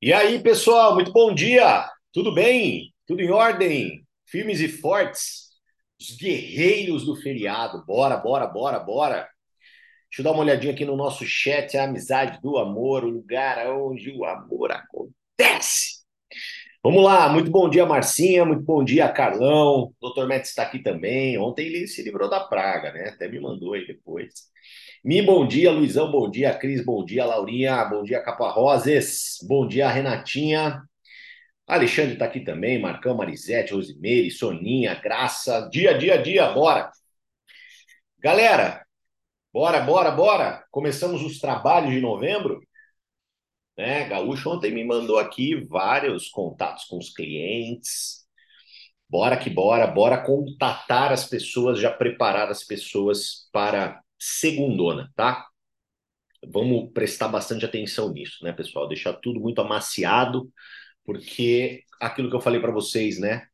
E 0.00 0.12
aí, 0.12 0.38
pessoal, 0.42 0.94
muito 0.94 1.10
bom 1.10 1.34
dia! 1.34 1.88
Tudo 2.12 2.32
bem? 2.32 2.92
Tudo 3.06 3.22
em 3.22 3.30
ordem? 3.30 4.06
Firmes 4.26 4.60
e 4.60 4.68
fortes? 4.68 5.48
Os 5.98 6.14
guerreiros 6.16 7.06
do 7.06 7.16
feriado. 7.16 7.82
Bora, 7.86 8.16
bora, 8.18 8.46
bora, 8.46 8.78
bora! 8.78 9.28
Deixa 10.10 10.20
eu 10.20 10.24
dar 10.24 10.32
uma 10.32 10.42
olhadinha 10.42 10.74
aqui 10.74 10.84
no 10.84 10.96
nosso 10.96 11.24
chat, 11.24 11.76
a 11.78 11.84
amizade 11.84 12.40
do 12.42 12.58
amor, 12.58 13.04
o 13.04 13.10
lugar 13.10 13.66
onde 13.70 14.10
o 14.10 14.24
amor 14.26 14.70
acontece. 14.70 16.04
Vamos 16.82 17.02
lá, 17.02 17.28
muito 17.30 17.50
bom 17.50 17.68
dia, 17.68 17.86
Marcinha, 17.86 18.44
muito 18.44 18.62
bom 18.62 18.84
dia, 18.84 19.08
Carlão. 19.08 19.94
O 19.98 20.10
Dr. 20.10 20.26
Metz 20.26 20.50
está 20.50 20.62
aqui 20.64 20.78
também. 20.78 21.38
Ontem 21.38 21.66
ele 21.66 21.86
se 21.88 22.02
livrou 22.02 22.28
da 22.28 22.40
praga, 22.40 22.92
né? 22.92 23.08
Até 23.08 23.28
me 23.28 23.40
mandou 23.40 23.72
aí 23.72 23.86
depois. 23.86 24.34
Mi, 25.06 25.22
bom 25.22 25.46
dia. 25.46 25.70
Luizão, 25.70 26.10
bom 26.10 26.28
dia. 26.28 26.52
Cris, 26.58 26.84
bom 26.84 27.04
dia. 27.04 27.24
Laurinha, 27.24 27.84
bom 27.84 28.02
dia. 28.02 28.20
Caparrozes, 28.20 29.38
bom 29.46 29.64
dia. 29.64 29.88
Renatinha. 29.88 30.82
Alexandre 31.64 32.14
está 32.14 32.24
aqui 32.24 32.40
também. 32.40 32.80
Marcão, 32.80 33.16
Marisete, 33.16 33.72
Rosimeire, 33.72 34.32
Soninha, 34.32 34.96
Graça. 34.96 35.68
Dia, 35.70 35.96
dia, 35.96 36.20
dia, 36.20 36.50
bora. 36.50 36.90
Galera, 38.18 38.84
bora, 39.52 39.80
bora, 39.80 40.10
bora. 40.10 40.66
Começamos 40.72 41.22
os 41.22 41.38
trabalhos 41.38 41.92
de 41.92 42.00
novembro. 42.00 42.60
Né? 43.78 44.08
Gaúcho 44.08 44.50
ontem 44.50 44.74
me 44.74 44.84
mandou 44.84 45.20
aqui 45.20 45.54
vários 45.66 46.28
contatos 46.28 46.84
com 46.86 46.98
os 46.98 47.10
clientes. 47.10 48.26
Bora 49.08 49.36
que 49.36 49.50
bora, 49.50 49.86
bora 49.86 50.20
contatar 50.20 51.12
as 51.12 51.24
pessoas, 51.24 51.78
já 51.78 51.92
preparar 51.92 52.50
as 52.50 52.64
pessoas 52.64 53.48
para 53.52 54.02
segundona, 54.18 55.12
tá? 55.14 55.46
Vamos 56.48 56.92
prestar 56.92 57.28
bastante 57.28 57.64
atenção 57.64 58.12
nisso, 58.12 58.44
né, 58.44 58.52
pessoal? 58.52 58.88
Deixar 58.88 59.14
tudo 59.14 59.40
muito 59.40 59.60
amaciado, 59.60 60.50
porque 61.04 61.82
aquilo 62.00 62.30
que 62.30 62.36
eu 62.36 62.40
falei 62.40 62.60
para 62.60 62.72
vocês, 62.72 63.18
né? 63.18 63.46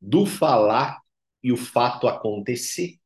Do 0.00 0.26
falar 0.26 0.98
e 1.42 1.52
o 1.52 1.56
fato 1.56 2.08
acontecer, 2.08 2.96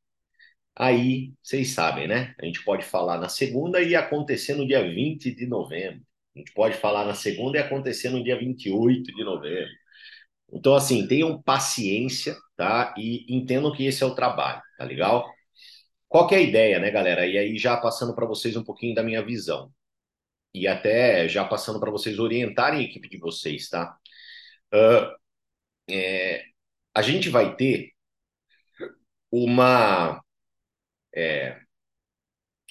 aí 0.77 1.33
vocês 1.43 1.71
sabem, 1.71 2.09
né? 2.09 2.35
A 2.41 2.47
gente 2.47 2.65
pode 2.65 2.85
falar 2.85 3.19
na 3.19 3.29
segunda 3.29 3.83
e 3.83 3.95
acontecer 3.97 4.55
no 4.55 4.67
dia 4.67 4.83
20 4.83 5.35
de 5.35 5.47
novembro. 5.47 6.03
A 6.35 6.39
gente 6.39 6.53
pode 6.53 6.77
falar 6.77 7.05
na 7.05 7.15
segunda 7.15 7.59
e 7.59 7.61
acontecer 7.61 8.11
no 8.11 8.23
dia 8.23 8.39
28 8.39 9.15
de 9.15 9.25
novembro. 9.25 9.71
Então, 10.53 10.75
assim, 10.75 11.07
tenham 11.07 11.41
paciência, 11.43 12.37
tá? 12.57 12.95
E 12.99 13.27
entendam 13.35 13.73
que 13.73 13.85
esse 13.87 14.03
é 14.03 14.07
o 14.07 14.15
trabalho, 14.15 14.63
tá 14.79 14.85
legal? 14.85 15.27
Qual 16.11 16.29
que 16.29 16.35
é 16.37 16.39
a 16.39 16.43
ideia, 16.43 16.81
né, 16.81 16.91
galera? 16.93 17.27
E 17.27 17.39
aí 17.39 17.59
já 17.59 17.79
passando 17.79 18.15
para 18.15 18.27
vocês 18.27 18.57
um 18.57 18.65
pouquinho 18.65 18.95
da 18.97 19.03
minha 19.05 19.25
visão. 19.25 19.73
E 20.55 20.69
até 20.69 21.29
já 21.29 21.45
passando 21.47 21.81
para 21.81 21.91
vocês 21.91 22.19
orientarem 22.19 22.81
a 22.81 22.85
equipe 22.85 23.09
de 23.09 23.19
vocês, 23.19 23.69
tá? 23.71 23.97
Uh, 24.75 25.17
é, 25.91 26.45
a 26.95 27.03
gente 27.03 27.29
vai 27.31 27.57
ter 27.57 27.93
uma 29.31 30.21
é, 31.15 31.61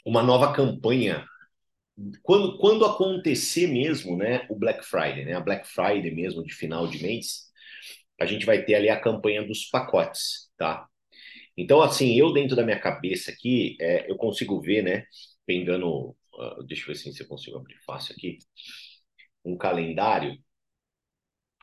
uma 0.06 0.24
nova 0.24 0.54
campanha 0.54 1.26
quando, 2.24 2.58
quando 2.60 2.86
acontecer 2.86 3.68
mesmo, 3.68 4.18
né, 4.18 4.46
o 4.50 4.56
Black 4.56 4.86
Friday, 4.86 5.26
né, 5.26 5.36
a 5.36 5.42
Black 5.42 5.68
Friday 5.68 6.12
mesmo 6.14 6.44
de 6.44 6.54
final 6.54 6.88
de 6.88 7.02
mês, 7.02 7.50
a 8.20 8.26
gente 8.26 8.46
vai 8.46 8.64
ter 8.66 8.76
ali 8.76 8.90
a 8.90 9.00
campanha 9.02 9.46
dos 9.46 9.66
pacotes, 9.66 10.52
tá? 10.58 10.89
Então, 11.60 11.82
assim, 11.82 12.16
eu 12.18 12.32
dentro 12.34 12.56
da 12.56 12.64
minha 12.64 12.80
cabeça 12.80 13.32
aqui, 13.32 13.76
é, 13.82 14.10
eu 14.10 14.16
consigo 14.18 14.62
ver, 14.62 14.82
né, 14.84 15.06
pegando, 15.46 16.10
uh, 16.34 16.64
deixa 16.66 16.84
eu 16.84 16.88
ver 16.88 16.96
se 16.96 17.22
eu 17.22 17.28
consigo 17.28 17.58
abrir 17.58 17.78
fácil 17.86 18.16
aqui, 18.16 18.38
um 19.44 19.58
calendário. 19.58 20.38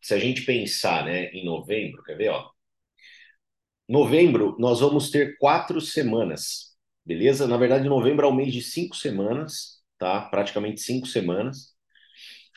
Se 0.02 0.14
a 0.14 0.19
gente 0.19 0.41
pensar, 0.47 1.05
né, 1.05 1.27
em 1.33 1.44
novembro, 1.44 2.02
quer 2.02 2.17
ver, 2.17 2.30
ó? 2.30 2.51
Novembro, 3.89 4.57
nós 4.58 4.80
vamos 4.80 5.11
ter 5.11 5.39
quatro 5.39 5.80
semanas, 5.80 6.77
beleza? 7.05 7.46
Na 7.46 7.57
verdade, 7.57 7.89
novembro 7.89 8.27
é 8.27 8.28
o 8.28 8.34
mês 8.34 8.52
de 8.52 8.61
cinco 8.63 8.96
semanas, 8.96 9.80
tá? 9.98 10.23
Praticamente 10.23 10.80
cinco 10.80 11.07
semanas. 11.07 11.74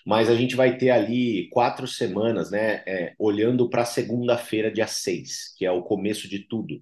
Mas 0.06 0.30
a 0.30 0.36
gente 0.36 0.56
vai 0.56 0.78
ter 0.78 0.90
ali 0.92 1.50
quatro 1.52 1.88
semanas, 1.88 2.52
né? 2.52 2.84
É, 2.88 3.16
olhando 3.20 3.70
para 3.70 3.86
segunda-feira, 3.86 4.72
dia 4.72 4.88
6, 4.88 5.54
que 5.58 5.66
é 5.66 5.72
o 5.72 5.84
começo 5.84 6.28
de 6.28 6.40
tudo, 6.48 6.82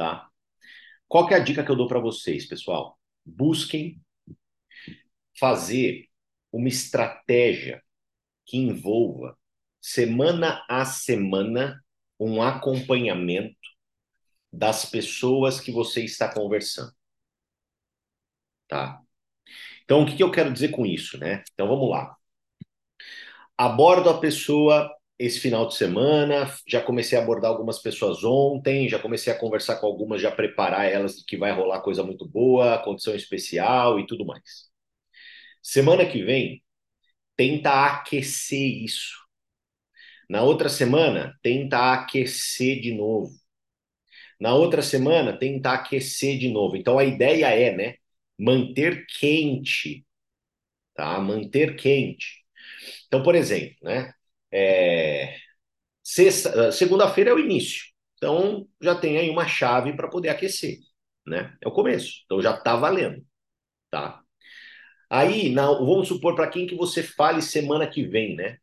tá? 0.00 0.30
Qual 1.06 1.28
que 1.28 1.34
é 1.34 1.36
a 1.36 1.44
dica 1.44 1.62
que 1.62 1.70
eu 1.70 1.76
dou 1.76 1.86
para 1.86 2.00
vocês, 2.00 2.46
pessoal? 2.46 2.98
Busquem 3.22 4.00
fazer 5.38 6.08
uma 6.50 6.68
estratégia 6.68 7.82
que 8.46 8.56
envolva 8.56 9.38
semana 9.78 10.64
a 10.70 10.86
semana 10.86 11.84
um 12.18 12.40
acompanhamento 12.40 13.58
das 14.50 14.86
pessoas 14.86 15.60
que 15.60 15.70
você 15.70 16.02
está 16.02 16.32
conversando. 16.32 16.94
Tá? 18.68 19.02
Então, 19.84 20.02
o 20.02 20.06
que, 20.06 20.16
que 20.16 20.22
eu 20.22 20.30
quero 20.30 20.50
dizer 20.50 20.70
com 20.70 20.86
isso, 20.86 21.18
né? 21.18 21.44
Então, 21.52 21.68
vamos 21.68 21.90
lá. 21.90 22.16
Abordo 23.58 24.08
a 24.08 24.18
pessoa 24.18 24.90
esse 25.20 25.40
final 25.40 25.68
de 25.68 25.74
semana, 25.76 26.46
já 26.66 26.80
comecei 26.82 27.18
a 27.18 27.22
abordar 27.22 27.50
algumas 27.50 27.78
pessoas 27.80 28.24
ontem, 28.24 28.88
já 28.88 28.98
comecei 28.98 29.32
a 29.32 29.38
conversar 29.38 29.76
com 29.76 29.86
algumas, 29.86 30.22
já 30.22 30.30
preparar 30.32 30.86
elas 30.90 31.16
de 31.18 31.24
que 31.26 31.36
vai 31.36 31.52
rolar 31.52 31.82
coisa 31.82 32.02
muito 32.02 32.26
boa, 32.28 32.78
condição 32.82 33.14
especial 33.14 34.00
e 34.00 34.06
tudo 34.06 34.24
mais. 34.26 34.70
Semana 35.62 36.06
que 36.06 36.22
vem, 36.24 36.62
tenta 37.36 37.70
aquecer 37.86 38.84
isso. 38.84 39.14
Na 40.30 40.42
outra 40.42 40.68
semana, 40.70 41.38
tenta 41.42 41.92
aquecer 41.92 42.80
de 42.80 42.94
novo. 42.94 43.30
Na 44.40 44.54
outra 44.54 44.82
semana, 44.82 45.36
tenta 45.38 45.72
aquecer 45.72 46.38
de 46.38 46.48
novo. 46.50 46.76
Então 46.76 46.98
a 46.98 47.04
ideia 47.04 47.46
é, 47.48 47.74
né, 47.76 47.94
manter 48.38 49.06
quente, 49.06 50.04
tá? 50.94 51.20
Manter 51.20 51.76
quente. 51.76 52.44
Então, 53.08 53.22
por 53.22 53.34
exemplo, 53.34 53.76
né, 53.82 54.14
é, 54.52 55.36
sexta, 56.02 56.72
segunda-feira 56.72 57.30
é 57.30 57.34
o 57.34 57.38
início. 57.38 57.84
Então, 58.16 58.68
já 58.80 58.94
tem 58.94 59.18
aí 59.18 59.30
uma 59.30 59.46
chave 59.48 59.94
para 59.96 60.08
poder 60.08 60.30
aquecer, 60.30 60.78
né? 61.26 61.56
É 61.62 61.68
o 61.68 61.72
começo. 61.72 62.22
Então, 62.26 62.42
já 62.42 62.54
está 62.56 62.76
valendo, 62.76 63.24
tá? 63.90 64.22
Aí, 65.10 65.50
na, 65.52 65.66
vamos 65.66 66.08
supor 66.08 66.34
para 66.36 66.48
quem 66.48 66.66
que 66.66 66.74
você 66.76 67.02
fale 67.02 67.42
semana 67.42 67.86
que 67.88 68.04
vem, 68.04 68.36
né? 68.36 68.58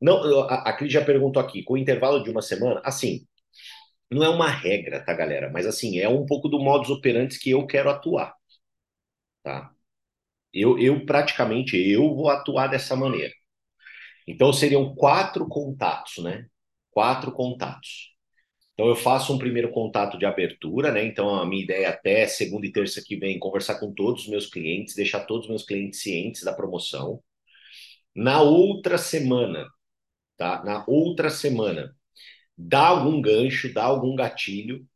Não, 0.00 0.42
a, 0.48 0.70
a 0.70 0.72
Cris 0.76 0.92
já 0.92 1.04
perguntou 1.04 1.42
aqui, 1.42 1.62
com 1.64 1.76
intervalo 1.76 2.22
de 2.22 2.30
uma 2.30 2.42
semana, 2.42 2.80
assim, 2.84 3.26
não 4.10 4.24
é 4.24 4.28
uma 4.28 4.48
regra, 4.50 5.04
tá, 5.04 5.14
galera? 5.14 5.50
Mas, 5.52 5.66
assim, 5.66 5.98
é 5.98 6.08
um 6.08 6.26
pouco 6.26 6.48
do 6.48 6.60
modus 6.60 6.90
operandi 6.90 7.38
que 7.38 7.50
eu 7.50 7.66
quero 7.66 7.90
atuar, 7.90 8.34
tá? 9.42 9.72
Eu, 10.54 10.78
eu 10.78 11.06
praticamente, 11.06 11.76
eu 11.78 12.14
vou 12.14 12.30
atuar 12.30 12.68
dessa 12.68 12.96
maneira. 12.96 13.32
Então 14.26 14.52
seriam 14.52 14.94
quatro 14.94 15.46
contatos, 15.48 16.22
né? 16.22 16.46
Quatro 16.90 17.32
contatos. 17.32 18.12
Então 18.74 18.88
eu 18.88 18.96
faço 18.96 19.34
um 19.34 19.38
primeiro 19.38 19.70
contato 19.70 20.18
de 20.18 20.26
abertura, 20.26 20.92
né? 20.92 21.04
Então 21.04 21.34
a 21.34 21.46
minha 21.46 21.62
ideia 21.62 21.86
é 21.86 21.88
até 21.88 22.26
segunda 22.26 22.66
e 22.66 22.72
terça 22.72 23.02
que 23.04 23.16
vem 23.16 23.38
conversar 23.38 23.78
com 23.78 23.92
todos 23.92 24.22
os 24.22 24.28
meus 24.28 24.46
clientes, 24.46 24.94
deixar 24.94 25.20
todos 25.26 25.44
os 25.44 25.50
meus 25.50 25.64
clientes 25.64 26.00
cientes 26.02 26.42
da 26.44 26.52
promoção. 26.52 27.22
Na 28.14 28.42
outra 28.42 28.98
semana, 28.98 29.66
tá? 30.36 30.62
Na 30.64 30.84
outra 30.88 31.30
semana, 31.30 31.96
dá 32.58 32.88
algum 32.88 33.20
gancho, 33.22 33.72
dá 33.72 33.84
algum 33.84 34.16
gatilho, 34.16 34.86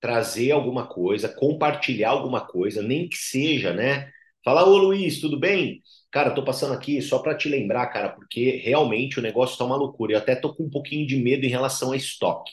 trazer 0.00 0.50
alguma 0.52 0.86
coisa, 0.86 1.28
compartilhar 1.28 2.10
alguma 2.10 2.46
coisa, 2.46 2.82
nem 2.82 3.08
que 3.08 3.16
seja, 3.16 3.72
né? 3.72 4.10
Falar, 4.44 4.64
ô 4.68 4.76
Luiz, 4.76 5.20
tudo 5.20 5.38
bem? 5.38 5.82
Cara, 6.10 6.32
tô 6.34 6.44
passando 6.44 6.74
aqui 6.74 7.00
só 7.02 7.18
para 7.20 7.36
te 7.36 7.48
lembrar, 7.48 7.86
cara, 7.88 8.10
porque 8.10 8.56
realmente 8.64 9.18
o 9.18 9.22
negócio 9.22 9.56
tá 9.58 9.64
uma 9.64 9.76
loucura. 9.76 10.12
Eu 10.14 10.18
até 10.18 10.34
tô 10.36 10.54
com 10.54 10.64
um 10.64 10.70
pouquinho 10.70 11.06
de 11.06 11.16
medo 11.16 11.44
em 11.44 11.48
relação 11.48 11.92
a 11.92 11.96
estoque. 11.96 12.52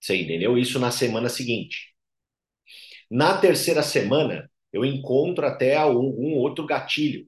Você 0.00 0.14
entendeu? 0.16 0.58
Isso 0.58 0.78
na 0.78 0.90
semana 0.90 1.28
seguinte. 1.30 1.94
Na 3.10 3.36
terceira 3.38 3.82
semana, 3.82 4.50
eu 4.72 4.84
encontro 4.84 5.46
até 5.46 5.76
algum 5.76 6.34
outro 6.34 6.64
gatilho, 6.66 7.26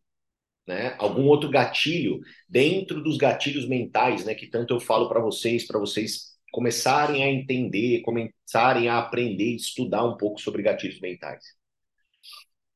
né? 0.66 0.96
Algum 0.98 1.26
outro 1.26 1.50
gatilho 1.50 2.20
dentro 2.48 3.02
dos 3.02 3.18
gatilhos 3.18 3.68
mentais, 3.68 4.24
né? 4.26 4.34
Que 4.34 4.48
tanto 4.48 4.74
eu 4.74 4.80
falo 4.80 5.08
para 5.08 5.20
vocês, 5.20 5.66
para 5.66 5.80
vocês 5.80 6.31
começarem 6.52 7.24
a 7.24 7.28
entender, 7.32 8.02
começarem 8.02 8.88
a 8.88 8.98
aprender, 8.98 9.56
estudar 9.56 10.04
um 10.04 10.16
pouco 10.16 10.40
sobre 10.40 10.62
gatilhos 10.62 11.00
mentais. 11.00 11.42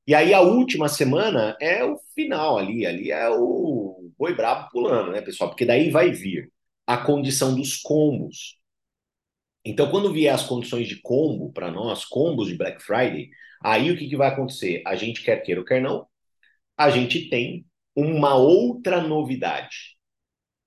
E 0.06 0.14
aí 0.14 0.32
a 0.32 0.40
última 0.40 0.88
semana 0.88 1.56
é 1.60 1.84
o 1.84 1.98
final 2.14 2.58
ali, 2.58 2.86
ali 2.86 3.10
é 3.10 3.28
o 3.28 4.10
boi 4.18 4.34
brabo 4.34 4.68
pulando, 4.70 5.12
né, 5.12 5.20
pessoal? 5.20 5.50
Porque 5.50 5.66
daí 5.66 5.90
vai 5.90 6.10
vir 6.12 6.50
a 6.86 6.96
condição 6.96 7.54
dos 7.54 7.76
combos. 7.76 8.56
Então, 9.64 9.90
quando 9.90 10.12
vier 10.12 10.32
as 10.32 10.44
condições 10.44 10.88
de 10.88 11.00
combo 11.02 11.52
para 11.52 11.70
nós, 11.72 12.04
combos 12.04 12.48
de 12.48 12.56
Black 12.56 12.80
Friday, 12.82 13.30
aí 13.60 13.90
o 13.90 13.96
que, 13.98 14.08
que 14.08 14.16
vai 14.16 14.28
acontecer? 14.28 14.82
A 14.86 14.94
gente 14.94 15.22
quer 15.22 15.42
queira 15.42 15.60
ou 15.60 15.66
quer 15.66 15.82
não, 15.82 16.06
a 16.76 16.90
gente 16.90 17.28
tem 17.28 17.66
uma 17.94 18.36
outra 18.36 19.00
novidade. 19.02 19.95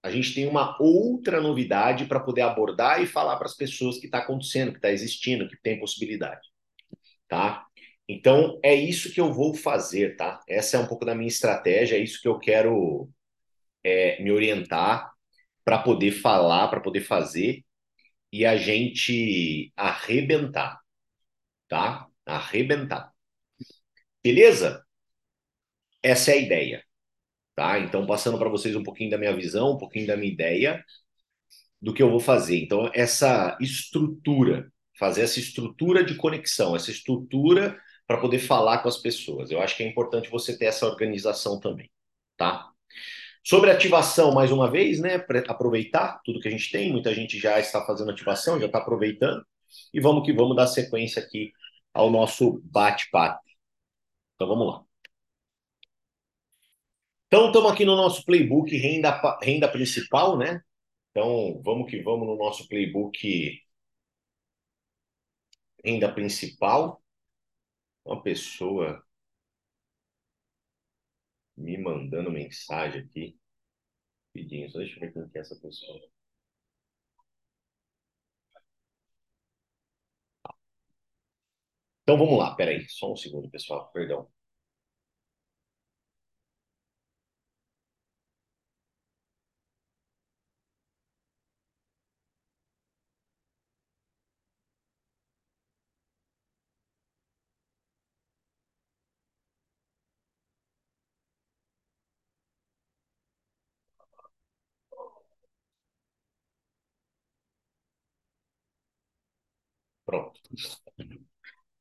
A 0.02 0.10
gente 0.10 0.34
tem 0.34 0.48
uma 0.48 0.78
outra 0.82 1.42
novidade 1.42 2.06
para 2.06 2.20
poder 2.20 2.42
abordar 2.42 3.02
e 3.02 3.08
falar 3.08 3.36
para 3.38 3.48
as 3.48 3.56
pessoas 3.56 3.98
que 3.98 4.06
está 4.06 4.20
acontecendo, 4.20 4.72
que 4.72 4.78
está 4.78 4.92
existindo, 4.92 5.48
que 5.48 5.58
tem 5.62 5.80
possibilidade, 5.80 6.48
tá? 7.28 7.66
Então 8.08 8.60
é 8.64 8.74
isso 8.74 9.14
que 9.14 9.22
eu 9.22 9.34
vou 9.34 9.54
fazer, 9.54 10.16
tá? 10.16 10.40
Essa 10.48 10.78
é 10.78 10.80
um 10.80 10.88
pouco 10.88 11.06
da 11.06 11.16
minha 11.16 11.28
estratégia, 11.28 11.98
é 11.98 12.00
isso 12.00 12.22
que 12.22 12.28
eu 12.28 12.40
quero 12.40 13.10
é, 13.84 14.22
me 14.24 14.32
orientar 14.32 15.12
para 15.64 15.80
poder 15.80 16.12
falar, 16.12 16.68
para 16.70 16.82
poder 16.82 17.02
fazer 17.02 17.64
e 18.32 18.46
a 18.46 18.58
gente 18.58 19.72
arrebentar, 19.76 20.80
tá? 21.68 22.08
Arrebentar. 22.26 23.14
Beleza? 24.24 24.86
Essa 26.04 26.32
é 26.32 26.34
a 26.36 26.38
ideia, 26.38 26.84
tá? 27.60 27.78
Então, 27.78 28.06
passando 28.06 28.38
para 28.40 28.48
vocês 28.48 28.74
um 28.74 28.84
pouquinho 28.84 29.10
da 29.12 29.18
minha 29.18 29.36
visão, 29.36 29.74
um 29.74 29.78
pouquinho 29.78 30.08
da 30.08 30.16
minha 30.16 30.32
ideia 30.32 30.82
do 31.82 31.94
que 31.94 32.02
eu 32.02 32.10
vou 32.10 32.20
fazer. 32.22 32.58
Então, 32.64 32.90
essa 32.94 33.58
estrutura, 33.60 34.72
fazer 34.98 35.24
essa 35.24 35.40
estrutura 35.40 36.02
de 36.02 36.16
conexão, 36.16 36.74
essa 36.74 36.90
estrutura 36.90 37.78
para 38.08 38.18
poder 38.18 38.40
falar 38.40 38.80
com 38.80 38.88
as 38.88 38.98
pessoas. 38.98 39.52
Eu 39.52 39.62
acho 39.62 39.76
que 39.76 39.84
é 39.84 39.88
importante 39.88 40.30
você 40.30 40.58
ter 40.58 40.66
essa 40.68 40.86
organização 40.88 41.60
também, 41.60 41.92
tá? 42.38 42.70
Sobre 43.44 43.72
ativação, 43.72 44.34
mais 44.34 44.52
uma 44.52 44.72
vez, 44.72 45.00
né? 45.02 45.16
Aproveitar 45.50 46.22
tudo 46.24 46.40
que 46.40 46.48
a 46.48 46.52
gente 46.52 46.72
tem. 46.72 46.90
Muita 46.92 47.14
gente 47.14 47.38
já 47.40 47.60
está 47.60 47.86
fazendo 47.86 48.12
ativação, 48.12 48.58
já 48.58 48.68
está 48.68 48.80
aproveitando. 48.80 49.46
E 49.94 50.00
vamos 50.00 50.26
que 50.26 50.32
vamos 50.34 50.56
dar 50.56 50.68
sequência 50.68 51.22
aqui 51.22 51.52
ao 51.94 52.10
nosso 52.10 52.62
bate-papo. 52.64 53.42
Então 54.36 54.48
vamos 54.48 54.68
lá. 54.68 54.89
Então 57.30 57.48
estamos 57.48 57.72
aqui 57.72 57.86
no 57.86 57.96
nosso 57.96 58.26
playbook 58.26 58.76
renda, 58.76 59.38
renda 59.42 59.70
principal, 59.72 60.36
né? 60.38 60.64
Então 61.12 61.62
vamos 61.64 61.90
que 61.90 62.02
vamos 62.02 62.28
no 62.28 62.36
nosso 62.36 62.68
playbook 62.68 63.62
renda 65.84 66.14
principal. 66.14 67.02
Uma 68.04 68.22
pessoa 68.22 69.02
me 71.56 71.78
mandando 71.78 72.32
mensagem 72.32 73.02
aqui. 73.04 73.38
Pedindo, 74.34 74.74
deixa 74.74 74.96
eu 74.98 75.02
ver 75.02 75.14
quem 75.14 75.30
que 75.30 75.38
é 75.38 75.42
essa 75.42 75.56
pessoa. 75.62 76.00
Então 82.04 82.18
vamos 82.18 82.38
lá, 82.40 82.56
peraí, 82.56 82.86
só 82.90 83.12
um 83.12 83.16
segundo, 83.16 83.50
pessoal, 83.50 83.90
perdão. 83.94 84.28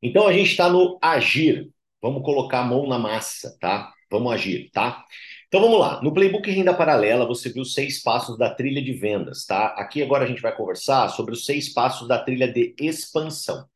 Então 0.03 0.27
a 0.27 0.33
gente 0.33 0.51
está 0.51 0.69
no 0.69 0.99
agir. 1.03 1.71
Vamos 2.01 2.23
colocar 2.23 2.61
a 2.61 2.65
mão 2.65 2.87
na 2.87 2.99
massa, 2.99 3.57
tá? 3.61 3.93
Vamos 4.11 4.33
agir, 4.33 4.71
tá? 4.71 5.05
Então 5.49 5.61
vamos 5.61 5.81
lá. 5.81 6.01
No 6.03 6.13
playbook 6.13 6.51
Renda 6.51 6.75
Paralela, 6.75 7.27
você 7.27 7.51
viu 7.51 7.65
seis 7.65 8.03
passos 8.03 8.39
da 8.39 8.55
trilha 8.55 8.83
de 8.83 8.93
vendas, 8.93 9.45
tá? 9.45 9.69
Aqui 9.69 10.03
agora 10.03 10.25
a 10.25 10.29
gente 10.29 10.43
vai 10.43 10.55
conversar 10.57 11.09
sobre 11.11 11.33
os 11.33 11.45
seis 11.45 11.73
passos 11.73 12.07
da 12.07 12.19
trilha 12.23 12.51
de 12.51 12.75
expansão. 12.79 13.67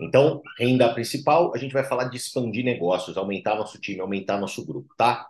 Então, 0.00 0.42
renda 0.58 0.92
principal, 0.94 1.52
a 1.54 1.58
gente 1.58 1.72
vai 1.72 1.84
falar 1.84 2.04
de 2.04 2.16
expandir 2.16 2.64
negócios, 2.64 3.16
aumentar 3.16 3.54
nosso 3.56 3.78
time, 3.78 4.00
aumentar 4.00 4.38
nosso 4.38 4.64
grupo, 4.64 4.94
tá? 4.96 5.28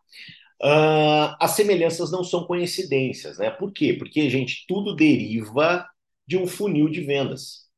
Uh, 0.62 1.34
as 1.40 1.52
semelhanças 1.52 2.12
não 2.12 2.22
são 2.22 2.44
coincidências, 2.44 3.38
né? 3.38 3.50
Por 3.50 3.72
quê? 3.72 3.94
Porque, 3.94 4.28
gente, 4.30 4.64
tudo 4.68 4.94
deriva 4.94 5.86
de 6.26 6.36
um 6.36 6.46
funil 6.46 6.88
de 6.88 7.00
vendas 7.00 7.69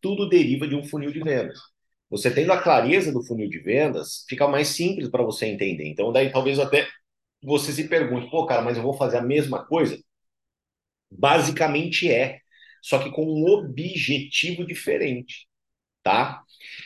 tudo 0.00 0.28
deriva 0.28 0.66
de 0.66 0.74
um 0.74 0.84
funil 0.84 1.12
de 1.12 1.20
vendas. 1.20 1.58
Você 2.10 2.30
tendo 2.30 2.52
a 2.52 2.62
clareza 2.62 3.12
do 3.12 3.22
funil 3.24 3.48
de 3.48 3.58
vendas, 3.60 4.24
fica 4.28 4.48
mais 4.48 4.68
simples 4.68 5.08
para 5.10 5.22
você 5.22 5.46
entender. 5.46 5.86
Então, 5.88 6.12
daí 6.12 6.30
talvez 6.32 6.58
até 6.58 6.88
você 7.42 7.72
se 7.72 7.88
pergunte, 7.88 8.30
pô, 8.30 8.46
cara, 8.46 8.62
mas 8.62 8.76
eu 8.76 8.82
vou 8.82 8.94
fazer 8.94 9.18
a 9.18 9.22
mesma 9.22 9.64
coisa? 9.66 9.98
Basicamente 11.10 12.10
é, 12.10 12.40
só 12.82 12.98
que 12.98 13.10
com 13.10 13.24
um 13.24 13.46
objetivo 13.46 14.66
diferente, 14.66 15.46
tá? 16.02 16.42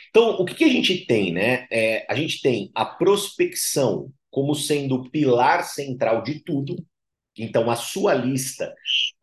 Então, 0.09 0.31
o 0.31 0.45
que, 0.45 0.55
que 0.55 0.63
a 0.63 0.69
gente 0.69 1.05
tem, 1.05 1.33
né? 1.33 1.67
É, 1.71 2.05
a 2.09 2.15
gente 2.15 2.41
tem 2.41 2.71
a 2.75 2.85
prospecção 2.85 4.11
como 4.29 4.55
sendo 4.55 4.95
o 4.95 5.09
pilar 5.09 5.63
central 5.63 6.23
de 6.23 6.39
tudo. 6.43 6.75
Então, 7.37 7.69
a 7.69 7.75
sua 7.75 8.13
lista, 8.13 8.73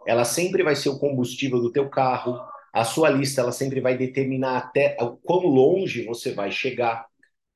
ela 0.06 0.24
sempre 0.24 0.62
vai 0.62 0.76
ser 0.76 0.88
o 0.88 0.98
combustível 0.98 1.60
do 1.60 1.72
teu 1.72 1.88
carro, 1.88 2.40
a 2.72 2.84
sua 2.84 3.10
lista 3.10 3.40
ela 3.40 3.52
sempre 3.52 3.80
vai 3.80 3.96
determinar 3.96 4.58
até 4.58 4.96
o 5.00 5.16
quão 5.16 5.46
longe 5.46 6.04
você 6.04 6.32
vai 6.32 6.50
chegar. 6.50 7.06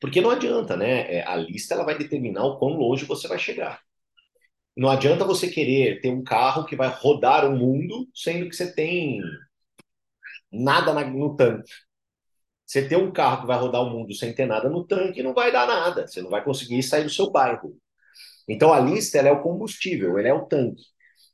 Porque 0.01 0.21
não 0.21 0.31
adianta, 0.31 0.77
né? 0.77 1.17
É, 1.17 1.27
a 1.27 1.37
lista 1.37 1.75
ela 1.75 1.85
vai 1.85 1.97
determinar 1.97 2.45
o 2.45 2.59
quão 2.59 2.75
longe 2.77 3.05
você 3.05 3.29
vai 3.29 3.39
chegar. 3.39 3.81
Não 4.77 4.91
adianta 4.91 5.25
você 5.25 5.49
querer 5.49 6.01
ter 6.01 6.11
um 6.11 6.25
carro 6.25 6.65
que 6.67 6.77
vai 6.77 6.89
rodar 6.89 7.47
o 7.47 7.57
mundo, 7.57 8.09
sendo 8.15 8.49
que 8.49 8.57
você 8.57 8.73
tem 8.75 9.21
nada 10.51 10.93
no 11.05 11.37
tanque. 11.37 11.71
Você 12.67 12.89
ter 12.89 12.97
um 12.97 13.13
carro 13.13 13.43
que 13.43 13.47
vai 13.47 13.59
rodar 13.59 13.83
o 13.83 13.91
mundo 13.91 14.15
sem 14.15 14.35
ter 14.35 14.47
nada 14.47 14.69
no 14.69 14.85
tanque 14.87 15.23
não 15.23 15.35
vai 15.35 15.53
dar 15.53 15.67
nada. 15.67 16.07
Você 16.07 16.23
não 16.23 16.31
vai 16.31 16.43
conseguir 16.43 16.83
sair 16.83 17.05
do 17.05 17.11
seu 17.11 17.31
bairro. 17.31 17.77
Então 18.49 18.73
a 18.73 18.81
lista 18.81 19.19
ela 19.19 19.29
é 19.29 19.33
o 19.33 19.43
combustível, 19.43 20.19
ela 20.19 20.29
é 20.29 20.35
o 20.35 20.47
tanque. 20.47 20.83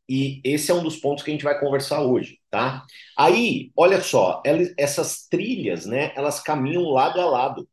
E 0.08 0.40
esse 0.44 0.70
é 0.70 0.74
um 0.74 0.82
dos 0.82 0.96
pontos 0.96 1.24
que 1.24 1.30
a 1.30 1.34
gente 1.34 1.44
vai 1.44 1.58
conversar 1.60 2.02
hoje, 2.02 2.39
tá? 2.50 2.84
Aí, 3.16 3.72
olha 3.76 4.00
só, 4.02 4.42
elas, 4.44 4.74
essas 4.78 5.26
trilhas, 5.28 5.86
né, 5.86 6.12
elas 6.16 6.40
caminham 6.40 6.82
lado 6.84 7.20
a 7.20 7.26
lado. 7.26 7.68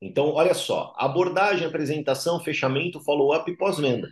Então, 0.00 0.30
olha 0.32 0.54
só, 0.54 0.94
abordagem, 0.96 1.66
apresentação, 1.66 2.40
fechamento, 2.40 3.00
follow-up 3.00 3.50
e 3.50 3.56
pós-venda. 3.56 4.08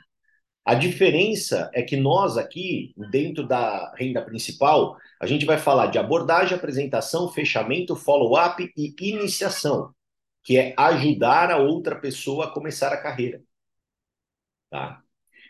A 0.65 0.75
diferença 0.75 1.71
é 1.75 1.83
que 1.83 1.97
nós 1.97 2.37
aqui, 2.37 2.95
dentro 3.11 3.47
da 3.47 3.95
renda 3.97 4.23
principal, 4.23 4.99
a 5.21 5.27
gente 5.27 5.47
vai 5.47 5.57
falar 5.59 5.87
de 5.87 5.99
abordagem, 5.99 6.57
apresentação, 6.57 7.31
fechamento, 7.31 7.97
follow-up 7.97 8.71
e 8.77 8.95
iniciação, 9.01 9.95
que 10.45 10.59
é 10.59 10.75
ajudar 10.77 11.51
a 11.51 11.57
outra 11.59 11.97
pessoa 11.99 12.47
a 12.47 12.51
começar 12.51 12.93
a 12.93 13.01
carreira. 13.03 13.43
Tá? 14.71 15.03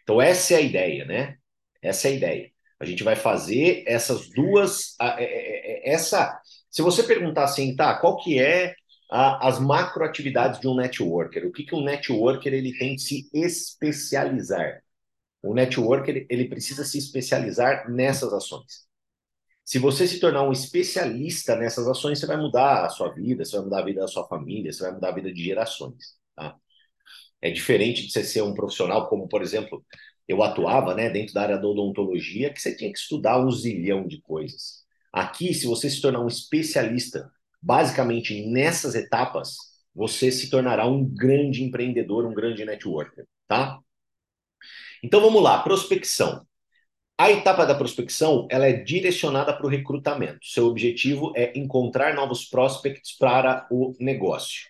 Então, 0.03 0.21
essa 0.23 0.55
é 0.55 0.57
a 0.59 0.61
ideia, 0.61 1.05
né? 1.05 1.39
Essa 1.83 2.09
é 2.09 2.13
a 2.13 2.15
ideia. 2.15 2.53
A 2.81 2.85
gente 2.85 3.03
vai 3.03 3.17
fazer 3.17 3.85
essas 3.87 4.29
duas. 4.31 4.95
É, 5.01 5.25
é, 5.25 5.91
é, 5.91 5.93
essa, 5.93 6.41
se 6.71 6.83
você 6.83 7.03
perguntar 7.03 7.45
assim, 7.45 7.75
tá, 7.75 7.99
qual 7.99 8.17
que 8.19 8.39
é 8.39 8.75
a, 9.11 9.49
as 9.49 9.59
macroatividades 9.59 10.61
de 10.61 10.69
um 10.69 10.77
networker? 10.77 11.47
O 11.47 11.53
que, 11.53 11.65
que 11.65 11.75
um 11.75 11.83
networker 11.83 12.53
ele 12.53 12.77
tem 12.79 12.97
de 12.97 13.03
se 13.03 13.29
especializar? 13.33 14.83
O 15.43 15.55
networker 15.55 16.27
ele 16.29 16.49
precisa 16.49 16.85
se 16.85 16.99
especializar 16.99 17.91
nessas 17.91 18.33
ações. 18.33 18.89
Se 19.65 19.79
você 19.79 20.09
se 20.09 20.19
tornar 20.19 20.43
um 20.45 20.53
especialista 20.53 21.55
nessas 21.55 21.87
ações, 21.87 22.19
você 22.19 22.27
vai 22.27 22.39
mudar 22.39 22.87
a 22.87 22.89
sua 22.89 23.13
vida, 23.13 23.45
você 23.45 23.57
vai 23.57 23.65
mudar 23.67 23.81
a 23.81 23.85
vida 23.85 24.01
da 24.01 24.09
sua 24.09 24.27
família, 24.27 24.73
você 24.73 24.83
vai 24.83 24.93
mudar 24.93 25.11
a 25.11 25.15
vida 25.15 25.33
de 25.33 25.45
gerações. 25.45 26.17
Tá? 26.35 26.57
É 27.41 27.51
diferente 27.51 28.07
de 28.07 28.13
você 28.13 28.25
ser 28.25 28.43
um 28.43 28.55
profissional 28.55 29.09
como, 29.09 29.29
por 29.29 29.43
exemplo, 29.43 29.85
eu 30.29 30.43
atuava 30.43 30.95
né, 30.95 31.09
dentro 31.09 31.35
da 31.35 31.43
área 31.43 31.59
da 31.59 31.67
odontologia, 31.67 32.53
que 32.53 32.61
você 32.61 32.77
tinha 32.77 32.93
que 32.93 32.99
estudar 32.99 33.41
um 33.41 33.51
zilhão 33.51 34.07
de 34.07 34.21
coisas. 34.21 34.85
Aqui, 35.13 35.55
se 35.55 35.67
você 35.67 35.89
se 35.89 36.03
tornar 36.03 36.21
um 36.21 36.29
especialista, 36.29 37.31
basicamente 37.63 38.47
nessas 38.47 38.95
etapas, 38.95 39.57
você 39.95 40.31
se 40.31 40.51
tornará 40.51 40.87
um 40.87 41.05
grande 41.05 41.65
empreendedor, 41.65 42.27
um 42.27 42.35
grande 42.35 42.65
networker, 42.65 43.25
tá? 43.49 43.81
Então 45.03 45.21
vamos 45.21 45.43
lá, 45.43 45.63
prospecção. 45.63 46.47
A 47.17 47.33
etapa 47.33 47.67
da 47.67 47.75
prospecção 47.75 48.47
ela 48.51 48.67
é 48.67 48.73
direcionada 48.73 49.53
para 49.53 49.67
o 49.67 49.69
recrutamento. 49.69 50.39
Seu 50.43 50.67
objetivo 50.67 51.33
é 51.35 51.59
encontrar 51.59 52.15
novos 52.15 52.45
prospects 52.45 53.17
para 53.17 53.67
o 53.71 53.93
negócio. 53.99 54.69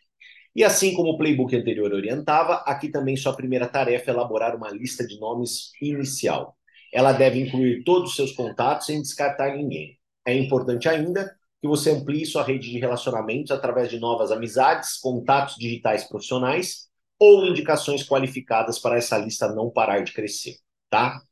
E 0.58 0.64
assim 0.64 0.92
como 0.92 1.10
o 1.10 1.16
playbook 1.16 1.54
anterior 1.54 1.92
orientava, 1.92 2.54
aqui 2.66 2.88
também 2.88 3.16
sua 3.16 3.32
primeira 3.32 3.68
tarefa 3.68 4.10
é 4.10 4.12
elaborar 4.12 4.56
uma 4.56 4.68
lista 4.68 5.06
de 5.06 5.16
nomes 5.20 5.70
inicial. 5.80 6.58
Ela 6.92 7.12
deve 7.12 7.38
incluir 7.38 7.84
todos 7.84 8.10
os 8.10 8.16
seus 8.16 8.32
contatos 8.32 8.86
sem 8.86 9.00
descartar 9.00 9.54
ninguém. 9.56 9.96
É 10.26 10.36
importante 10.36 10.88
ainda 10.88 11.32
que 11.62 11.68
você 11.68 11.92
amplie 11.92 12.26
sua 12.26 12.42
rede 12.42 12.72
de 12.72 12.78
relacionamentos 12.80 13.52
através 13.52 13.88
de 13.88 14.00
novas 14.00 14.32
amizades, 14.32 14.96
contatos 14.96 15.54
digitais 15.54 16.02
profissionais 16.02 16.88
ou 17.20 17.46
indicações 17.46 18.02
qualificadas 18.02 18.80
para 18.80 18.96
essa 18.96 19.16
lista 19.16 19.54
não 19.54 19.70
parar 19.70 20.00
de 20.00 20.12
crescer, 20.12 20.56
tá? 20.90 21.22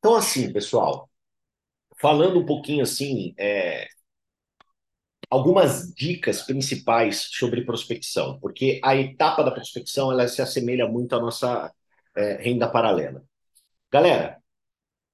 Então, 0.00 0.16
assim, 0.16 0.52
pessoal, 0.52 1.08
falando 2.00 2.40
um 2.40 2.44
pouquinho 2.44 2.82
assim, 2.82 3.32
é, 3.38 3.86
algumas 5.30 5.92
dicas 5.94 6.42
principais 6.42 7.28
sobre 7.32 7.64
prospecção, 7.64 8.38
porque 8.40 8.80
a 8.82 8.96
etapa 8.96 9.42
da 9.42 9.50
prospecção 9.50 10.10
ela 10.12 10.28
se 10.28 10.40
assemelha 10.42 10.86
muito 10.88 11.14
à 11.14 11.20
nossa 11.20 11.72
é, 12.16 12.36
renda 12.42 12.68
paralela. 12.68 13.24
Galera, 13.90 14.38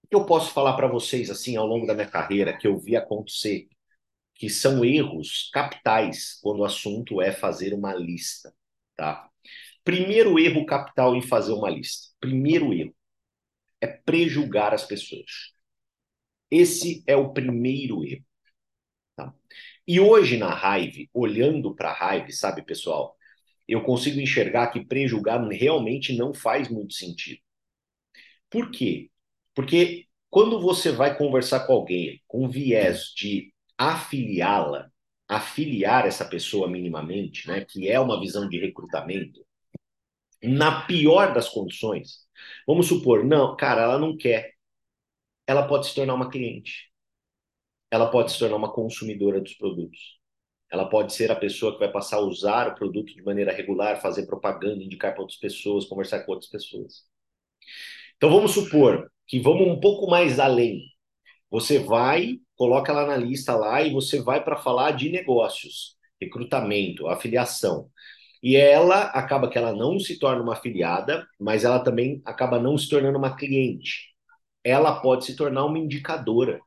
o 0.04 0.08
que 0.08 0.16
eu 0.16 0.26
posso 0.26 0.52
falar 0.52 0.74
para 0.76 0.88
vocês 0.88 1.30
assim 1.30 1.56
ao 1.56 1.66
longo 1.66 1.86
da 1.86 1.94
minha 1.94 2.08
carreira 2.08 2.56
que 2.56 2.66
eu 2.66 2.78
vi 2.78 2.96
acontecer, 2.96 3.68
que 4.34 4.48
são 4.50 4.84
erros 4.84 5.50
capitais 5.52 6.38
quando 6.42 6.60
o 6.60 6.64
assunto 6.64 7.20
é 7.22 7.32
fazer 7.32 7.74
uma 7.74 7.94
lista, 7.94 8.54
tá? 8.96 9.28
Primeiro 9.84 10.38
erro 10.38 10.64
capital 10.66 11.16
em 11.16 11.22
fazer 11.22 11.52
uma 11.52 11.70
lista. 11.70 12.08
Primeiro 12.20 12.72
erro 12.72 12.94
é 13.80 13.86
prejulgar 13.86 14.72
as 14.74 14.84
pessoas. 14.84 15.52
Esse 16.50 17.02
é 17.06 17.16
o 17.16 17.32
primeiro 17.32 18.04
erro. 18.04 18.24
Tá? 19.16 19.34
E 19.86 19.98
hoje 20.00 20.36
na 20.36 20.54
Hive, 20.54 21.10
olhando 21.12 21.74
para 21.74 21.92
a 21.92 22.16
Hive, 22.16 22.32
sabe, 22.32 22.62
pessoal, 22.64 23.16
eu 23.66 23.82
consigo 23.82 24.20
enxergar 24.20 24.68
que 24.68 24.84
prejulgar 24.84 25.40
realmente 25.48 26.16
não 26.16 26.32
faz 26.34 26.68
muito 26.68 26.94
sentido. 26.94 27.40
Por 28.50 28.70
quê? 28.70 29.10
Porque 29.54 30.06
quando 30.30 30.60
você 30.60 30.92
vai 30.92 31.16
conversar 31.16 31.66
com 31.66 31.72
alguém 31.72 32.22
com 32.26 32.48
viés 32.48 33.12
de 33.16 33.52
afiliá-la, 33.76 34.90
afiliar 35.28 36.06
essa 36.06 36.24
pessoa 36.24 36.68
minimamente, 36.68 37.48
né, 37.48 37.64
que 37.64 37.88
é 37.88 37.98
uma 37.98 38.20
visão 38.20 38.48
de 38.48 38.58
recrutamento, 38.58 39.44
na 40.42 40.82
pior 40.86 41.32
das 41.34 41.48
condições, 41.48 42.26
vamos 42.66 42.88
supor, 42.88 43.24
não, 43.24 43.56
cara, 43.56 43.82
ela 43.82 43.98
não 43.98 44.16
quer, 44.16 44.52
ela 45.46 45.66
pode 45.66 45.86
se 45.88 45.94
tornar 45.94 46.14
uma 46.14 46.30
cliente 46.30 46.91
ela 47.92 48.10
pode 48.10 48.32
se 48.32 48.38
tornar 48.38 48.56
uma 48.56 48.72
consumidora 48.72 49.38
dos 49.38 49.52
produtos. 49.52 50.18
Ela 50.70 50.88
pode 50.88 51.12
ser 51.12 51.30
a 51.30 51.36
pessoa 51.36 51.74
que 51.74 51.78
vai 51.78 51.92
passar 51.92 52.16
a 52.16 52.20
usar 52.20 52.68
o 52.68 52.74
produto 52.74 53.14
de 53.14 53.22
maneira 53.22 53.52
regular, 53.52 54.00
fazer 54.00 54.24
propaganda, 54.24 54.82
indicar 54.82 55.12
para 55.12 55.20
outras 55.20 55.38
pessoas, 55.38 55.84
conversar 55.84 56.20
com 56.20 56.32
outras 56.32 56.50
pessoas. 56.50 57.04
Então 58.16 58.30
vamos 58.30 58.52
supor 58.52 59.12
que 59.26 59.38
vamos 59.38 59.68
um 59.68 59.78
pouco 59.78 60.10
mais 60.10 60.40
além. 60.40 60.80
Você 61.50 61.80
vai, 61.80 62.38
coloca 62.56 62.90
ela 62.90 63.06
na 63.06 63.16
lista 63.16 63.54
lá 63.54 63.82
e 63.82 63.92
você 63.92 64.22
vai 64.22 64.42
para 64.42 64.56
falar 64.56 64.92
de 64.92 65.10
negócios, 65.10 65.94
recrutamento, 66.18 67.08
afiliação. 67.08 67.90
E 68.42 68.56
ela 68.56 69.02
acaba 69.08 69.50
que 69.50 69.58
ela 69.58 69.74
não 69.74 69.98
se 70.00 70.18
torna 70.18 70.42
uma 70.42 70.54
afiliada, 70.54 71.26
mas 71.38 71.62
ela 71.62 71.78
também 71.80 72.22
acaba 72.24 72.58
não 72.58 72.78
se 72.78 72.88
tornando 72.88 73.18
uma 73.18 73.36
cliente. 73.36 74.14
Ela 74.64 74.98
pode 75.02 75.26
se 75.26 75.36
tornar 75.36 75.66
uma 75.66 75.78
indicadora 75.78 76.58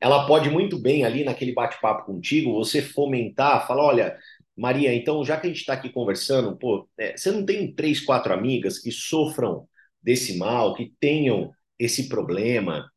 ela 0.00 0.26
pode 0.26 0.50
muito 0.50 0.78
bem 0.78 1.04
ali 1.04 1.24
naquele 1.24 1.52
bate-papo 1.52 2.06
contigo, 2.06 2.54
você 2.54 2.82
fomentar, 2.82 3.66
falar, 3.66 3.84
olha, 3.84 4.18
Maria, 4.56 4.94
então 4.94 5.24
já 5.24 5.38
que 5.38 5.46
a 5.46 5.50
gente 5.50 5.60
está 5.60 5.74
aqui 5.74 5.90
conversando, 5.90 6.56
pô, 6.56 6.88
é, 6.98 7.16
você 7.16 7.30
não 7.30 7.44
tem 7.44 7.72
três, 7.74 8.00
quatro 8.00 8.32
amigas 8.32 8.78
que 8.78 8.90
sofram 8.90 9.66
desse 10.02 10.36
mal, 10.36 10.74
que 10.74 10.92
tenham 11.00 11.50
esse 11.78 12.08
problema, 12.08 12.90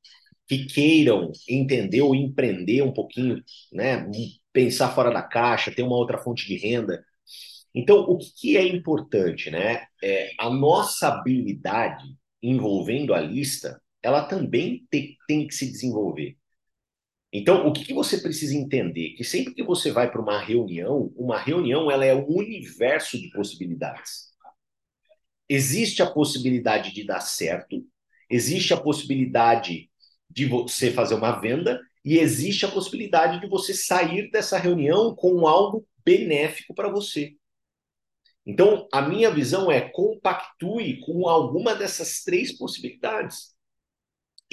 que 0.48 0.65
queiram 0.65 1.32
entender 1.48 2.01
ou 2.01 2.13
empreender 2.15 2.82
um 2.82 2.92
pouquinho, 2.94 3.42
né? 3.72 4.06
Pensar 4.51 4.94
fora 4.94 5.12
da 5.12 5.22
caixa, 5.22 5.72
ter 5.72 5.84
uma 5.84 5.96
outra 5.96 6.18
fonte 6.18 6.46
de 6.46 6.58
renda. 6.58 7.03
Então, 7.74 8.01
o 8.01 8.18
que 8.20 8.58
é 8.58 8.68
importante, 8.68 9.50
né? 9.50 9.86
É, 10.03 10.32
a 10.39 10.50
nossa 10.50 11.08
habilidade 11.08 12.03
envolvendo 12.42 13.13
a 13.13 13.22
lista, 13.22 13.82
ela 14.01 14.24
também 14.25 14.86
tem, 14.89 15.18
tem 15.27 15.48
que 15.48 15.56
se 15.56 15.72
desenvolver. 15.72 16.38
Então, 17.36 17.68
o 17.68 17.74
que, 17.74 17.84
que, 17.84 17.94
você 17.96 18.20
precisa 18.20 18.56
entender? 18.56 19.16
Que 19.16 19.24
sempre 19.24 19.56
que 19.56 19.63
você 19.63 19.92
vai 19.92 20.12
para 20.12 20.22
uma 20.22 20.40
reunião, 20.40 21.12
uma 21.16 21.40
reunião 21.40 21.90
ela 21.90 22.06
é 22.06 22.13
um 22.13 22.28
universo 22.28 23.20
de 23.20 23.32
possibilidades. 23.32 24.32
Existe 25.50 26.04
a 26.04 26.10
possibilidade 26.10 26.94
de 26.94 27.04
dar 27.04 27.22
certo, 27.22 27.84
existe 28.30 28.72
a 28.72 28.80
possibilidade 28.80 29.90
de 30.30 30.46
você 30.46 30.92
fazer 30.92 31.16
uma 31.16 31.32
venda 31.40 31.82
e 32.06 32.20
existe 32.20 32.66
a 32.66 32.72
possibilidade 32.72 33.42
de 33.42 33.48
você 33.48 33.74
sair 33.74 34.30
dessa 34.30 34.60
reunião 34.60 35.16
com 35.16 35.48
algo 35.48 35.88
benéfico 36.06 36.75
para 36.75 36.90
você. 36.90 37.36
Então, 38.46 38.88
a 38.92 39.02
minha 39.02 39.32
visão 39.32 39.72
é 39.72 39.82
compactue 39.82 41.00
com 41.00 41.28
alguma 41.28 41.74
dessas 41.74 42.22
três 42.24 42.56
possibilidades 42.56 43.52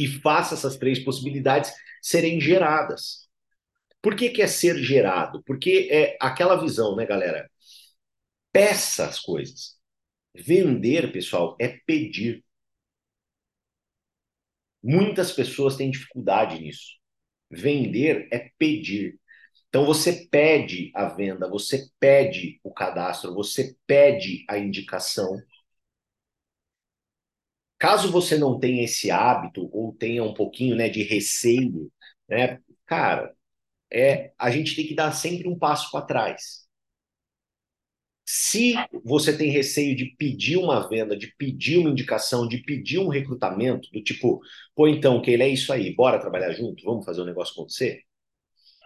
e 0.05 0.09
faça 0.21 0.55
essas 0.55 0.77
três 0.77 0.99
possibilidades 1.05 1.73
serem 2.03 2.41
geradas. 2.41 3.29
Por 4.03 4.17
que, 4.17 4.31
que 4.31 4.43
é 4.43 4.47
ser 4.47 4.79
gerado? 4.79 5.43
Porque 5.45 5.89
é 5.91 6.17
aquela 6.21 6.57
visão, 6.57 6.97
né, 6.97 7.07
galera? 7.07 7.51
Peça 8.53 9.07
as 9.07 9.19
coisas. 9.21 9.77
Vender, 10.35 11.13
pessoal, 11.13 11.57
é 11.61 11.69
pedir. 11.87 12.45
Muitas 14.83 15.33
pessoas 15.33 15.77
têm 15.77 15.91
dificuldade 15.91 16.59
nisso. 16.61 16.97
Vender 17.51 18.29
é 18.33 18.51
pedir. 18.59 19.19
Então 19.69 19.85
você 19.85 20.27
pede 20.31 20.91
a 20.95 21.07
venda, 21.07 21.49
você 21.49 21.89
pede 22.01 22.59
o 22.65 22.73
cadastro, 22.73 23.35
você 23.35 23.77
pede 23.87 24.45
a 24.49 24.59
indicação. 24.59 25.41
Caso 27.81 28.13
você 28.13 28.37
não 28.37 28.61
tenha 28.61 28.85
esse 28.85 29.11
hábito 29.11 29.71
ou 29.73 29.95
tenha 29.95 30.23
um 30.23 30.35
pouquinho 30.35 30.77
né, 30.77 30.91
de 30.91 31.03
receio, 31.03 31.91
né, 32.29 32.61
cara, 32.87 33.35
é, 33.91 34.33
a 34.39 34.51
gente 34.51 34.77
tem 34.77 34.87
que 34.87 34.95
dar 34.95 35.13
sempre 35.13 35.49
um 35.49 35.59
passo 35.59 35.91
para 35.91 36.05
trás. 36.05 36.69
Se 38.27 38.75
você 39.03 39.37
tem 39.37 39.51
receio 39.51 39.97
de 39.97 40.15
pedir 40.17 40.59
uma 40.59 40.87
venda, 40.89 41.17
de 41.17 41.35
pedir 41.39 41.79
uma 41.79 41.91
indicação, 41.91 42.47
de 42.47 42.59
pedir 42.59 42.99
um 42.99 43.09
recrutamento, 43.09 43.91
do 43.91 44.03
tipo, 44.03 44.41
pô, 44.75 44.87
então, 44.87 45.23
que 45.23 45.31
ele 45.31 45.43
é 45.43 45.49
isso 45.49 45.73
aí, 45.73 45.95
bora 45.95 46.21
trabalhar 46.21 46.53
junto, 46.53 46.85
vamos 46.85 47.05
fazer 47.05 47.23
um 47.23 47.25
negócio 47.25 47.55
acontecer. 47.55 48.03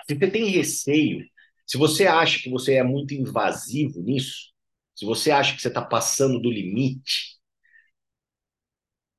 Se 0.08 0.14
você 0.14 0.30
tem 0.30 0.46
receio, 0.50 1.26
se 1.66 1.76
você 1.76 2.06
acha 2.06 2.38
que 2.40 2.48
você 2.48 2.74
é 2.74 2.84
muito 2.84 3.12
invasivo 3.12 4.00
nisso, 4.00 4.52
se 4.94 5.04
você 5.04 5.32
acha 5.32 5.54
que 5.54 5.60
você 5.60 5.68
está 5.68 5.82
passando 5.82 6.40
do 6.40 6.50
limite, 6.50 7.33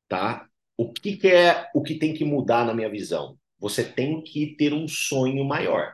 tá? 0.07 0.47
O 0.77 0.91
que, 0.91 1.17
que 1.17 1.27
é 1.27 1.69
o 1.73 1.81
que 1.81 1.95
tem 1.97 2.13
que 2.13 2.25
mudar 2.25 2.65
na 2.65 2.73
minha 2.73 2.89
visão? 2.89 3.37
Você 3.59 3.83
tem 3.83 4.21
que 4.21 4.55
ter 4.57 4.73
um 4.73 4.87
sonho 4.87 5.43
maior. 5.45 5.93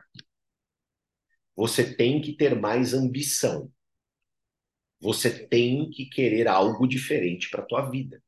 Você 1.56 1.94
tem 1.94 2.20
que 2.20 2.32
ter 2.34 2.54
mais 2.58 2.92
ambição. 2.94 3.70
Você 5.00 5.46
tem 5.48 5.90
que 5.90 6.06
querer 6.06 6.48
algo 6.48 6.86
diferente 6.86 7.50
para 7.50 7.62
a 7.62 7.66
tua 7.66 7.90
vida. 7.90 8.22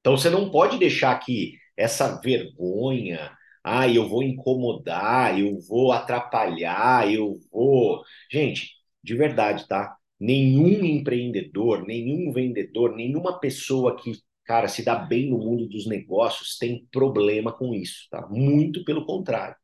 Então 0.00 0.16
você 0.16 0.30
não 0.30 0.50
pode 0.50 0.78
deixar 0.78 1.18
que 1.18 1.58
essa 1.76 2.20
vergonha, 2.20 3.36
ah, 3.62 3.88
eu 3.88 4.08
vou 4.08 4.22
incomodar, 4.22 5.38
eu 5.38 5.58
vou 5.60 5.92
atrapalhar, 5.92 7.12
eu 7.12 7.38
vou. 7.50 8.02
Gente, 8.30 8.70
de 9.02 9.14
verdade, 9.16 9.66
tá? 9.66 9.95
Nenhum 10.18 10.84
empreendedor, 10.84 11.86
nenhum 11.86 12.32
vendedor, 12.32 12.94
nenhuma 12.94 13.38
pessoa 13.38 13.96
que, 13.96 14.12
cara, 14.44 14.68
se 14.68 14.84
dá 14.84 14.94
bem 14.96 15.30
no 15.30 15.38
mundo 15.38 15.68
dos 15.68 15.86
negócios 15.86 16.58
tem 16.58 16.86
problema 16.92 17.52
com 17.52 17.74
isso, 17.74 18.06
tá? 18.10 18.26
Muito 18.28 18.84
pelo 18.84 19.06
contrário. 19.06 19.56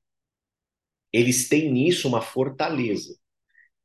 Eles 1.12 1.48
têm 1.48 1.70
nisso 1.72 2.08
uma 2.08 2.20
fortaleza. 2.20 3.16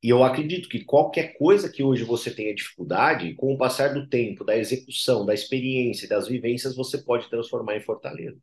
E 0.04 0.10
eu 0.10 0.24
acredito 0.24 0.70
que 0.70 0.84
qualquer 0.86 1.38
coisa 1.38 1.72
que 1.72 1.84
hoje 1.84 2.04
você 2.04 2.34
tenha 2.34 2.56
dificuldade, 2.56 3.36
com 3.36 3.54
o 3.54 3.58
passar 3.58 3.94
do 3.94 4.08
tempo, 4.10 4.44
da 4.46 4.58
execução, 4.58 5.26
da 5.26 5.34
experiência, 5.34 6.08
das 6.08 6.28
vivências, 6.28 6.76
você 6.76 7.00
pode 7.00 7.30
transformar 7.30 7.78
em 7.78 7.82
fortaleza. 7.82 8.40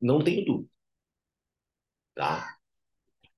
Não 0.00 0.22
tenho 0.22 0.44
dúvida. 0.44 0.70
Tá? 2.14 2.56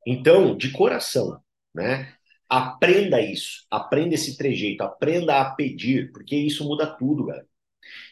Então, 0.06 0.56
de 0.56 0.72
coração, 0.72 1.42
né? 1.74 2.16
Aprenda 2.54 3.18
isso, 3.18 3.64
aprenda 3.70 4.14
esse 4.14 4.36
trejeito, 4.36 4.82
aprenda 4.82 5.40
a 5.40 5.54
pedir, 5.54 6.12
porque 6.12 6.36
isso 6.36 6.64
muda 6.66 6.86
tudo, 6.86 7.24
galera. 7.24 7.48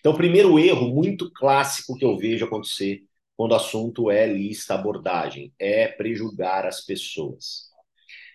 Então, 0.01 0.17
primeiro 0.17 0.59
erro 0.59 0.89
muito 0.89 1.31
clássico 1.33 1.95
que 1.95 2.05
eu 2.05 2.17
vejo 2.17 2.47
acontecer 2.47 3.05
quando 3.37 3.53
o 3.53 3.57
assunto 3.57 4.11
é 4.11 4.27
lista 4.27 4.75
abordagem 4.75 5.53
é 5.59 5.89
prejulgar 5.89 6.67
as 6.67 6.81
pessoas. 6.81 7.69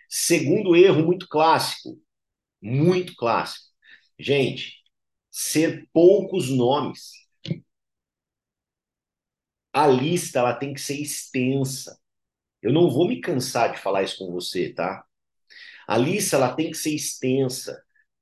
Segundo 0.10 0.76
erro 0.76 1.04
muito 1.04 1.28
clássico, 1.28 2.00
muito 2.62 3.16
clássico. 3.16 3.66
Gente, 4.20 4.76
ser 5.32 5.90
poucos 5.94 6.50
nomes. 6.50 7.14
A 9.74 9.88
lista 9.88 10.40
ela 10.40 10.54
tem 10.56 10.74
que 10.74 10.82
ser 10.82 11.00
extensa. 11.02 12.00
Eu 12.62 12.74
não 12.74 12.90
vou 12.90 13.08
me 13.08 13.22
cansar 13.22 13.72
de 13.72 13.80
falar 13.80 14.04
isso 14.04 14.18
com 14.20 14.32
você, 14.32 14.74
tá? 14.74 15.06
A 15.88 15.98
lista 15.98 16.36
ela 16.36 16.54
tem 16.54 16.72
que 16.72 16.78
ser 16.78 16.94
extensa. 16.96 17.82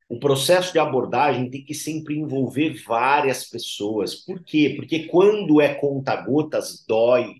O 0.10 0.20
processo 0.20 0.72
de 0.74 0.80
abordagem 0.80 1.50
tem 1.50 1.64
que 1.64 1.74
sempre 1.74 2.16
envolver 2.16 2.76
várias 2.86 3.50
pessoas. 3.50 4.16
Por 4.16 4.44
quê? 4.44 4.74
Porque 4.76 5.08
quando 5.08 5.62
é 5.62 5.74
conta-gotas, 5.74 6.86
dói. 6.88 7.36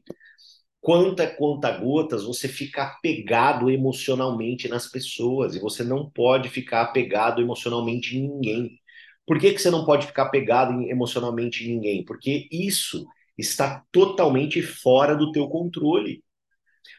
Quanto 0.82 1.22
é 1.22 1.28
conta-gotas, 1.28 2.24
você 2.26 2.48
fica 2.48 2.84
apegado 2.84 3.70
emocionalmente 3.70 4.68
nas 4.68 4.88
pessoas 4.90 5.56
e 5.56 5.60
você 5.60 5.84
não 5.84 6.10
pode 6.10 6.50
ficar 6.50 6.82
apegado 6.82 7.42
emocionalmente 7.42 8.18
em 8.18 8.28
ninguém. 8.28 8.80
Por 9.26 9.40
que, 9.40 9.54
que 9.54 9.60
você 9.60 9.70
não 9.70 9.86
pode 9.86 10.08
ficar 10.08 10.24
apegado 10.24 10.82
emocionalmente 10.84 11.64
em 11.64 11.76
ninguém? 11.76 12.04
Porque 12.04 12.48
isso 12.52 13.06
está 13.38 13.84
totalmente 13.92 14.62
fora 14.62 15.16
do 15.16 15.32
teu 15.32 15.48
controle. 15.48 16.22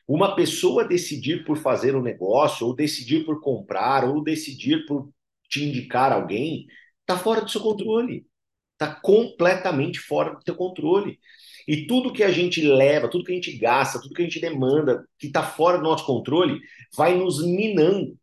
Uma 0.07 0.37
pessoa 0.37 0.87
decidir 0.87 1.45
por 1.45 1.57
fazer 1.57 1.97
um 1.97 2.03
negócio, 2.03 2.67
ou 2.67 2.75
decidir 2.75 3.25
por 3.25 3.41
comprar, 3.41 4.05
ou 4.05 4.23
decidir 4.23 4.85
por 4.87 5.11
te 5.49 5.65
indicar 5.65 6.13
alguém, 6.13 6.67
está 7.01 7.19
fora 7.19 7.41
do 7.41 7.51
seu 7.51 7.61
controle. 7.61 8.27
Está 8.73 8.95
completamente 9.01 10.01
fora 10.01 10.35
do 10.35 10.41
teu 10.41 10.55
controle. 10.57 11.19
E 11.67 11.87
tudo 11.87 12.13
que 12.13 12.23
a 12.23 12.31
gente 12.31 12.61
leva, 12.61 13.09
tudo 13.09 13.25
que 13.25 13.33
a 13.33 13.35
gente 13.35 13.57
gasta, 13.57 14.01
tudo 14.01 14.15
que 14.15 14.23
a 14.23 14.25
gente 14.25 14.41
demanda, 14.41 15.07
que 15.19 15.29
está 15.29 15.43
fora 15.43 15.79
do 15.79 15.85
nosso 15.85 16.05
controle, 16.05 16.61
vai 16.95 17.17
nos 17.17 17.43
minando, 17.43 18.19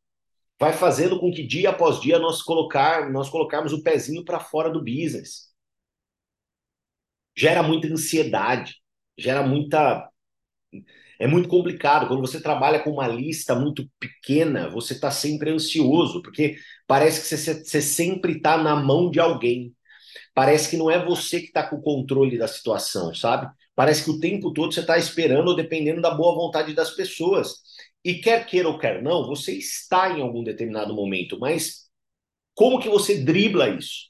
vai 0.59 0.73
fazendo 0.73 1.19
com 1.19 1.31
que 1.31 1.41
dia 1.47 1.71
após 1.71 1.99
dia 1.99 2.19
nós 2.19 2.43
colocar, 2.43 3.09
nós 3.11 3.29
colocarmos 3.29 3.73
o 3.73 3.81
pezinho 3.81 4.23
para 4.23 4.39
fora 4.39 4.69
do 4.69 4.83
business. 4.83 5.51
Gera 7.35 7.63
muita 7.63 7.87
ansiedade, 7.87 8.75
gera 9.17 9.41
muita 9.41 10.07
é 11.21 11.27
muito 11.27 11.47
complicado. 11.47 12.07
Quando 12.07 12.21
você 12.21 12.41
trabalha 12.41 12.79
com 12.79 12.89
uma 12.89 13.07
lista 13.07 13.53
muito 13.53 13.87
pequena, 13.99 14.71
você 14.71 14.93
está 14.93 15.11
sempre 15.11 15.51
ansioso, 15.51 16.19
porque 16.23 16.55
parece 16.87 17.21
que 17.21 17.27
você, 17.37 17.63
você 17.63 17.79
sempre 17.79 18.37
está 18.37 18.57
na 18.57 18.75
mão 18.75 19.11
de 19.11 19.19
alguém. 19.19 19.71
Parece 20.33 20.67
que 20.67 20.77
não 20.77 20.89
é 20.89 21.03
você 21.05 21.39
que 21.39 21.47
está 21.47 21.61
com 21.61 21.75
o 21.75 21.81
controle 21.81 22.39
da 22.39 22.47
situação, 22.47 23.13
sabe? 23.13 23.47
Parece 23.75 24.03
que 24.03 24.09
o 24.09 24.19
tempo 24.19 24.51
todo 24.51 24.73
você 24.73 24.79
está 24.79 24.97
esperando, 24.97 25.55
dependendo 25.55 26.01
da 26.01 26.09
boa 26.09 26.33
vontade 26.33 26.73
das 26.73 26.89
pessoas. 26.89 27.53
E 28.03 28.15
quer 28.15 28.47
queira 28.47 28.67
ou 28.67 28.79
quer 28.79 29.03
não, 29.03 29.27
você 29.27 29.51
está 29.51 30.09
em 30.17 30.21
algum 30.23 30.43
determinado 30.43 30.95
momento, 30.95 31.37
mas 31.39 31.87
como 32.55 32.79
que 32.79 32.89
você 32.89 33.19
dribla 33.23 33.69
isso? 33.69 34.09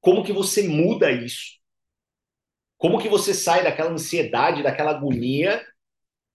Como 0.00 0.24
que 0.24 0.32
você 0.32 0.66
muda 0.66 1.12
isso? 1.12 1.58
Como 2.78 2.98
que 2.98 3.08
você 3.10 3.34
sai 3.34 3.62
daquela 3.62 3.90
ansiedade, 3.90 4.62
daquela 4.62 4.92
agonia 4.92 5.62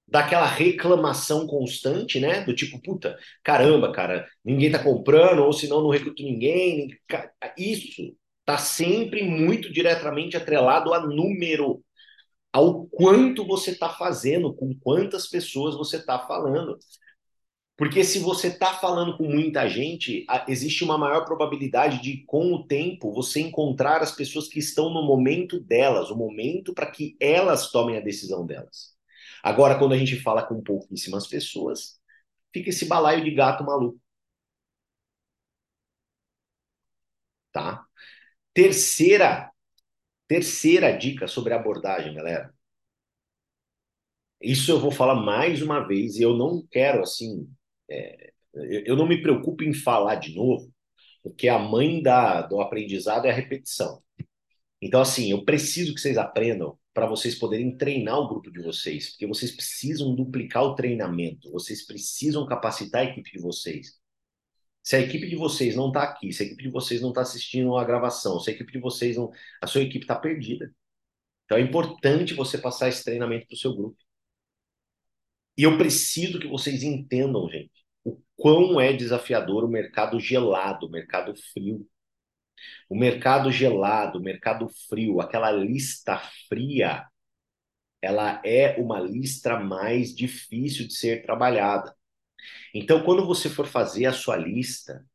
daquela 0.07 0.45
reclamação 0.45 1.45
constante, 1.45 2.19
né? 2.19 2.41
Do 2.41 2.55
tipo, 2.55 2.81
puta, 2.81 3.17
caramba, 3.43 3.91
cara, 3.91 4.27
ninguém 4.43 4.71
tá 4.71 4.79
comprando, 4.81 5.43
ou 5.43 5.51
senão 5.51 5.81
não 5.81 5.89
recruto 5.89 6.23
ninguém. 6.23 6.89
Isso 7.57 8.15
tá 8.45 8.57
sempre 8.57 9.23
muito 9.23 9.71
diretamente 9.71 10.37
atrelado 10.37 10.93
a 10.93 11.05
número, 11.05 11.83
ao 12.53 12.87
quanto 12.87 13.45
você 13.45 13.75
tá 13.75 13.89
fazendo, 13.89 14.53
com 14.53 14.73
quantas 14.79 15.27
pessoas 15.27 15.75
você 15.75 16.03
tá 16.03 16.19
falando. 16.19 16.77
Porque 17.77 18.03
se 18.03 18.17
você 18.19 18.47
está 18.47 18.73
falando 18.73 19.15
com 19.17 19.25
muita 19.25 19.67
gente, 19.69 20.25
existe 20.47 20.83
uma 20.83 20.97
maior 20.97 21.25
probabilidade 21.25 22.01
de, 22.01 22.23
com 22.25 22.51
o 22.53 22.65
tempo, 22.65 23.13
você 23.13 23.39
encontrar 23.41 24.01
as 24.01 24.11
pessoas 24.11 24.47
que 24.47 24.57
estão 24.57 24.91
no 24.91 25.03
momento 25.03 25.59
delas, 25.59 26.09
o 26.09 26.15
momento 26.15 26.73
para 26.73 26.89
que 26.89 27.15
elas 27.19 27.69
tomem 27.69 27.97
a 27.97 28.01
decisão 28.01 28.47
delas. 28.47 28.96
Agora, 29.43 29.77
quando 29.79 29.93
a 29.93 29.97
gente 29.97 30.19
fala 30.21 30.45
com 30.45 30.61
pouquíssimas 30.63 31.27
pessoas, 31.27 31.99
fica 32.53 32.69
esse 32.69 32.85
balaio 32.85 33.23
de 33.23 33.31
gato 33.31 33.63
maluco. 33.63 33.99
Tá? 37.51 37.85
Terceira, 38.53 39.51
terceira 40.27 40.97
dica 40.97 41.27
sobre 41.27 41.53
abordagem, 41.55 42.13
galera. 42.15 42.53
Isso 44.41 44.71
eu 44.71 44.79
vou 44.79 44.91
falar 44.91 45.15
mais 45.15 45.61
uma 45.61 45.87
vez 45.87 46.15
e 46.17 46.21
eu 46.23 46.35
não 46.35 46.65
quero 46.71 47.01
assim, 47.01 47.49
é, 47.89 48.31
eu 48.53 48.95
não 48.95 49.07
me 49.07 49.21
preocupo 49.21 49.63
em 49.63 49.73
falar 49.73 50.15
de 50.15 50.35
novo, 50.35 50.71
porque 51.23 51.47
a 51.49 51.59
mãe 51.59 52.01
da, 52.01 52.41
do 52.43 52.61
aprendizado 52.61 53.25
é 53.25 53.31
a 53.31 53.33
repetição. 53.33 54.01
Então, 54.81 55.01
assim, 55.01 55.31
eu 55.31 55.43
preciso 55.43 55.93
que 55.93 55.99
vocês 55.99 56.17
aprendam 56.17 56.77
para 56.93 57.07
vocês 57.07 57.35
poderem 57.35 57.75
treinar 57.77 58.19
o 58.19 58.27
grupo 58.27 58.51
de 58.51 58.61
vocês, 58.61 59.11
porque 59.11 59.27
vocês 59.27 59.51
precisam 59.51 60.15
duplicar 60.15 60.63
o 60.63 60.75
treinamento, 60.75 61.51
vocês 61.51 61.85
precisam 61.85 62.45
capacitar 62.45 63.01
a 63.01 63.05
equipe 63.05 63.31
de 63.31 63.39
vocês. 63.39 63.99
Se 64.83 64.95
a 64.95 64.99
equipe 64.99 65.27
de 65.27 65.35
vocês 65.35 65.75
não 65.75 65.89
está 65.89 66.03
aqui, 66.03 66.31
se 66.31 66.43
a 66.43 66.45
equipe 66.45 66.63
de 66.63 66.69
vocês 66.69 67.01
não 67.01 67.09
está 67.09 67.21
assistindo 67.21 67.75
a 67.77 67.83
gravação, 67.83 68.39
se 68.39 68.49
a 68.49 68.53
equipe 68.53 68.71
de 68.71 68.79
vocês 68.79 69.17
não. 69.17 69.29
A 69.61 69.67
sua 69.67 69.81
equipe 69.81 70.05
está 70.05 70.15
perdida. 70.15 70.73
Então 71.45 71.57
é 71.57 71.61
importante 71.61 72.33
você 72.33 72.57
passar 72.57 72.89
esse 72.89 73.03
treinamento 73.03 73.47
para 73.47 73.55
o 73.55 73.57
seu 73.57 73.75
grupo. 73.75 73.97
E 75.57 75.63
eu 75.63 75.77
preciso 75.77 76.39
que 76.39 76.47
vocês 76.47 76.83
entendam, 76.83 77.49
gente, 77.49 77.71
o 78.03 78.17
quão 78.35 78.79
é 78.79 78.93
desafiador 78.93 79.63
o 79.65 79.67
mercado 79.67 80.19
gelado, 80.19 80.87
o 80.87 80.89
mercado 80.89 81.33
frio. 81.51 81.87
O 82.89 82.95
mercado 82.95 83.51
gelado, 83.51 84.19
o 84.19 84.23
mercado 84.23 84.67
frio, 84.89 85.21
aquela 85.21 85.51
lista 85.51 86.17
fria, 86.47 87.05
ela 88.01 88.41
é 88.45 88.79
uma 88.79 88.99
lista 88.99 89.59
mais 89.59 90.15
difícil 90.15 90.87
de 90.87 90.93
ser 90.93 91.23
trabalhada. 91.23 91.93
Então, 92.73 93.03
quando 93.03 93.25
você 93.25 93.49
for 93.49 93.67
fazer 93.67 94.05
a 94.05 94.13
sua 94.13 94.37
lista, 94.37 95.05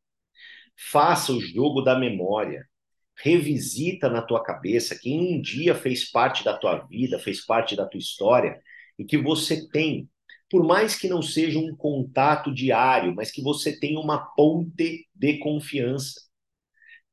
faça 0.77 1.31
o 1.31 1.41
jogo 1.41 1.81
da 1.81 1.97
memória, 1.97 2.67
revisita 3.15 4.09
na 4.09 4.21
tua 4.21 4.43
cabeça 4.43 4.97
quem 4.99 5.35
um 5.35 5.41
dia 5.41 5.75
fez 5.75 6.09
parte 6.09 6.43
da 6.43 6.57
tua 6.57 6.79
vida, 6.87 7.19
fez 7.19 7.45
parte 7.45 7.75
da 7.75 7.85
tua 7.85 7.99
história 7.99 8.59
e 8.97 9.05
que 9.05 9.17
você 9.17 9.67
tem, 9.69 10.09
por 10.49 10.63
mais 10.65 10.95
que 10.95 11.07
não 11.07 11.21
seja 11.21 11.59
um 11.59 11.75
contato 11.75 12.53
diário, 12.53 13.13
mas 13.15 13.31
que 13.31 13.41
você 13.41 13.79
tenha 13.79 13.99
uma 13.99 14.19
ponte 14.35 15.07
de 15.15 15.37
confiança 15.39 16.22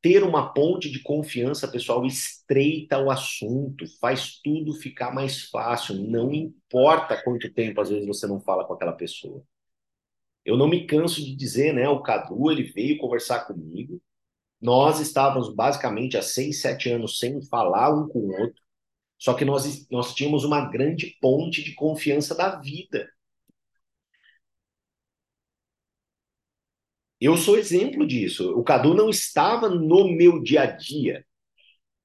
ter 0.02 0.22
uma 0.24 0.52
ponte 0.52 0.90
de 0.90 1.02
confiança, 1.02 1.68
pessoal, 1.68 2.04
estreita 2.06 2.98
o 2.98 3.10
assunto, 3.10 3.84
faz 4.00 4.40
tudo 4.42 4.72
ficar 4.72 5.12
mais 5.14 5.42
fácil. 5.50 5.94
Não 5.96 6.32
importa 6.32 7.22
quanto 7.22 7.52
tempo, 7.52 7.80
às 7.80 7.90
vezes, 7.90 8.06
você 8.06 8.26
não 8.26 8.40
fala 8.40 8.64
com 8.64 8.72
aquela 8.72 8.92
pessoa. 8.92 9.42
Eu 10.44 10.56
não 10.56 10.68
me 10.68 10.86
canso 10.86 11.22
de 11.24 11.36
dizer, 11.36 11.74
né? 11.74 11.88
O 11.88 12.02
Cadu, 12.02 12.50
ele 12.50 12.64
veio 12.64 12.98
conversar 12.98 13.46
comigo. 13.46 14.00
Nós 14.60 15.00
estávamos 15.00 15.54
basicamente 15.54 16.16
há 16.16 16.22
seis, 16.22 16.60
sete 16.60 16.90
anos 16.90 17.18
sem 17.18 17.42
falar 17.46 17.94
um 17.94 18.08
com 18.08 18.20
o 18.20 18.40
outro. 18.40 18.60
Só 19.18 19.34
que 19.34 19.44
nós, 19.44 19.86
nós 19.90 20.14
tínhamos 20.14 20.44
uma 20.44 20.70
grande 20.70 21.16
ponte 21.20 21.62
de 21.62 21.74
confiança 21.74 22.34
da 22.34 22.56
vida. 22.58 23.06
Eu 27.20 27.36
sou 27.36 27.58
exemplo 27.58 28.06
disso. 28.06 28.52
O 28.58 28.64
Cadu 28.64 28.94
não 28.94 29.10
estava 29.10 29.68
no 29.68 30.08
meu 30.08 30.42
dia 30.42 30.62
a 30.62 30.66
dia. 30.66 31.24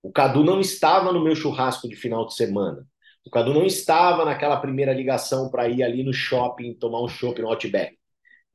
O 0.04 0.12
Cadu 0.12 0.44
não 0.44 0.60
estava 0.62 1.12
no 1.14 1.24
meu 1.24 1.36
churrasco 1.36 1.88
de 1.90 1.96
final 1.96 2.26
de 2.28 2.36
semana. 2.36 2.88
O 3.26 3.30
Cadu 3.30 3.54
não 3.54 3.66
estava 3.66 4.26
naquela 4.26 4.58
primeira 4.60 4.94
ligação 4.94 5.50
para 5.50 5.68
ir 5.70 5.84
ali 5.84 6.04
no 6.04 6.14
shopping 6.14 6.76
tomar 6.76 7.04
um 7.04 7.08
shopping 7.08 7.42
no 7.44 7.50
Outback. 7.50 7.98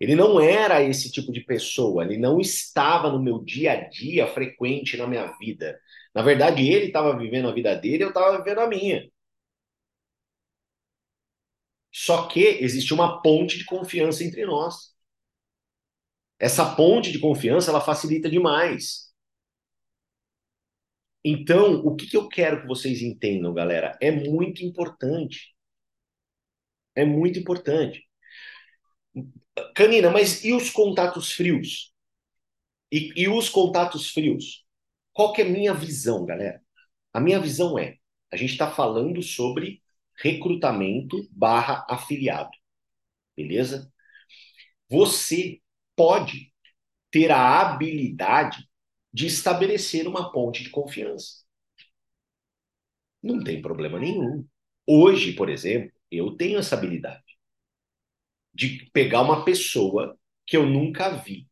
Ele 0.00 0.16
não 0.16 0.40
era 0.40 0.82
esse 0.82 1.10
tipo 1.12 1.32
de 1.32 1.40
pessoa. 1.42 2.04
Ele 2.04 2.18
não 2.18 2.40
estava 2.40 3.10
no 3.10 3.22
meu 3.22 3.38
dia 3.44 3.72
a 3.72 3.88
dia 3.88 4.26
frequente 4.26 4.96
na 4.96 5.06
minha 5.06 5.26
vida. 5.38 5.78
Na 6.14 6.22
verdade, 6.22 6.68
ele 6.68 6.86
estava 6.86 7.16
vivendo 7.16 7.48
a 7.48 7.52
vida 7.54 7.74
dele, 7.76 8.04
eu 8.04 8.08
estava 8.10 8.38
vivendo 8.38 8.60
a 8.60 8.68
minha. 8.68 9.08
Só 11.92 12.26
que 12.28 12.40
existe 12.60 12.92
uma 12.94 13.20
ponte 13.22 13.58
de 13.58 13.64
confiança 13.64 14.24
entre 14.24 14.44
nós. 14.46 14.94
Essa 16.40 16.74
ponte 16.74 17.12
de 17.12 17.20
confiança, 17.20 17.70
ela 17.70 17.82
facilita 17.82 18.28
demais. 18.30 19.12
Então, 21.24 21.74
o 21.84 21.94
que, 21.94 22.06
que 22.06 22.16
eu 22.16 22.28
quero 22.28 22.62
que 22.62 22.66
vocês 22.66 23.02
entendam, 23.02 23.52
galera? 23.52 23.96
É 24.00 24.10
muito 24.10 24.64
importante. 24.64 25.54
É 26.94 27.04
muito 27.04 27.38
importante. 27.38 28.08
Canina, 29.74 30.10
mas 30.10 30.44
e 30.44 30.52
os 30.52 30.70
contatos 30.70 31.32
frios? 31.32 31.92
E, 32.90 33.12
e 33.16 33.28
os 33.28 33.48
contatos 33.48 34.10
frios? 34.10 34.64
Qual 35.12 35.32
que 35.32 35.42
é 35.42 35.44
a 35.44 35.48
minha 35.48 35.74
visão, 35.74 36.24
galera? 36.24 36.62
A 37.12 37.20
minha 37.20 37.38
visão 37.38 37.78
é, 37.78 37.96
a 38.32 38.36
gente 38.36 38.52
está 38.52 38.70
falando 38.70 39.22
sobre 39.22 39.82
recrutamento 40.16 41.16
barra 41.30 41.84
afiliado. 41.88 42.50
Beleza? 43.36 43.92
Você 44.88 45.60
pode 46.00 46.50
ter 47.10 47.30
a 47.30 47.60
habilidade 47.60 48.66
de 49.12 49.26
estabelecer 49.26 50.08
uma 50.08 50.32
ponte 50.32 50.62
de 50.62 50.70
confiança. 50.70 51.44
Não 53.22 53.44
tem 53.44 53.60
problema 53.60 53.98
nenhum. 53.98 54.48
Hoje, 54.86 55.34
por 55.34 55.50
exemplo, 55.50 55.92
eu 56.10 56.34
tenho 56.38 56.58
essa 56.58 56.74
habilidade 56.74 57.22
de 58.54 58.90
pegar 58.94 59.20
uma 59.20 59.44
pessoa 59.44 60.18
que 60.46 60.56
eu 60.56 60.64
nunca 60.64 61.10
vi. 61.10 61.46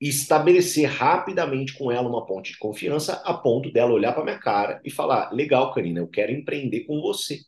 E 0.00 0.08
estabelecer 0.08 0.88
rapidamente 0.88 1.74
com 1.74 1.92
ela 1.92 2.08
uma 2.08 2.24
ponte 2.24 2.52
de 2.52 2.58
confiança, 2.58 3.20
a 3.26 3.34
ponto 3.34 3.70
dela 3.70 3.92
olhar 3.92 4.14
para 4.14 4.24
minha 4.24 4.38
cara 4.38 4.80
e 4.82 4.90
falar: 4.90 5.30
legal, 5.32 5.70
Karina, 5.74 6.00
eu 6.00 6.08
quero 6.08 6.32
empreender 6.32 6.86
com 6.86 6.98
você. 7.02 7.42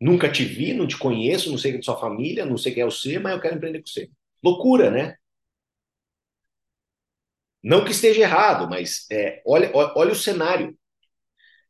Nunca 0.00 0.30
te 0.30 0.44
vi, 0.44 0.72
não 0.72 0.86
te 0.86 0.96
conheço, 0.98 1.50
não 1.50 1.58
sei 1.58 1.72
quem 1.72 1.80
é 1.80 1.82
sua 1.82 1.98
família, 2.00 2.46
não 2.46 2.56
sei 2.56 2.72
quem 2.72 2.82
é 2.82 2.86
você, 2.86 3.18
mas 3.18 3.32
eu 3.32 3.40
quero 3.40 3.56
empreender 3.56 3.80
com 3.80 3.86
você. 3.88 4.10
Loucura, 4.42 4.90
né? 4.90 5.16
Não 7.62 7.84
que 7.84 7.90
esteja 7.92 8.22
errado, 8.22 8.68
mas 8.68 9.06
é, 9.10 9.42
olha, 9.46 9.70
olha 9.74 10.12
o 10.12 10.16
cenário. 10.16 10.76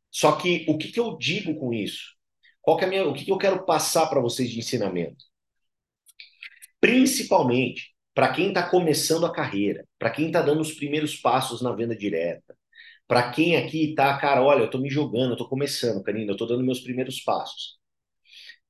Só 0.09 0.33
que 0.37 0.65
o 0.67 0.77
que, 0.77 0.91
que 0.91 0.99
eu 0.99 1.17
digo 1.17 1.55
com 1.55 1.73
isso? 1.73 2.15
Qual 2.61 2.77
que 2.77 2.85
é 2.85 2.87
minha, 2.87 3.07
o 3.07 3.13
que, 3.13 3.25
que 3.25 3.31
eu 3.31 3.37
quero 3.37 3.65
passar 3.65 4.07
para 4.07 4.21
vocês 4.21 4.49
de 4.49 4.59
ensinamento? 4.59 5.25
Principalmente 6.79 7.91
para 8.13 8.33
quem 8.33 8.49
está 8.49 8.67
começando 8.69 9.25
a 9.25 9.31
carreira, 9.33 9.87
para 9.97 10.11
quem 10.11 10.27
está 10.27 10.41
dando 10.41 10.61
os 10.61 10.73
primeiros 10.73 11.15
passos 11.15 11.61
na 11.61 11.71
venda 11.73 11.95
direta, 11.95 12.55
para 13.07 13.31
quem 13.31 13.55
aqui 13.57 13.91
está, 13.91 14.17
cara, 14.17 14.41
olha, 14.43 14.61
eu 14.61 14.65
estou 14.65 14.81
me 14.81 14.89
jogando, 14.89 15.29
eu 15.29 15.33
estou 15.33 15.49
começando, 15.49 16.03
Karina, 16.03 16.31
eu 16.31 16.33
estou 16.33 16.47
dando 16.47 16.63
meus 16.63 16.81
primeiros 16.81 17.21
passos. 17.21 17.80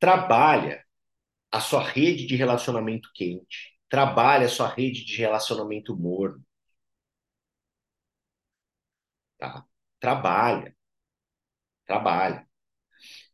Trabalha 0.01 0.83
a 1.51 1.61
sua 1.61 1.83
rede 1.83 2.25
de 2.25 2.35
relacionamento 2.35 3.11
quente, 3.13 3.79
trabalha 3.87 4.47
a 4.47 4.49
sua 4.49 4.67
rede 4.67 5.05
de 5.05 5.17
relacionamento 5.17 5.95
morno. 5.95 6.43
Tá? 9.37 9.63
Trabalha. 9.99 10.75
Trabalha. 11.85 12.47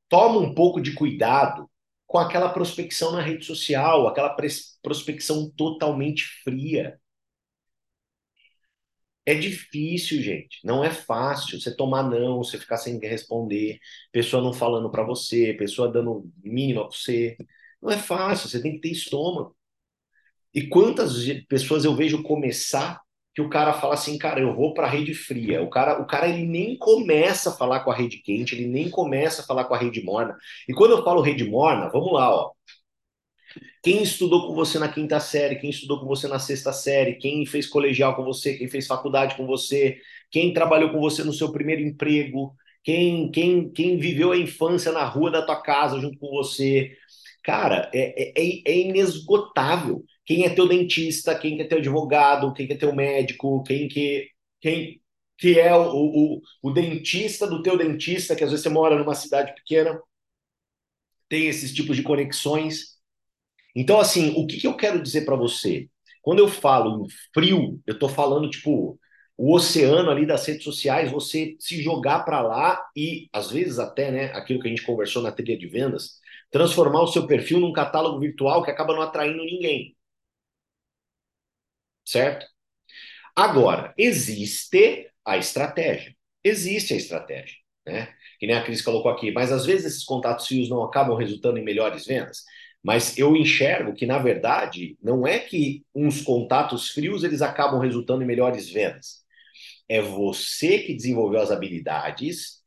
Toma 0.09 0.39
um 0.39 0.53
pouco 0.53 0.81
de 0.81 0.93
cuidado 0.93 1.71
com 2.05 2.17
aquela 2.17 2.49
prospecção 2.49 3.13
na 3.13 3.21
rede 3.21 3.45
social, 3.45 4.05
aquela 4.05 4.35
prospecção 4.81 5.49
totalmente 5.51 6.25
fria. 6.43 6.99
É 9.27 9.35
difícil, 9.35 10.21
gente. 10.23 10.59
Não 10.65 10.83
é 10.83 10.89
fácil 10.91 11.59
você 11.61 11.75
tomar 11.75 12.03
não, 12.03 12.37
você 12.43 12.57
ficar 12.57 12.77
sem 12.77 12.97
responder, 12.99 13.79
pessoa 14.11 14.41
não 14.41 14.53
falando 14.53 14.89
para 14.91 15.03
você, 15.03 15.53
pessoa 15.53 15.91
dando 15.91 16.31
mínima 16.43 16.87
para 16.87 16.97
você. 16.97 17.37
Não 17.81 17.91
é 17.91 17.97
fácil, 17.97 18.49
você 18.49 18.61
tem 18.61 18.73
que 18.73 18.81
ter 18.81 18.91
estômago. 18.91 19.55
E 20.53 20.67
quantas 20.67 21.13
pessoas 21.49 21.85
eu 21.85 21.95
vejo 21.95 22.23
começar 22.23 23.01
que 23.35 23.41
o 23.41 23.49
cara 23.49 23.73
fala 23.73 23.93
assim, 23.95 24.17
cara, 24.17 24.39
eu 24.41 24.55
vou 24.55 24.73
para 24.73 24.87
a 24.87 24.89
rede 24.89 25.13
fria. 25.13 25.61
O 25.61 25.69
cara, 25.69 26.01
o 26.01 26.07
cara 26.07 26.27
ele 26.29 26.45
nem 26.47 26.77
começa 26.77 27.51
a 27.51 27.53
falar 27.53 27.81
com 27.81 27.91
a 27.91 27.95
rede 27.95 28.17
quente, 28.23 28.55
ele 28.55 28.67
nem 28.67 28.89
começa 28.89 29.41
a 29.43 29.45
falar 29.45 29.65
com 29.65 29.75
a 29.75 29.77
rede 29.77 30.03
morna. 30.03 30.35
E 30.67 30.73
quando 30.73 30.91
eu 30.93 31.03
falo 31.03 31.21
rede 31.21 31.43
morna, 31.45 31.89
vamos 31.89 32.13
lá, 32.13 32.29
ó. 32.35 32.51
Quem 33.81 34.03
estudou 34.03 34.47
com 34.47 34.53
você 34.53 34.79
na 34.79 34.89
quinta 34.89 35.19
série, 35.19 35.55
quem 35.55 35.69
estudou 35.69 35.99
com 35.99 36.07
você 36.07 36.27
na 36.27 36.39
sexta 36.39 36.73
série, 36.73 37.15
quem 37.15 37.45
fez 37.45 37.67
colegial 37.67 38.15
com 38.15 38.23
você, 38.23 38.57
quem 38.57 38.67
fez 38.67 38.87
faculdade 38.87 39.35
com 39.35 39.45
você, 39.45 39.97
quem 40.31 40.53
trabalhou 40.53 40.91
com 40.91 40.99
você 40.99 41.23
no 41.23 41.33
seu 41.33 41.51
primeiro 41.51 41.81
emprego, 41.81 42.55
quem, 42.83 43.31
quem, 43.31 43.69
quem 43.71 43.97
viveu 43.97 44.31
a 44.31 44.37
infância 44.37 44.91
na 44.91 45.03
rua 45.05 45.31
da 45.31 45.45
tua 45.45 45.61
casa 45.61 45.99
junto 45.99 46.17
com 46.19 46.29
você. 46.29 46.95
Cara, 47.43 47.89
é, 47.93 48.31
é, 48.39 48.61
é 48.65 48.77
inesgotável 48.79 50.03
quem 50.25 50.45
é 50.45 50.49
teu 50.49 50.67
dentista, 50.67 51.37
quem 51.37 51.59
é 51.61 51.63
teu 51.63 51.77
advogado, 51.77 52.53
quem 52.53 52.67
é 52.69 52.75
teu 52.75 52.93
médico, 52.93 53.63
quem 53.63 53.87
que, 53.87 54.29
quem 54.59 55.01
que 55.37 55.59
é 55.59 55.73
o, 55.75 55.93
o, 55.93 56.41
o 56.61 56.71
dentista 56.71 57.47
do 57.47 57.61
teu 57.61 57.77
dentista, 57.77 58.35
que 58.35 58.43
às 58.43 58.49
vezes 58.51 58.63
você 58.63 58.69
mora 58.69 58.97
numa 58.97 59.15
cidade 59.15 59.53
pequena, 59.55 59.97
tem 61.29 61.47
esses 61.47 61.73
tipos 61.73 61.95
de 61.95 62.03
conexões. 62.03 62.96
Então, 63.77 63.99
assim, 63.99 64.33
o 64.37 64.47
que, 64.47 64.57
que 64.59 64.67
eu 64.67 64.75
quero 64.75 65.01
dizer 65.01 65.25
para 65.25 65.35
você? 65.35 65.89
Quando 66.21 66.39
eu 66.39 66.47
falo 66.47 67.05
em 67.05 67.09
frio, 67.33 67.81
eu 67.87 67.93
estou 67.93 68.09
falando, 68.09 68.49
tipo, 68.49 68.99
o 69.37 69.53
oceano 69.55 70.09
ali 70.09 70.25
das 70.25 70.45
redes 70.47 70.63
sociais, 70.63 71.11
você 71.11 71.55
se 71.59 71.81
jogar 71.83 72.21
para 72.25 72.41
lá 72.41 72.83
e, 72.95 73.29
às 73.33 73.51
vezes, 73.51 73.79
até, 73.79 74.11
né, 74.11 74.25
aquilo 74.33 74.59
que 74.61 74.67
a 74.67 74.71
gente 74.71 74.83
conversou 74.85 75.21
na 75.21 75.31
trilha 75.31 75.57
de 75.57 75.67
vendas, 75.67 76.19
transformar 76.51 77.01
o 77.03 77.07
seu 77.07 77.27
perfil 77.27 77.59
num 77.59 77.73
catálogo 77.73 78.19
virtual 78.19 78.63
que 78.63 78.71
acaba 78.71 78.93
não 78.95 79.01
atraindo 79.01 79.43
ninguém 79.45 79.95
certo? 82.05 82.45
Agora, 83.35 83.93
existe 83.97 85.11
a 85.25 85.37
estratégia. 85.37 86.15
Existe 86.43 86.93
a 86.93 86.97
estratégia, 86.97 87.55
né? 87.85 88.13
Que 88.39 88.47
nem 88.47 88.55
a 88.57 88.63
Cris 88.63 88.81
colocou 88.81 89.11
aqui, 89.11 89.31
mas 89.31 89.51
às 89.51 89.65
vezes 89.65 89.85
esses 89.87 90.05
contatos 90.05 90.47
frios 90.47 90.69
não 90.69 90.83
acabam 90.83 91.17
resultando 91.17 91.57
em 91.59 91.63
melhores 91.63 92.05
vendas. 92.05 92.43
Mas 92.83 93.17
eu 93.17 93.35
enxergo 93.35 93.93
que, 93.93 94.05
na 94.05 94.17
verdade, 94.17 94.97
não 95.01 95.27
é 95.27 95.39
que 95.39 95.83
uns 95.93 96.21
contatos 96.21 96.89
frios 96.89 97.23
eles 97.23 97.41
acabam 97.41 97.79
resultando 97.79 98.23
em 98.23 98.27
melhores 98.27 98.69
vendas. 98.69 99.25
É 99.89 100.01
você 100.01 100.79
que 100.79 100.93
desenvolveu 100.93 101.41
as 101.41 101.51
habilidades 101.51 102.61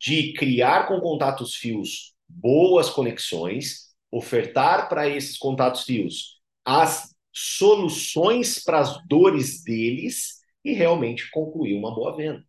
de 0.00 0.32
criar 0.34 0.86
com 0.86 1.00
contatos 1.00 1.54
fios 1.54 2.14
boas 2.28 2.90
conexões, 2.90 3.94
ofertar 4.10 4.88
para 4.88 5.08
esses 5.08 5.36
contatos 5.36 5.84
fios 5.84 6.40
as 6.64 7.14
soluções 7.32 8.62
para 8.62 8.78
as 8.78 9.06
dores 9.06 9.62
deles 9.62 10.40
e 10.64 10.72
realmente 10.72 11.30
concluir 11.30 11.76
uma 11.76 11.94
boa 11.94 12.16
venda. 12.16 12.42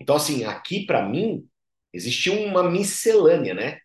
Então, 0.00 0.16
assim, 0.16 0.44
aqui 0.44 0.86
para 0.86 1.06
mim, 1.06 1.46
existe 1.92 2.30
uma 2.30 2.68
miscelânea, 2.68 3.54
né? 3.54 3.80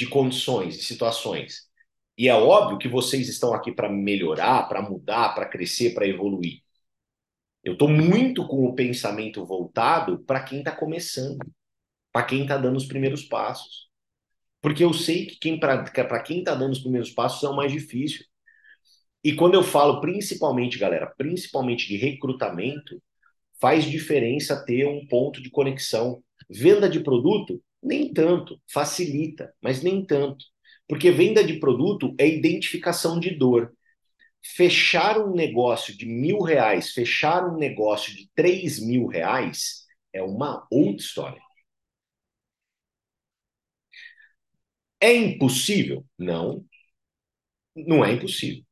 De 0.00 0.06
condições, 0.06 0.78
de 0.78 0.84
situações. 0.84 1.68
E 2.16 2.26
é 2.26 2.34
óbvio 2.34 2.78
que 2.78 2.88
vocês 2.88 3.28
estão 3.28 3.52
aqui 3.52 3.70
para 3.70 3.86
melhorar, 3.86 4.66
para 4.66 4.80
mudar, 4.80 5.34
para 5.34 5.44
crescer, 5.44 5.92
para 5.92 6.08
evoluir. 6.08 6.62
Eu 7.62 7.74
estou 7.74 7.86
muito 7.86 8.48
com 8.48 8.64
o 8.64 8.74
pensamento 8.74 9.44
voltado 9.44 10.24
para 10.24 10.42
quem 10.42 10.60
está 10.60 10.74
começando, 10.74 11.36
para 12.10 12.24
quem 12.24 12.44
está 12.44 12.56
dando 12.56 12.78
os 12.78 12.86
primeiros 12.86 13.24
passos. 13.24 13.90
Porque 14.62 14.82
eu 14.82 14.94
sei 14.94 15.26
que 15.26 15.38
quem 15.38 15.60
para 15.60 16.22
quem 16.22 16.38
está 16.38 16.54
dando 16.54 16.72
os 16.72 16.80
primeiros 16.80 17.10
passos 17.10 17.42
é 17.42 17.48
o 17.50 17.54
mais 17.54 17.70
difícil. 17.70 18.24
E 19.22 19.34
quando 19.34 19.52
eu 19.52 19.62
falo 19.62 20.00
principalmente, 20.00 20.78
galera, 20.78 21.12
principalmente 21.14 21.86
de 21.86 21.98
recrutamento, 21.98 23.02
faz 23.60 23.84
diferença 23.84 24.64
ter 24.64 24.86
um 24.86 25.06
ponto 25.06 25.42
de 25.42 25.50
conexão. 25.50 26.24
Venda 26.48 26.88
de 26.88 27.00
produto, 27.00 27.62
nem 27.82 28.12
tanto, 28.12 28.60
facilita, 28.72 29.52
mas 29.62 29.82
nem 29.82 30.04
tanto. 30.04 30.44
Porque 30.88 31.10
venda 31.10 31.44
de 31.44 31.58
produto 31.58 32.14
é 32.18 32.26
identificação 32.28 33.18
de 33.20 33.30
dor. 33.36 33.72
Fechar 34.44 35.18
um 35.18 35.34
negócio 35.34 35.96
de 35.96 36.06
mil 36.06 36.40
reais, 36.42 36.92
fechar 36.92 37.46
um 37.48 37.56
negócio 37.58 38.14
de 38.14 38.30
três 38.34 38.78
mil 38.80 39.06
reais 39.06 39.86
é 40.12 40.22
uma 40.22 40.66
outra 40.70 41.02
história. 41.04 41.42
É 45.00 45.12
impossível? 45.14 46.04
Não, 46.18 46.64
não 47.74 48.04
é 48.04 48.12
impossível. 48.12 48.62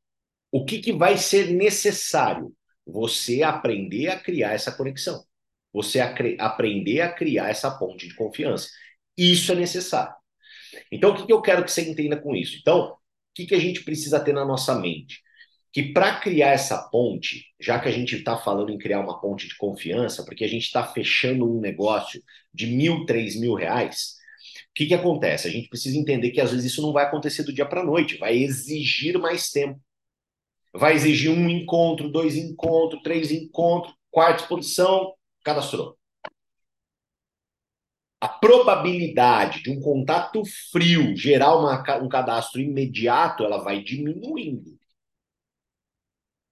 O 0.51 0.65
que, 0.65 0.79
que 0.81 0.93
vai 0.93 1.17
ser 1.17 1.51
necessário? 1.51 2.53
Você 2.85 3.43
aprender 3.43 4.09
a 4.09 4.19
criar 4.19 4.53
essa 4.53 4.71
conexão. 4.71 5.23
Você 5.73 5.99
aprender 6.01 7.01
a 7.01 7.13
criar 7.13 7.49
essa 7.49 7.71
ponte 7.77 8.07
de 8.07 8.15
confiança. 8.15 8.69
Isso 9.19 9.51
é 9.51 9.55
necessário. 9.55 10.13
Então, 10.89 11.11
o 11.11 11.25
que, 11.25 11.33
eu 11.33 11.41
quero 11.41 11.65
que 11.65 11.71
você 11.71 11.81
entenda 11.81 12.15
com 12.15 12.33
isso? 12.33 12.57
Então, 12.61 12.91
o 12.91 12.97
que, 13.35 13.45
que 13.45 13.55
a 13.55 13.59
gente 13.59 13.83
precisa 13.83 14.17
ter 14.17 14.31
na 14.31 14.45
nossa 14.45 14.73
mente? 14.75 15.21
Que 15.73 15.91
para 15.91 16.19
criar 16.21 16.51
essa 16.51 16.89
ponte, 16.89 17.45
já 17.59 17.77
que 17.79 17.89
a 17.89 17.91
gente 17.91 18.15
está 18.15 18.37
falando 18.37 18.71
em 18.71 18.77
criar 18.77 19.01
uma 19.01 19.19
ponte 19.19 19.45
de 19.45 19.57
confiança, 19.57 20.23
porque 20.23 20.45
a 20.45 20.47
gente 20.47 20.63
está 20.63 20.85
fechando 20.87 21.45
um 21.45 21.59
negócio 21.59 22.23
de 22.53 22.67
mil, 22.67 23.05
três 23.05 23.37
mil 23.37 23.55
reais, 23.55 24.15
o 24.69 24.73
que, 24.73 24.85
que 24.87 24.93
acontece? 24.93 25.47
A 25.49 25.51
gente 25.51 25.67
precisa 25.67 25.97
entender 25.97 26.31
que 26.31 26.39
às 26.39 26.51
vezes 26.51 26.71
isso 26.71 26.81
não 26.81 26.93
vai 26.93 27.05
acontecer 27.05 27.43
do 27.43 27.53
dia 27.53 27.65
para 27.65 27.81
a 27.81 27.85
noite, 27.85 28.17
vai 28.17 28.37
exigir 28.37 29.19
mais 29.19 29.49
tempo. 29.49 29.79
Vai 30.73 30.93
exigir 30.93 31.29
um 31.29 31.49
encontro, 31.49 32.09
dois 32.09 32.37
encontros, 32.37 33.01
três 33.03 33.31
encontros, 33.31 33.93
quarta 34.11 34.43
exposição, 34.43 35.13
cadastrou. 35.43 35.98
A 38.21 38.27
probabilidade 38.27 39.63
de 39.63 39.71
um 39.71 39.79
contato 39.79 40.43
frio 40.71 41.15
gerar 41.15 41.55
uma, 41.55 41.81
um 42.01 42.09
cadastro 42.09 42.59
imediato, 42.59 43.43
ela 43.43 43.63
vai 43.63 43.81
diminuindo. 43.81 44.77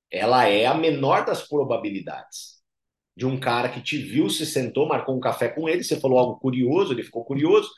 Ela 0.10 0.48
é 0.48 0.66
a 0.66 0.74
menor 0.74 1.26
das 1.26 1.46
probabilidades. 1.46 2.58
De 3.16 3.26
um 3.26 3.40
cara 3.40 3.68
que 3.70 3.82
te 3.82 3.98
viu, 3.98 4.30
se 4.30 4.46
sentou, 4.46 4.88
marcou 4.88 5.18
um 5.18 5.20
café 5.20 5.50
com 5.50 5.68
ele, 5.68 5.84
você 5.84 6.00
falou 6.00 6.20
algo 6.20 6.40
curioso, 6.40 6.94
ele 6.94 7.04
ficou 7.04 7.26
curioso, 7.26 7.70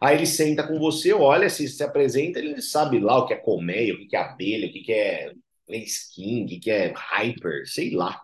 Aí 0.00 0.16
ele 0.16 0.26
senta 0.26 0.66
com 0.66 0.78
você, 0.78 1.12
olha, 1.12 1.48
se 1.48 1.66
se 1.68 1.82
apresenta, 1.82 2.38
ele 2.38 2.60
sabe 2.60 2.98
lá 2.98 3.18
o 3.18 3.26
que 3.26 3.32
é 3.34 3.36
colmeia, 3.36 3.94
o 3.94 4.06
que 4.06 4.14
é 4.14 4.20
abelha, 4.20 4.68
o 4.68 4.72
que 4.72 4.92
é 4.92 5.32
Lace 5.68 6.12
King, 6.14 6.58
que 6.60 6.70
é 6.70 6.92
Hyper, 6.94 7.66
sei 7.66 7.94
lá. 7.94 8.20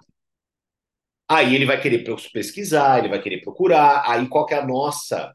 Aí 1.35 1.55
ele 1.55 1.65
vai 1.65 1.81
querer 1.81 2.05
pesquisar, 2.33 2.99
ele 2.99 3.09
vai 3.09 3.23
querer 3.23 3.41
procurar. 3.41 4.05
Aí 4.11 4.29
qual 4.29 4.47
que 4.47 4.55
é 4.55 4.59
a 4.59 4.67
nossa 4.67 5.35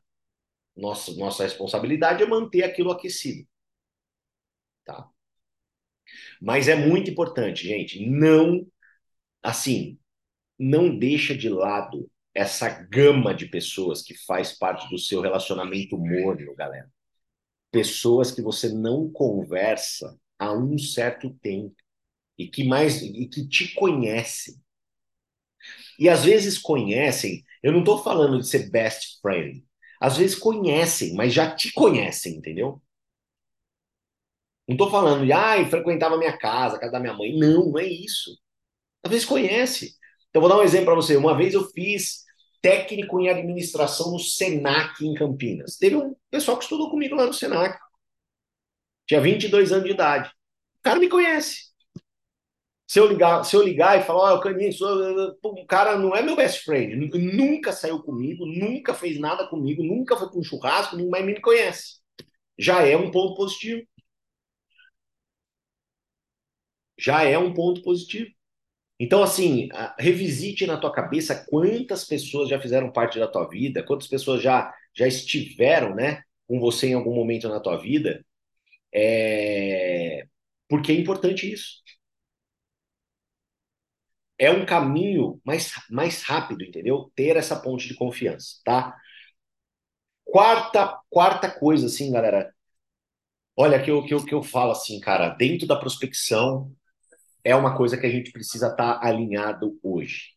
nossa 0.75 1.11
nossa 1.15 1.43
responsabilidade 1.43 2.23
é 2.23 2.27
manter 2.27 2.63
aquilo 2.63 2.91
aquecido. 2.91 3.47
Tá? 4.85 5.09
Mas 6.41 6.67
é 6.67 6.75
muito 6.75 7.09
importante, 7.09 7.67
gente, 7.67 8.05
não 8.05 8.65
assim, 9.41 9.97
não 10.59 10.97
deixa 10.97 11.35
de 11.35 11.49
lado 11.49 12.09
essa 12.33 12.69
gama 12.69 13.33
de 13.33 13.47
pessoas 13.47 14.01
que 14.01 14.13
faz 14.25 14.53
parte 14.57 14.87
do 14.89 14.99
seu 14.99 15.21
relacionamento 15.21 15.97
morno, 15.97 16.55
galera. 16.55 16.89
Pessoas 17.71 18.31
que 18.31 18.41
você 18.41 18.69
não 18.69 19.09
conversa 19.11 20.17
há 20.37 20.53
um 20.53 20.77
certo 20.77 21.33
tempo 21.41 21.75
e 22.37 22.47
que 22.47 22.63
mais 22.63 23.01
e 23.01 23.27
que 23.27 23.47
te 23.47 23.73
conhecem. 23.73 24.55
E 25.99 26.09
às 26.09 26.23
vezes 26.25 26.57
conhecem, 26.57 27.43
eu 27.63 27.71
não 27.71 27.79
estou 27.79 28.03
falando 28.03 28.39
de 28.39 28.47
ser 28.47 28.69
best 28.69 29.19
friend. 29.21 29.63
Às 29.99 30.17
vezes 30.17 30.35
conhecem, 30.35 31.13
mas 31.15 31.33
já 31.33 31.53
te 31.53 31.71
conhecem, 31.73 32.35
entendeu? 32.35 32.81
Não 34.67 34.75
estou 34.75 34.91
falando 34.91 35.25
de, 35.25 35.31
ai, 35.31 35.63
ah, 35.63 35.69
frequentava 35.69 36.17
minha 36.17 36.37
casa, 36.37 36.75
a 36.75 36.79
casa 36.79 36.91
da 36.91 36.99
minha 36.99 37.13
mãe. 37.13 37.37
Não, 37.37 37.71
não 37.71 37.79
é 37.79 37.85
isso. 37.85 38.37
Às 39.03 39.11
vezes 39.11 39.25
conhece. 39.25 39.95
Então, 40.29 40.41
vou 40.41 40.49
dar 40.49 40.57
um 40.57 40.63
exemplo 40.63 40.87
para 40.87 40.95
você. 40.95 41.15
Uma 41.15 41.37
vez 41.37 41.53
eu 41.53 41.63
fiz 41.71 42.25
técnico 42.61 43.19
em 43.19 43.29
administração 43.29 44.11
no 44.11 44.19
Senac, 44.19 45.05
em 45.05 45.13
Campinas. 45.13 45.77
Teve 45.77 45.95
um 45.95 46.15
pessoal 46.29 46.57
que 46.57 46.63
estudou 46.63 46.89
comigo 46.89 47.15
lá 47.15 47.25
no 47.25 47.33
Senac. 47.33 47.79
Tinha 49.07 49.21
22 49.21 49.71
anos 49.71 49.85
de 49.85 49.91
idade. 49.91 50.29
O 50.79 50.83
cara 50.83 50.99
me 50.99 51.07
conhece. 51.07 51.66
Se 52.87 52.99
eu 52.99 53.07
ligar, 53.07 53.43
se 53.43 53.55
eu 53.55 53.61
ligar 53.63 53.99
e 53.99 54.03
falar, 54.03 54.33
ó, 54.33 54.37
oh, 54.37 54.39
Caninho, 54.41 54.71
o 55.43 55.65
cara 55.67 55.97
não 55.97 56.15
é 56.15 56.21
meu 56.23 56.35
best 56.37 56.63
friend, 56.63 56.95
nunca 57.35 57.73
saiu 57.73 58.01
comigo, 58.01 58.45
nunca 58.45 58.93
fez 58.93 59.19
nada 59.19 59.45
comigo, 59.47 59.83
nunca 59.83 60.15
foi 60.15 60.29
para 60.29 60.39
um 60.39 60.43
churrasco, 60.43 60.97
mas 61.09 61.25
me 61.25 61.39
conhece. 61.41 61.97
Já 62.57 62.83
é 62.85 62.97
um 62.97 63.11
ponto 63.11 63.35
positivo. 63.35 63.83
Já 66.97 67.23
é 67.23 67.37
um 67.37 67.53
ponto 67.53 67.81
positivo. 67.83 68.31
Então, 68.99 69.23
assim, 69.23 69.69
revisite 69.99 70.65
na 70.67 70.77
tua 70.77 70.91
cabeça 70.93 71.45
quantas 71.49 72.05
pessoas 72.05 72.49
já 72.49 72.59
fizeram 72.61 72.91
parte 72.91 73.19
da 73.19 73.27
tua 73.27 73.47
vida, 73.49 73.83
quantas 73.83 74.07
pessoas 74.07 74.41
já, 74.41 74.73
já 74.95 75.07
estiveram, 75.07 75.95
né, 75.95 76.23
com 76.47 76.59
você 76.59 76.87
em 76.89 76.93
algum 76.95 77.15
momento 77.15 77.49
na 77.49 77.59
tua 77.59 77.77
vida, 77.77 78.25
é... 78.93 80.27
porque 80.69 80.91
é 80.91 80.95
importante 80.95 81.51
isso. 81.51 81.83
É 84.39 84.51
um 84.51 84.65
caminho 84.65 85.41
mais, 85.43 85.71
mais 85.89 86.21
rápido, 86.23 86.63
entendeu? 86.63 87.11
Ter 87.15 87.35
essa 87.37 87.55
ponte 87.59 87.87
de 87.87 87.95
confiança, 87.95 88.59
tá? 88.63 88.95
Quarta, 90.25 90.99
quarta 91.09 91.49
coisa, 91.49 91.87
assim, 91.87 92.11
galera. 92.11 92.53
Olha, 93.55 93.81
que 93.81 93.89
eu, 93.89 94.05
que, 94.05 94.13
eu, 94.13 94.23
que 94.23 94.33
eu 94.33 94.43
falo 94.43 94.71
assim, 94.71 94.99
cara, 94.99 95.29
dentro 95.29 95.65
da 95.67 95.75
prospecção, 95.75 96.71
é 97.43 97.55
uma 97.55 97.75
coisa 97.75 97.97
que 97.97 98.05
a 98.05 98.09
gente 98.09 98.31
precisa 98.31 98.67
estar 98.67 98.99
tá 98.99 99.07
alinhado 99.07 99.79
hoje. 99.81 100.35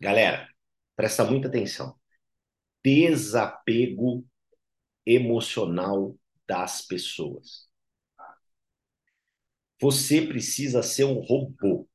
Galera, 0.00 0.48
presta 0.94 1.24
muita 1.24 1.48
atenção. 1.48 1.96
Desapego 2.84 4.24
emocional 5.06 6.16
das 6.46 6.82
pessoas. 6.82 7.68
Você 9.80 10.22
precisa 10.22 10.82
ser 10.82 11.04
um 11.04 11.20
robô, 11.20 11.88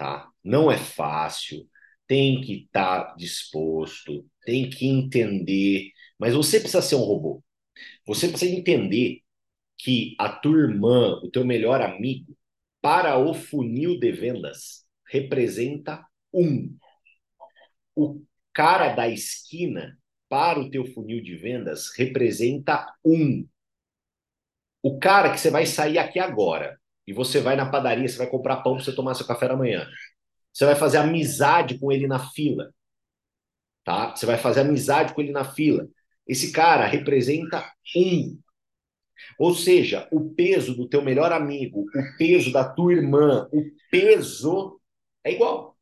tá? 0.00 0.30
Não 0.42 0.72
é 0.72 0.78
fácil, 0.78 1.68
tem 2.06 2.40
que 2.40 2.64
estar 2.64 3.04
tá 3.04 3.14
disposto, 3.16 4.26
tem 4.46 4.70
que 4.70 4.86
entender, 4.86 5.90
mas 6.18 6.32
você 6.32 6.58
precisa 6.58 6.80
ser 6.80 6.94
um 6.94 7.00
robô. 7.00 7.44
Você 8.06 8.28
precisa 8.28 8.50
entender 8.50 9.20
que 9.76 10.16
a 10.18 10.30
tua 10.30 10.58
irmã, 10.58 11.20
o 11.22 11.30
teu 11.30 11.44
melhor 11.44 11.82
amigo, 11.82 12.34
para 12.80 13.18
o 13.18 13.34
funil 13.34 14.00
de 14.00 14.10
vendas, 14.10 14.86
representa 15.06 16.02
um. 16.32 16.74
O 17.94 18.22
cara 18.54 18.94
da 18.94 19.06
esquina, 19.06 19.98
para 20.30 20.58
o 20.60 20.70
teu 20.70 20.86
funil 20.86 21.22
de 21.22 21.36
vendas, 21.36 21.94
representa 21.94 22.86
um. 23.04 23.46
O 24.82 24.98
cara 24.98 25.30
que 25.30 25.38
você 25.38 25.50
vai 25.50 25.66
sair 25.66 25.98
aqui 25.98 26.18
agora 26.18 26.79
e 27.10 27.12
você 27.12 27.40
vai 27.40 27.56
na 27.56 27.68
padaria, 27.68 28.08
você 28.08 28.16
vai 28.16 28.28
comprar 28.28 28.58
pão 28.58 28.76
para 28.76 28.84
você 28.84 28.94
tomar 28.94 29.14
seu 29.14 29.26
café 29.26 29.48
da 29.48 29.56
manhã. 29.56 29.84
Você 30.52 30.64
vai 30.64 30.76
fazer 30.76 30.98
amizade 30.98 31.76
com 31.76 31.90
ele 31.90 32.06
na 32.06 32.20
fila. 32.30 32.72
Tá? 33.84 34.14
Você 34.14 34.26
vai 34.26 34.38
fazer 34.38 34.60
amizade 34.60 35.12
com 35.12 35.20
ele 35.20 35.32
na 35.32 35.42
fila. 35.44 35.88
Esse 36.24 36.52
cara 36.52 36.86
representa 36.86 37.68
um. 37.96 38.38
Ou 39.40 39.52
seja, 39.56 40.08
o 40.12 40.30
peso 40.32 40.76
do 40.76 40.88
teu 40.88 41.02
melhor 41.02 41.32
amigo, 41.32 41.80
o 41.80 42.16
peso 42.16 42.52
da 42.52 42.64
tua 42.72 42.92
irmã, 42.92 43.48
o 43.52 43.64
peso 43.90 44.80
é 45.24 45.32
igual. 45.32 45.76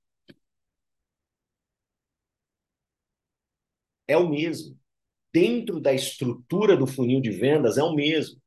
É 4.07 4.17
o 4.17 4.27
mesmo. 4.31 4.79
Dentro 5.31 5.79
da 5.79 5.93
estrutura 5.93 6.75
do 6.75 6.87
funil 6.87 7.21
de 7.21 7.31
vendas 7.31 7.77
é 7.77 7.83
o 7.83 7.95
mesmo. 7.95 8.41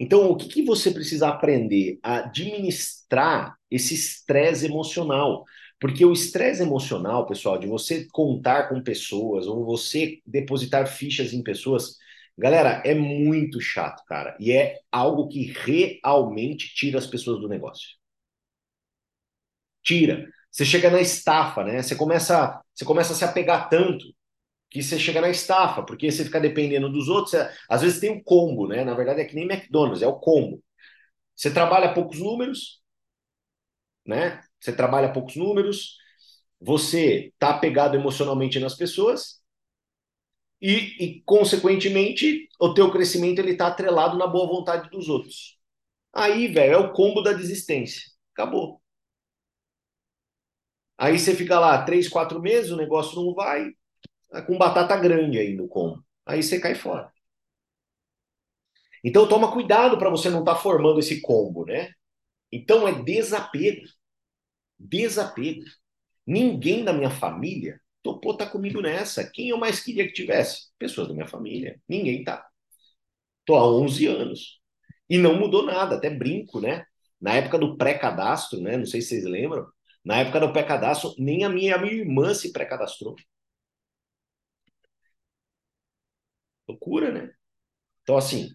Então, 0.00 0.30
o 0.30 0.36
que, 0.36 0.48
que 0.48 0.62
você 0.62 0.90
precisa 0.90 1.28
aprender? 1.28 2.00
A 2.02 2.20
administrar 2.20 3.54
esse 3.70 3.94
estresse 3.94 4.66
emocional. 4.66 5.44
Porque 5.78 6.04
o 6.04 6.12
estresse 6.12 6.62
emocional, 6.62 7.26
pessoal, 7.26 7.58
de 7.58 7.66
você 7.66 8.06
contar 8.10 8.68
com 8.68 8.82
pessoas 8.82 9.46
ou 9.46 9.64
você 9.64 10.18
depositar 10.26 10.86
fichas 10.86 11.32
em 11.32 11.42
pessoas, 11.42 11.96
Galera, 12.40 12.82
é 12.86 12.94
muito 12.94 13.60
chato, 13.60 14.02
cara. 14.06 14.34
E 14.40 14.50
é 14.50 14.78
algo 14.90 15.28
que 15.28 15.52
realmente 15.52 16.74
tira 16.74 16.98
as 16.98 17.06
pessoas 17.06 17.38
do 17.38 17.46
negócio. 17.48 17.90
Tira. 19.82 20.26
Você 20.50 20.64
chega 20.64 20.90
na 20.90 21.00
estafa, 21.02 21.62
né? 21.64 21.82
Você 21.82 21.94
começa, 21.94 22.60
você 22.74 22.84
começa 22.84 23.12
a 23.12 23.16
se 23.16 23.24
apegar 23.24 23.68
tanto 23.68 24.06
que 24.70 24.82
você 24.82 24.98
chega 24.98 25.20
na 25.20 25.30
estafa, 25.30 25.82
porque 25.82 26.10
você 26.10 26.24
fica 26.24 26.40
dependendo 26.40 26.90
dos 26.90 27.08
outros. 27.08 27.32
Você, 27.32 27.50
às 27.68 27.82
vezes 27.82 28.00
tem 28.00 28.10
um 28.10 28.22
combo, 28.22 28.68
né? 28.68 28.84
Na 28.84 28.94
verdade 28.94 29.20
é 29.20 29.24
que 29.24 29.34
nem 29.34 29.44
McDonald's, 29.44 30.02
é 30.02 30.06
o 30.06 30.18
combo. 30.18 30.62
Você 31.36 31.52
trabalha 31.52 31.94
poucos 31.94 32.18
números, 32.20 32.80
né? 34.06 34.42
Você 34.60 34.72
trabalha 34.72 35.12
poucos 35.12 35.36
números, 35.36 35.96
você 36.60 37.32
tá 37.38 37.50
apegado 37.50 37.96
emocionalmente 37.96 38.58
nas 38.60 38.76
pessoas 38.76 39.40
e, 40.60 41.04
e, 41.04 41.22
consequentemente, 41.24 42.48
o 42.60 42.74
teu 42.74 42.90
crescimento 42.92 43.38
ele 43.38 43.52
está 43.52 43.68
atrelado 43.68 44.18
na 44.18 44.26
boa 44.26 44.46
vontade 44.46 44.90
dos 44.90 45.08
outros. 45.08 45.58
Aí, 46.14 46.48
velho, 46.48 46.74
é 46.74 46.78
o 46.78 46.92
combo 46.92 47.22
da 47.22 47.32
desistência. 47.32 48.02
Acabou. 48.34 48.82
Aí 50.98 51.18
você 51.18 51.34
fica 51.34 51.58
lá 51.58 51.82
três, 51.84 52.08
quatro 52.08 52.40
meses, 52.40 52.70
o 52.70 52.76
negócio 52.76 53.16
não 53.16 53.34
vai, 53.34 53.70
tá 53.70 53.74
com 54.46 54.56
batata 54.58 54.96
grande 54.96 55.38
aí 55.38 55.54
no 55.54 55.68
combo. 55.68 56.04
Aí 56.24 56.42
você 56.42 56.60
cai 56.60 56.74
fora. 56.74 57.12
Então 59.04 59.28
toma 59.28 59.52
cuidado 59.52 59.98
para 59.98 60.10
você 60.10 60.28
não 60.28 60.40
estar 60.40 60.54
tá 60.54 60.60
formando 60.60 60.98
esse 61.00 61.20
combo, 61.20 61.64
né? 61.64 61.90
Então 62.52 62.86
é 62.86 63.02
desapego. 63.02 63.86
Desapego. 64.78 65.62
Ninguém 66.26 66.84
da 66.84 66.92
minha 66.92 67.10
família 67.10 67.80
topou 68.02 68.36
tá 68.36 68.46
comigo 68.46 68.80
nessa. 68.80 69.28
Quem 69.30 69.48
eu 69.50 69.58
mais 69.58 69.80
queria 69.80 70.06
que 70.06 70.12
tivesse? 70.12 70.70
Pessoas 70.78 71.08
da 71.08 71.14
minha 71.14 71.26
família. 71.26 71.80
Ninguém 71.88 72.24
tá. 72.24 72.46
Tô 73.44 73.54
há 73.56 73.66
11 73.66 74.06
anos. 74.06 74.60
E 75.08 75.18
não 75.18 75.34
mudou 75.38 75.64
nada, 75.64 75.96
até 75.96 76.10
brinco, 76.10 76.60
né? 76.60 76.84
Na 77.20 77.34
época 77.34 77.58
do 77.58 77.76
pré-cadastro, 77.76 78.60
né? 78.60 78.76
Não 78.76 78.86
sei 78.86 79.02
se 79.02 79.08
vocês 79.08 79.24
lembram. 79.24 79.66
Na 80.04 80.18
época 80.18 80.40
do 80.40 80.52
pré-cadastro, 80.52 81.14
nem 81.18 81.44
a 81.44 81.48
minha, 81.48 81.76
a 81.76 81.78
minha 81.78 81.92
irmã 81.92 82.32
se 82.34 82.52
pré-cadastrou. 82.52 83.16
Loucura, 86.90 87.12
né? 87.12 87.32
Então, 88.02 88.16
assim. 88.16 88.50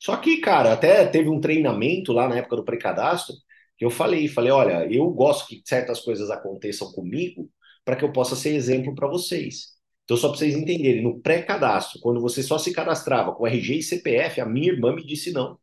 Só 0.00 0.16
que, 0.18 0.38
cara, 0.38 0.72
até 0.74 1.06
teve 1.06 1.28
um 1.30 1.40
treinamento 1.40 2.12
lá 2.12 2.28
na 2.28 2.38
época 2.38 2.56
do 2.56 2.64
pré-cadastro 2.64 3.34
que 3.76 3.84
eu 3.84 3.90
falei, 3.90 4.28
falei, 4.28 4.52
olha, 4.52 4.86
eu 4.92 5.10
gosto 5.10 5.48
que 5.48 5.62
certas 5.64 6.00
coisas 6.00 6.30
aconteçam 6.30 6.92
comigo 6.92 7.50
para 7.84 7.96
que 7.96 8.04
eu 8.04 8.12
possa 8.12 8.36
ser 8.36 8.54
exemplo 8.54 8.94
para 8.94 9.08
vocês. 9.08 9.74
Então, 10.04 10.16
só 10.16 10.28
para 10.28 10.38
vocês 10.38 10.54
entenderem, 10.56 11.02
no 11.02 11.20
pré-cadastro, 11.20 12.00
quando 12.00 12.20
você 12.20 12.42
só 12.42 12.58
se 12.58 12.72
cadastrava 12.72 13.34
com 13.34 13.46
RG 13.46 13.78
e 13.78 13.82
CPF, 13.82 14.40
a 14.40 14.46
minha 14.46 14.72
irmã 14.72 14.94
me 14.94 15.04
disse 15.06 15.32
não. 15.32 15.58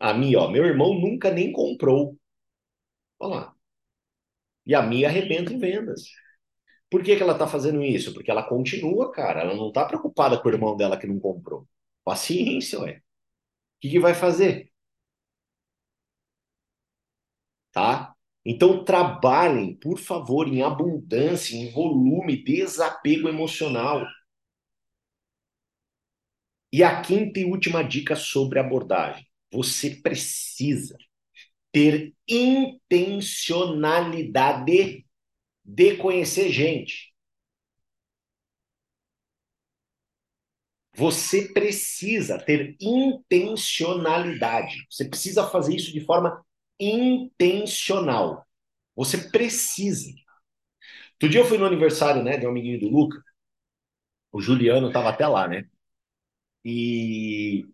A 0.00 0.12
minha, 0.14 0.38
ó, 0.40 0.48
meu 0.50 0.64
irmão 0.66 0.94
nunca 0.98 1.30
nem 1.30 1.52
comprou. 1.52 2.18
Olha 3.18 3.34
lá. 3.36 3.56
E 4.66 4.74
a 4.74 4.80
minha 4.82 5.08
arrebenta 5.08 5.52
em 5.52 5.58
vendas. 5.58 6.02
Por 6.90 7.02
que, 7.02 7.16
que 7.16 7.22
ela 7.22 7.32
está 7.34 7.46
fazendo 7.46 7.82
isso? 7.82 8.12
Porque 8.12 8.30
ela 8.30 8.42
continua, 8.42 9.10
cara. 9.12 9.40
Ela 9.42 9.54
não 9.54 9.68
está 9.68 9.84
preocupada 9.86 10.38
com 10.40 10.48
o 10.48 10.52
irmão 10.52 10.76
dela 10.76 10.98
que 10.98 11.06
não 11.06 11.20
comprou. 11.20 11.66
Paciência, 12.04 12.80
ué. 12.80 12.98
O 12.98 13.02
que, 13.80 13.90
que 13.90 14.00
vai 14.00 14.14
fazer? 14.14 14.70
Tá? 17.72 18.14
Então, 18.44 18.84
trabalhem, 18.84 19.74
por 19.76 19.98
favor, 19.98 20.48
em 20.48 20.62
abundância, 20.62 21.56
em 21.56 21.70
volume, 21.72 22.42
desapego 22.42 23.28
emocional. 23.28 24.04
E 26.72 26.82
a 26.82 27.00
quinta 27.02 27.38
e 27.40 27.44
última 27.44 27.82
dica 27.82 28.16
sobre 28.16 28.58
abordagem: 28.58 29.26
você 29.52 29.90
precisa 29.90 30.96
ter 31.72 32.14
intencionalidade 32.28 35.06
de 35.64 35.96
conhecer 35.96 36.50
gente. 36.52 37.14
Você 40.94 41.52
precisa 41.52 42.38
ter 42.38 42.76
intencionalidade. 42.80 44.84
Você 44.90 45.08
precisa 45.08 45.46
fazer 45.48 45.74
isso 45.76 45.92
de 45.92 46.04
forma 46.04 46.44
intencional. 46.78 48.44
Você 48.96 49.18
precisa. 49.30 50.10
Outro 51.14 51.28
dia 51.28 51.40
eu 51.40 51.44
fui 51.46 51.58
no 51.58 51.66
aniversário 51.66 52.22
né, 52.22 52.36
de 52.36 52.46
um 52.46 52.50
amiguinho 52.50 52.80
do 52.80 52.88
Luca. 52.88 53.22
O 54.32 54.40
Juliano 54.40 54.88
estava 54.88 55.10
até 55.10 55.26
lá, 55.26 55.48
né? 55.48 55.64
E, 56.64 57.64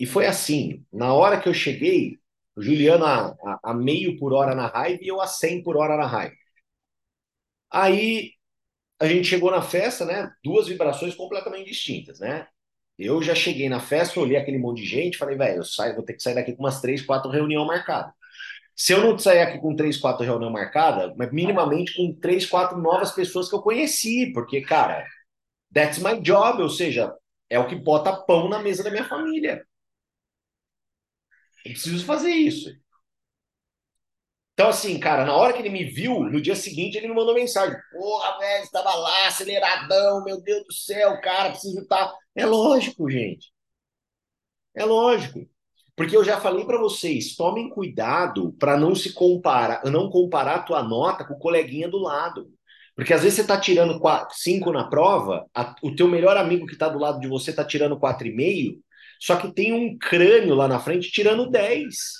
e 0.00 0.06
foi 0.06 0.26
assim: 0.26 0.84
na 0.92 1.12
hora 1.14 1.40
que 1.40 1.48
eu 1.48 1.54
cheguei, 1.54 2.18
o 2.56 2.62
Juliano 2.62 3.04
a, 3.06 3.28
a, 3.44 3.60
a 3.72 3.74
meio 3.74 4.18
por 4.18 4.32
hora 4.32 4.54
na 4.54 4.66
raiva 4.68 5.02
e 5.02 5.08
eu 5.08 5.20
a 5.20 5.26
100 5.26 5.62
por 5.62 5.76
hora 5.76 5.96
na 5.96 6.06
raiva. 6.06 6.34
Aí 7.72 8.32
a 9.00 9.06
gente 9.06 9.28
chegou 9.28 9.50
na 9.50 9.62
festa, 9.62 10.04
né? 10.04 10.32
Duas 10.44 10.68
vibrações 10.68 11.14
completamente 11.14 11.68
distintas, 11.68 12.20
né? 12.20 12.46
Eu 12.98 13.22
já 13.22 13.34
cheguei 13.34 13.68
na 13.68 13.80
festa, 13.80 14.20
olhei 14.20 14.36
aquele 14.36 14.58
monte 14.58 14.82
de 14.82 14.86
gente, 14.88 15.16
falei, 15.16 15.36
velho, 15.36 15.62
eu 15.62 15.94
vou 15.94 16.04
ter 16.04 16.14
que 16.14 16.22
sair 16.22 16.34
daqui 16.34 16.52
com 16.54 16.62
umas 16.62 16.80
três, 16.82 17.02
quatro 17.02 17.30
reuniões 17.30 17.66
marcadas. 17.66 18.12
Se 18.76 18.92
eu 18.92 19.02
não 19.02 19.18
sair 19.18 19.40
aqui 19.40 19.58
com 19.58 19.76
três, 19.76 19.98
quatro 19.98 20.24
reuniões 20.24 20.52
marcadas, 20.52 21.12
mas 21.16 21.32
minimamente 21.32 21.94
com 21.96 22.14
três, 22.14 22.46
quatro 22.46 22.78
novas 22.78 23.12
pessoas 23.12 23.48
que 23.48 23.54
eu 23.54 23.62
conheci, 23.62 24.32
porque, 24.32 24.62
cara, 24.62 25.06
that's 25.74 25.98
my 25.98 26.20
job, 26.20 26.62
ou 26.62 26.70
seja, 26.70 27.14
é 27.50 27.58
o 27.58 27.68
que 27.68 27.76
bota 27.76 28.12
pão 28.12 28.48
na 28.48 28.60
mesa 28.60 28.82
da 28.84 28.90
minha 28.90 29.04
família. 29.04 29.64
Eu 31.64 31.72
preciso 31.72 32.04
fazer 32.04 32.30
isso. 32.30 32.70
Então, 34.60 34.68
assim, 34.68 35.00
cara, 35.00 35.24
na 35.24 35.34
hora 35.34 35.54
que 35.54 35.60
ele 35.60 35.70
me 35.70 35.84
viu, 35.84 36.20
no 36.20 36.38
dia 36.38 36.54
seguinte, 36.54 36.98
ele 36.98 37.08
me 37.08 37.14
mandou 37.14 37.34
mensagem. 37.34 37.74
Porra, 37.90 38.38
velho, 38.38 38.62
estava 38.62 38.94
lá, 38.94 39.26
aceleradão, 39.26 40.22
meu 40.22 40.38
Deus 40.42 40.66
do 40.66 40.72
céu, 40.74 41.18
cara, 41.22 41.48
preciso 41.48 41.80
estar. 41.80 42.08
Tá... 42.08 42.14
É 42.36 42.44
lógico, 42.44 43.08
gente. 43.08 43.50
É 44.74 44.84
lógico. 44.84 45.48
Porque 45.96 46.14
eu 46.14 46.22
já 46.22 46.38
falei 46.38 46.66
para 46.66 46.78
vocês, 46.78 47.34
tomem 47.36 47.70
cuidado 47.70 48.54
para 48.58 48.76
não 48.76 48.94
se 48.94 49.14
comparar, 49.14 49.82
não 49.86 50.10
comparar 50.10 50.56
a 50.56 50.62
tua 50.62 50.82
nota 50.82 51.24
com 51.24 51.32
o 51.32 51.38
coleguinha 51.38 51.88
do 51.88 51.96
lado. 51.96 52.52
Porque 52.94 53.14
às 53.14 53.22
vezes 53.22 53.36
você 53.36 53.40
está 53.40 53.58
tirando 53.58 53.98
5 54.30 54.72
na 54.72 54.84
prova, 54.90 55.46
a, 55.54 55.74
o 55.82 55.94
teu 55.96 56.06
melhor 56.06 56.36
amigo 56.36 56.66
que 56.66 56.74
está 56.74 56.86
do 56.86 56.98
lado 56.98 57.18
de 57.18 57.28
você 57.28 57.48
está 57.48 57.64
tirando 57.64 57.98
4,5, 57.98 58.78
só 59.18 59.36
que 59.36 59.54
tem 59.54 59.72
um 59.72 59.96
crânio 59.96 60.54
lá 60.54 60.68
na 60.68 60.78
frente 60.78 61.10
tirando 61.10 61.50
10. 61.50 62.19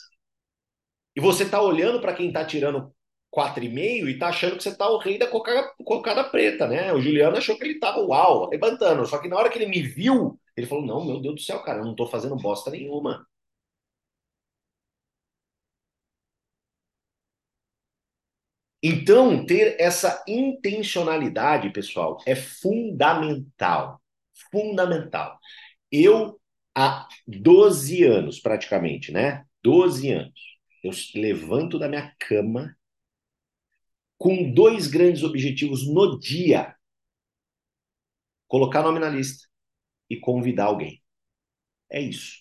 E 1.21 1.23
você 1.23 1.47
tá 1.47 1.61
olhando 1.61 2.01
para 2.01 2.15
quem 2.15 2.33
tá 2.33 2.43
tirando 2.47 2.91
4,5 3.31 4.09
e 4.09 4.19
tá 4.19 4.29
achando 4.29 4.57
que 4.57 4.63
você 4.63 4.75
tá 4.75 4.89
o 4.89 4.97
rei 4.97 5.19
da 5.19 5.27
cocada, 5.27 5.71
cocada 5.85 6.25
preta, 6.25 6.67
né? 6.67 6.95
O 6.95 7.01
Juliano 7.03 7.37
achou 7.37 7.59
que 7.59 7.65
ele 7.65 7.79
tava 7.79 8.01
uau, 8.01 8.47
arrebentando. 8.47 9.05
Só 9.07 9.19
que 9.19 9.29
na 9.29 9.37
hora 9.37 9.51
que 9.51 9.59
ele 9.59 9.67
me 9.67 9.83
viu, 9.83 10.41
ele 10.57 10.67
falou: 10.67 10.83
Não, 10.87 11.05
meu 11.05 11.21
Deus 11.21 11.35
do 11.35 11.41
céu, 11.43 11.63
cara, 11.63 11.81
eu 11.81 11.85
não 11.85 11.95
tô 11.95 12.07
fazendo 12.07 12.37
bosta 12.37 12.71
nenhuma. 12.71 13.27
Então, 18.83 19.45
ter 19.45 19.77
essa 19.79 20.23
intencionalidade, 20.27 21.71
pessoal, 21.71 22.19
é 22.27 22.35
fundamental. 22.35 24.01
Fundamental. 24.51 25.39
Eu, 25.93 26.41
há 26.75 27.07
12 27.27 28.05
anos, 28.05 28.41
praticamente, 28.41 29.13
né? 29.13 29.45
12 29.63 30.11
anos 30.13 30.60
eu 30.83 30.93
levanto 31.15 31.79
da 31.79 31.89
minha 31.89 32.15
cama 32.19 32.77
com 34.19 34.53
dois 34.53 34.87
grandes 34.87 35.23
objetivos 35.23 35.87
no 35.87 36.19
dia: 36.19 36.75
colocar 38.47 38.83
nome 38.83 38.99
na 38.99 39.09
lista 39.09 39.49
e 40.09 40.17
convidar 40.17 40.65
alguém. 40.67 41.03
É 41.91 42.01
isso. 42.01 42.41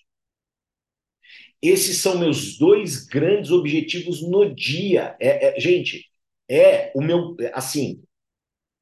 Esses 1.62 1.98
são 2.02 2.18
meus 2.18 2.58
dois 2.58 3.06
grandes 3.06 3.52
objetivos 3.52 4.22
no 4.22 4.54
dia. 4.54 5.16
É, 5.20 5.58
é 5.58 5.60
gente, 5.60 6.10
é 6.48 6.92
o 6.96 7.02
meu, 7.02 7.36
assim, 7.54 8.02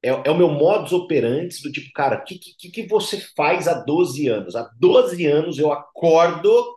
é, 0.01 0.09
é, 0.09 0.31
o 0.31 0.37
meu 0.37 0.49
modus 0.49 0.93
operandi 0.93 1.61
do 1.61 1.71
tipo, 1.71 1.91
cara, 1.93 2.17
o 2.17 2.23
que, 2.23 2.39
que, 2.39 2.69
que 2.69 2.87
você 2.87 3.19
faz 3.35 3.67
há 3.67 3.73
12 3.83 4.27
anos? 4.27 4.55
Há 4.55 4.69
12 4.79 5.25
anos 5.25 5.57
eu 5.57 5.71
acordo 5.71 6.76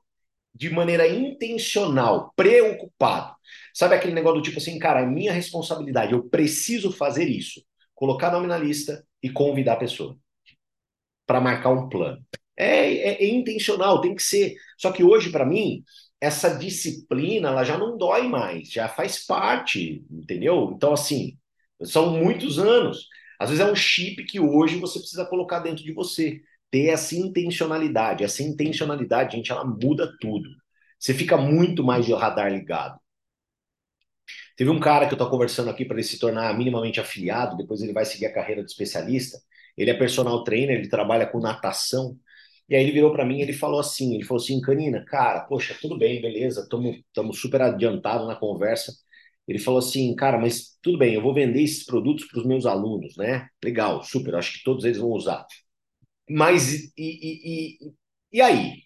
de 0.54 0.70
maneira 0.70 1.06
intencional, 1.08 2.32
preocupado. 2.36 3.34
Sabe 3.74 3.94
aquele 3.94 4.14
negócio 4.14 4.40
do 4.40 4.44
tipo 4.44 4.58
assim, 4.58 4.78
cara, 4.78 5.00
é 5.00 5.06
minha 5.06 5.32
responsabilidade, 5.32 6.12
eu 6.12 6.24
preciso 6.24 6.92
fazer 6.92 7.28
isso. 7.28 7.62
Colocar 7.94 8.30
nome 8.30 8.46
na 8.46 8.58
lista 8.58 9.04
e 9.22 9.30
convidar 9.30 9.74
a 9.74 9.76
pessoa 9.76 10.16
para 11.26 11.40
marcar 11.40 11.70
um 11.70 11.88
plano. 11.88 12.20
É, 12.56 12.92
é, 12.92 13.22
é, 13.22 13.28
intencional, 13.28 14.00
tem 14.00 14.14
que 14.14 14.22
ser. 14.22 14.56
Só 14.76 14.92
que 14.92 15.04
hoje, 15.04 15.30
para 15.30 15.46
mim, 15.46 15.82
essa 16.20 16.58
disciplina 16.58 17.48
ela 17.48 17.64
já 17.64 17.78
não 17.78 17.96
dói 17.96 18.28
mais, 18.28 18.70
já 18.70 18.88
faz 18.88 19.24
parte, 19.24 20.04
entendeu? 20.10 20.72
Então, 20.74 20.92
assim, 20.92 21.38
são 21.82 22.18
muitos 22.18 22.58
anos. 22.58 23.06
Às 23.38 23.48
vezes 23.48 23.64
é 23.64 23.70
um 23.70 23.74
chip 23.74 24.24
que 24.24 24.38
hoje 24.38 24.76
você 24.76 24.98
precisa 24.98 25.24
colocar 25.24 25.60
dentro 25.60 25.82
de 25.82 25.92
você 25.92 26.42
ter 26.70 26.88
essa 26.88 27.14
intencionalidade. 27.16 28.24
Essa 28.24 28.42
intencionalidade, 28.42 29.36
gente, 29.36 29.50
ela 29.52 29.64
muda 29.64 30.12
tudo. 30.20 30.48
Você 30.98 31.14
fica 31.14 31.36
muito 31.36 31.82
mais 31.84 32.06
de 32.06 32.12
radar 32.14 32.52
ligado. 32.52 32.98
Teve 34.56 34.70
um 34.70 34.80
cara 34.80 35.06
que 35.06 35.12
eu 35.12 35.16
estou 35.16 35.30
conversando 35.30 35.70
aqui 35.70 35.84
para 35.84 35.96
ele 35.96 36.02
se 36.04 36.18
tornar 36.18 36.56
minimamente 36.56 37.00
afiliado, 37.00 37.56
depois 37.56 37.80
ele 37.80 37.92
vai 37.92 38.04
seguir 38.04 38.26
a 38.26 38.32
carreira 38.32 38.62
de 38.62 38.70
especialista. 38.70 39.38
Ele 39.76 39.90
é 39.90 39.94
personal 39.94 40.44
trainer, 40.44 40.76
ele 40.78 40.88
trabalha 40.88 41.26
com 41.26 41.40
natação. 41.40 42.18
E 42.68 42.76
aí 42.76 42.82
ele 42.82 42.92
virou 42.92 43.12
para 43.12 43.24
mim 43.24 43.40
ele 43.40 43.52
falou 43.52 43.80
assim, 43.80 44.14
ele 44.14 44.24
falou 44.24 44.42
assim, 44.42 44.60
Canina, 44.60 45.04
cara, 45.04 45.40
poxa, 45.40 45.76
tudo 45.80 45.98
bem, 45.98 46.20
beleza, 46.20 46.62
estamos 46.62 47.40
super 47.40 47.62
adiantados 47.62 48.26
na 48.28 48.36
conversa. 48.36 48.92
Ele 49.48 49.58
falou 49.58 49.78
assim, 49.80 50.14
cara, 50.14 50.38
mas 50.38 50.78
tudo 50.82 50.98
bem, 50.98 51.14
eu 51.14 51.22
vou 51.22 51.34
vender 51.34 51.62
esses 51.62 51.84
produtos 51.84 52.26
para 52.26 52.40
os 52.40 52.46
meus 52.46 52.66
alunos, 52.66 53.16
né? 53.16 53.48
Legal, 53.64 54.02
super, 54.04 54.34
acho 54.36 54.58
que 54.58 54.64
todos 54.64 54.84
eles 54.84 54.98
vão 54.98 55.10
usar. 55.10 55.44
Mas 56.30 56.72
e, 56.72 56.92
e, 56.96 57.86
e, 57.88 57.94
e 58.32 58.40
aí? 58.40 58.84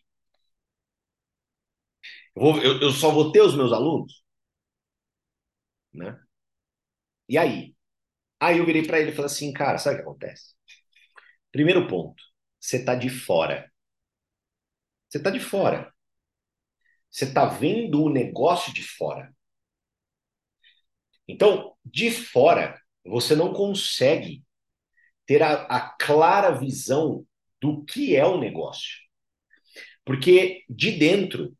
Eu, 2.35 2.43
vou, 2.43 2.63
eu, 2.63 2.81
eu, 2.81 2.91
só 2.91 3.11
vou 3.11 3.31
ter 3.33 3.43
os 3.43 3.55
meus 3.55 3.73
alunos? 3.73 4.25
Né? 5.93 6.19
E 7.29 7.39
aí? 7.39 7.75
Aí 8.41 8.59
eu 8.59 8.67
virei 8.67 8.87
para 8.87 9.01
ele 9.01 9.11
e 9.11 9.15
falei 9.15 9.27
assim, 9.27 9.53
cara, 9.53 9.79
sabe 9.79 9.97
o 9.97 9.99
que 9.99 10.03
acontece? 10.05 10.55
Primeiro 11.53 11.87
ponto, 11.89 12.23
você 12.61 12.79
está 12.79 12.95
de 12.95 13.11
fora. 13.11 13.71
Você 15.09 15.19
está 15.19 15.31
de 15.31 15.41
fora. 15.41 15.95
Você 17.11 17.27
está 17.27 17.47
vendo 17.47 18.03
o 18.03 18.11
negócio 18.11 18.73
de 18.75 18.83
fora. 18.83 19.35
Então, 21.29 21.77
de 21.85 22.11
fora, 22.11 22.81
você 23.05 23.37
não 23.37 23.53
consegue 23.53 24.45
ter 25.27 25.43
a, 25.43 25.65
a 25.65 25.81
clara 25.97 26.51
visão 26.51 27.27
do 27.65 27.83
que 27.83 28.15
é 28.15 28.27
o 28.27 28.39
negócio. 28.39 28.99
Porque 30.05 30.65
de 30.69 30.93
dentro, 30.93 31.57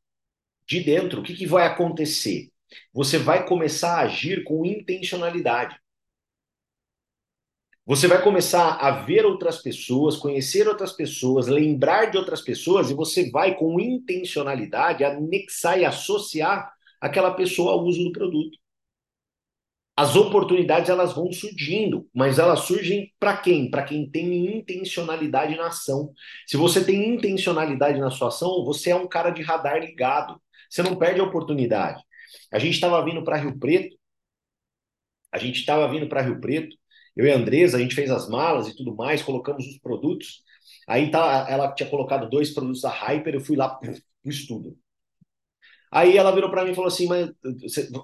de 0.69 0.81
dentro, 0.81 1.21
o 1.21 1.25
que, 1.25 1.35
que 1.35 1.47
vai 1.47 1.67
acontecer? 1.67 2.51
Você 2.93 3.17
vai 3.17 3.47
começar 3.47 3.97
a 3.97 4.03
agir 4.03 4.45
com 4.45 4.67
intencionalidade. 4.67 5.75
Você 7.87 8.07
vai 8.07 8.23
começar 8.23 8.77
a 8.77 8.91
ver 8.91 9.25
outras 9.25 9.63
pessoas, 9.63 10.17
conhecer 10.17 10.69
outras 10.69 10.93
pessoas, 10.93 11.47
lembrar 11.47 12.11
de 12.11 12.19
outras 12.19 12.43
pessoas, 12.43 12.91
e 12.91 12.95
você 12.95 13.31
vai, 13.31 13.57
com 13.57 13.81
intencionalidade, 13.81 15.05
anexar 15.05 15.79
e 15.79 15.87
associar 15.87 16.71
aquela 17.01 17.33
pessoa 17.33 17.73
ao 17.73 17.85
uso 17.85 18.05
do 18.05 18.13
produto 18.13 18.59
as 19.97 20.17
oportunidades 20.17 20.91
elas 20.91 21.15
vão 21.15 21.31
surgindo, 21.33 22.09
mas 22.13 22.39
elas 22.39 22.61
surgem 22.61 23.13
para 23.19 23.37
quem? 23.37 23.71
Para 23.71 23.85
quem 23.85 24.11
tem 24.11 24.57
intencionalidade 24.59 25.57
na 25.57 25.69
ação. 25.69 26.13
Se 26.47 26.57
você 26.57 26.85
tem 26.85 27.15
intencionalidade 27.15 28.01
na 28.01 28.11
sua 28.11 28.29
ação, 28.29 28.65
você 28.65 28.91
é 28.91 28.97
um 28.97 29.07
cara 29.07 29.31
de 29.31 29.43
radar 29.43 29.79
ligado. 29.79 30.41
Você 30.69 30.83
não 30.83 30.97
perde 30.97 31.21
a 31.21 31.25
oportunidade. 31.25 32.03
A 32.53 32.59
gente 32.59 32.75
estava 32.75 33.05
vindo 33.05 33.23
para 33.25 33.37
Rio 33.37 33.57
Preto, 33.59 33.97
a 35.33 35.39
gente 35.39 35.61
estava 35.61 35.89
vindo 35.89 36.09
para 36.09 36.23
Rio 36.23 36.41
Preto, 36.41 36.77
eu 37.17 37.27
e 37.27 37.31
a 37.31 37.37
Andresa, 37.37 37.77
a 37.77 37.81
gente 37.81 37.95
fez 37.95 38.11
as 38.11 38.29
malas 38.29 38.69
e 38.69 38.77
tudo 38.77 38.95
mais, 38.97 39.23
colocamos 39.23 39.67
os 39.67 39.79
produtos. 39.79 40.43
Aí 40.89 41.11
tá, 41.11 41.47
ela 41.49 41.73
tinha 41.73 41.89
colocado 41.89 42.29
dois 42.29 42.53
produtos 42.53 42.83
da 42.83 42.91
Hyper, 42.91 43.35
eu 43.35 43.41
fui 43.41 43.57
lá 43.57 43.69
pro 43.69 43.93
estudo. 44.25 44.77
Aí 45.91 46.17
ela 46.17 46.33
virou 46.33 46.51
para 46.51 46.65
mim 46.65 46.73
e 46.73 46.75
falou 46.75 46.89
assim: 46.89 47.07
Mas 47.07 47.31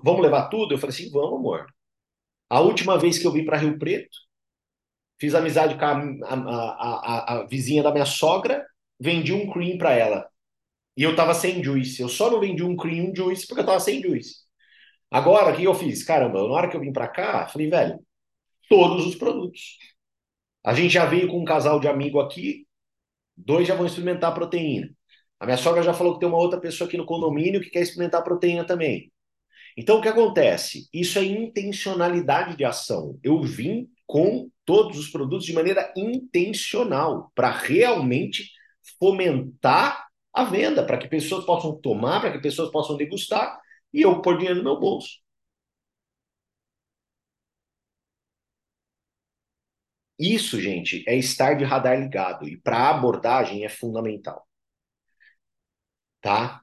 vamos 0.05 0.23
levar 0.23 0.49
tudo? 0.49 0.75
Eu 0.75 0.79
falei 0.79 0.95
assim: 0.95 1.11
Vamos, 1.11 1.39
amor. 1.41 1.67
A 2.51 2.61
última 2.61 2.99
vez 2.99 3.19
que 3.19 3.27
eu 3.27 3.33
vim 3.33 3.45
para 3.45 3.57
Rio 3.57 3.79
Preto, 3.79 4.19
fiz 5.21 5.35
amizade 5.35 5.77
com 5.77 5.85
a, 5.85 5.93
a, 6.25 6.35
a, 6.35 7.35
a, 7.35 7.47
vizinha 7.47 7.83
da 7.83 7.93
minha 7.93 8.07
sogra, 8.07 8.67
vendi 8.99 9.33
um 9.33 9.51
cream 9.51 9.79
para 9.79 9.93
ela. 9.93 10.29
E 10.97 11.03
eu 11.05 11.15
tava 11.17 11.35
sem 11.35 11.63
juice. 11.63 12.03
Eu 12.03 12.09
só 12.09 12.31
não 12.31 12.41
vendi 12.41 12.63
um 12.65 12.77
cream 12.77 13.11
um 13.11 13.15
juice 13.15 13.47
porque 13.47 13.61
eu 13.63 13.67
tava 13.67 13.81
sem 13.81 14.03
juice. 14.03 14.37
Agora, 15.11 15.53
o 15.53 15.57
que 15.57 15.65
eu 15.65 15.75
fiz? 15.75 16.05
Caramba, 16.05 16.41
na 16.43 16.55
hora 16.55 16.69
que 16.71 16.77
eu 16.77 16.81
vim 16.81 16.93
para 16.93 17.09
cá, 17.09 17.47
falei, 17.49 17.71
velho, 17.71 17.99
todos 18.69 19.07
os 19.07 19.15
produtos. 19.17 19.79
A 20.65 20.75
gente 20.75 20.93
já 20.93 21.07
veio 21.07 21.29
com 21.29 21.41
um 21.41 21.45
casal 21.45 21.81
de 21.81 21.89
amigo 21.89 22.21
aqui, 22.21 22.67
dois 23.37 23.67
já 23.69 23.75
vão 23.75 23.87
experimentar 23.87 24.31
a 24.33 24.35
proteína. 24.35 24.91
A 25.41 25.47
minha 25.47 25.57
sogra 25.57 25.83
já 25.83 25.95
falou 25.95 26.15
que 26.15 26.21
tem 26.21 26.29
uma 26.29 26.39
outra 26.39 26.61
pessoa 26.61 26.87
aqui 26.89 26.97
no 26.97 27.07
condomínio 27.07 27.61
que 27.61 27.71
quer 27.71 27.81
experimentar 27.83 28.21
a 28.21 28.25
proteína 28.25 28.65
também. 28.65 29.13
Então, 29.77 29.99
o 29.99 30.03
que 30.03 30.09
acontece? 30.09 30.89
Isso 30.93 31.19
é 31.19 31.25
intencionalidade 31.25 32.57
de 32.57 32.65
ação. 32.65 33.19
Eu 33.23 33.43
vim 33.43 33.89
com 34.07 34.51
todos 34.65 34.99
os 34.99 35.09
produtos 35.11 35.47
de 35.47 35.53
maneira 35.53 35.93
intencional, 35.97 37.31
para 37.35 37.51
realmente 37.51 38.51
fomentar 38.99 40.07
a 40.33 40.45
venda, 40.45 40.85
para 40.85 40.99
que 40.99 41.09
pessoas 41.09 41.45
possam 41.45 41.77
tomar, 41.81 42.21
para 42.21 42.33
que 42.33 42.39
pessoas 42.41 42.71
possam 42.71 42.97
degustar 42.97 43.59
e 43.93 44.03
eu 44.03 44.21
pôr 44.23 44.39
dinheiro 44.39 44.59
no 44.59 44.65
meu 44.65 44.79
bolso. 44.81 45.19
Isso, 50.21 50.61
gente, 50.61 51.03
é 51.09 51.17
estar 51.17 51.55
de 51.55 51.65
radar 51.65 51.99
ligado 51.99 52.47
e 52.49 52.57
para 52.57 52.91
abordagem 52.91 53.65
é 53.65 53.69
fundamental. 53.69 54.47
Tá? 56.21 56.63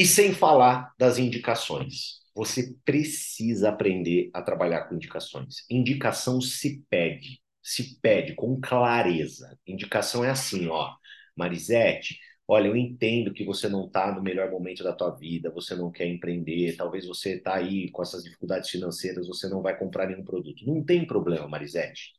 E 0.00 0.06
sem 0.06 0.32
falar 0.32 0.94
das 0.98 1.18
indicações. 1.18 2.20
Você 2.34 2.74
precisa 2.86 3.68
aprender 3.68 4.30
a 4.32 4.40
trabalhar 4.40 4.84
com 4.84 4.94
indicações. 4.94 5.56
Indicação 5.68 6.40
se 6.40 6.82
pede, 6.88 7.38
se 7.62 8.00
pede 8.00 8.34
com 8.34 8.58
clareza. 8.58 9.58
Indicação 9.66 10.24
é 10.24 10.30
assim, 10.30 10.68
ó, 10.68 10.94
Marisete, 11.36 12.18
olha, 12.48 12.68
eu 12.68 12.76
entendo 12.76 13.34
que 13.34 13.44
você 13.44 13.68
não 13.68 13.88
está 13.88 14.10
no 14.10 14.22
melhor 14.22 14.50
momento 14.50 14.82
da 14.82 14.94
tua 14.94 15.10
vida, 15.10 15.50
você 15.50 15.74
não 15.74 15.92
quer 15.92 16.06
empreender, 16.06 16.76
talvez 16.78 17.06
você 17.06 17.34
está 17.34 17.56
aí 17.56 17.90
com 17.90 18.00
essas 18.00 18.24
dificuldades 18.24 18.70
financeiras, 18.70 19.28
você 19.28 19.50
não 19.50 19.60
vai 19.60 19.78
comprar 19.78 20.06
nenhum 20.06 20.24
produto. 20.24 20.64
Não 20.66 20.82
tem 20.82 21.06
problema, 21.06 21.46
Marisete. 21.46 22.14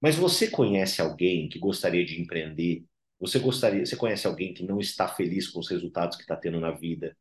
Mas 0.00 0.16
você 0.16 0.50
conhece 0.50 1.00
alguém 1.00 1.48
que 1.48 1.58
gostaria 1.58 2.04
de 2.04 2.20
empreender? 2.20 2.84
Você 3.22 3.40
gostaria, 3.40 3.86
você 3.86 3.96
conhece 3.96 4.26
alguém 4.26 4.54
que 4.54 4.64
não 4.64 4.80
está 4.80 5.08
feliz 5.08 5.48
com 5.48 5.60
os 5.60 5.70
resultados 5.70 6.18
que 6.18 6.24
está 6.24 6.36
tendo 6.36 6.60
na 6.60 6.72
vida? 6.72 7.16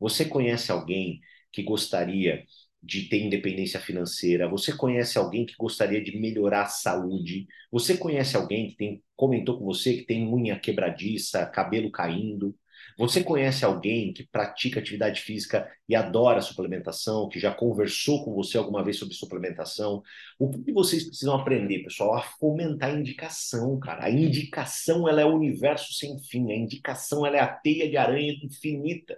Você 0.00 0.24
conhece 0.26 0.72
alguém 0.72 1.20
que 1.52 1.62
gostaria 1.62 2.44
de 2.82 3.08
ter 3.08 3.22
independência 3.24 3.80
financeira? 3.80 4.48
Você 4.50 4.76
conhece 4.76 5.18
alguém 5.18 5.46
que 5.46 5.54
gostaria 5.58 6.02
de 6.04 6.18
melhorar 6.18 6.64
a 6.64 6.66
saúde? 6.68 7.46
Você 7.72 7.96
conhece 7.96 8.36
alguém 8.36 8.68
que 8.70 8.76
tem, 8.76 9.02
comentou 9.16 9.58
com 9.58 9.64
você 9.64 9.94
que 9.96 10.04
tem 10.06 10.28
unha 10.28 10.58
quebradiça, 10.60 11.46
cabelo 11.46 11.90
caindo? 11.90 12.54
Você 12.98 13.22
conhece 13.22 13.64
alguém 13.64 14.12
que 14.12 14.26
pratica 14.26 14.80
atividade 14.80 15.20
física 15.22 15.70
e 15.88 15.94
adora 15.94 16.40
suplementação, 16.42 17.28
que 17.28 17.38
já 17.38 17.54
conversou 17.54 18.24
com 18.24 18.34
você 18.34 18.58
alguma 18.58 18.84
vez 18.84 18.98
sobre 18.98 19.14
suplementação? 19.14 20.02
O 20.38 20.50
que 20.50 20.72
vocês 20.72 21.04
precisam 21.04 21.34
aprender, 21.36 21.84
pessoal? 21.84 22.14
A 22.14 22.22
fomentar 22.22 22.90
a 22.90 22.98
indicação, 22.98 23.78
cara. 23.78 24.04
A 24.06 24.10
indicação 24.10 25.08
ela 25.08 25.20
é 25.20 25.24
o 25.24 25.34
universo 25.34 25.94
sem 25.94 26.18
fim. 26.24 26.50
A 26.52 26.56
indicação 26.56 27.24
ela 27.24 27.36
é 27.36 27.40
a 27.40 27.46
teia 27.48 27.88
de 27.88 27.96
aranha 27.96 28.34
infinita. 28.42 29.16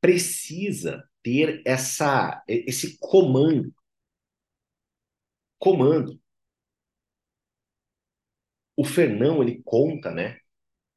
precisa 0.00 1.04
ter 1.22 1.62
essa, 1.64 2.42
esse 2.48 2.98
comando. 2.98 3.72
Comando. 5.58 6.18
O 8.80 8.84
Fernão, 8.84 9.42
ele 9.42 9.62
conta, 9.64 10.10
né, 10.10 10.38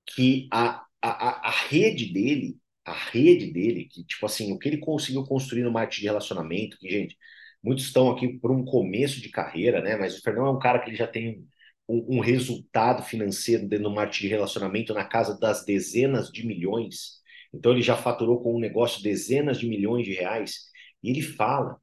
que 0.05 0.47
a, 0.51 0.85
a, 1.01 1.49
a 1.49 1.51
rede 1.51 2.13
dele, 2.13 2.57
a 2.85 2.93
rede 2.93 3.51
dele, 3.51 3.85
que, 3.85 4.05
tipo 4.05 4.25
assim, 4.25 4.53
o 4.53 4.59
que 4.59 4.69
ele 4.69 4.77
conseguiu 4.77 5.25
construir 5.25 5.63
no 5.63 5.71
marketing 5.71 6.01
de 6.01 6.07
relacionamento, 6.07 6.77
que, 6.79 6.89
gente, 6.89 7.17
muitos 7.63 7.85
estão 7.85 8.09
aqui 8.11 8.39
por 8.39 8.51
um 8.51 8.65
começo 8.65 9.21
de 9.21 9.29
carreira, 9.29 9.81
né, 9.81 9.97
mas 9.97 10.17
o 10.17 10.21
Fernão 10.21 10.47
é 10.47 10.51
um 10.51 10.59
cara 10.59 10.79
que 10.79 10.89
ele 10.89 10.97
já 10.97 11.07
tem 11.07 11.45
um, 11.87 12.17
um 12.17 12.19
resultado 12.21 13.03
financeiro 13.03 13.67
dentro 13.67 13.85
do 13.85 13.91
marketing 13.95 14.23
de 14.23 14.29
relacionamento 14.29 14.93
na 14.93 15.05
casa 15.05 15.37
das 15.39 15.65
dezenas 15.65 16.29
de 16.31 16.45
milhões, 16.45 17.21
então 17.53 17.71
ele 17.73 17.81
já 17.81 17.95
faturou 17.97 18.41
com 18.41 18.55
um 18.55 18.59
negócio 18.59 19.03
dezenas 19.03 19.59
de 19.59 19.67
milhões 19.67 20.05
de 20.05 20.13
reais. 20.13 20.69
E 21.03 21.09
ele 21.09 21.21
fala 21.21 21.77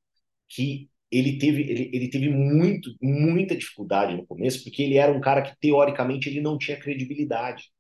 que 0.49 0.91
ele 1.11 1.39
teve, 1.39 1.63
ele, 1.63 1.91
ele 1.93 2.09
teve 2.11 2.29
muito, 2.31 2.91
muita 3.03 3.57
dificuldade 3.57 4.17
no 4.17 4.27
começo, 4.27 4.63
porque 4.65 4.83
ele 4.83 4.97
era 4.97 5.13
um 5.13 5.21
cara 5.21 5.43
que, 5.43 5.59
teoricamente, 5.61 6.29
ele 6.29 6.41
não 6.41 6.59
tinha 6.59 6.79
credibilidade. 6.79 7.71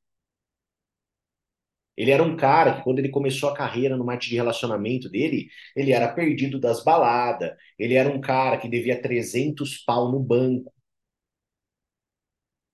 Ele 1.96 2.10
era 2.10 2.22
um 2.22 2.36
cara 2.36 2.76
que, 2.76 2.82
quando 2.84 2.98
ele 2.98 3.10
começou 3.10 3.50
a 3.50 3.54
carreira 3.56 3.96
no 3.96 4.04
marketing 4.04 4.30
de 4.30 4.36
relacionamento 4.36 5.08
dele, 5.10 5.48
ele 5.76 5.92
era 5.92 6.12
perdido 6.12 6.58
das 6.58 6.82
baladas, 6.82 7.52
ele 7.78 7.94
era 7.94 8.08
um 8.08 8.20
cara 8.20 8.56
que 8.58 8.68
devia 8.68 9.00
300 9.00 9.78
pau 9.84 10.10
no 10.10 10.18
banco, 10.18 10.72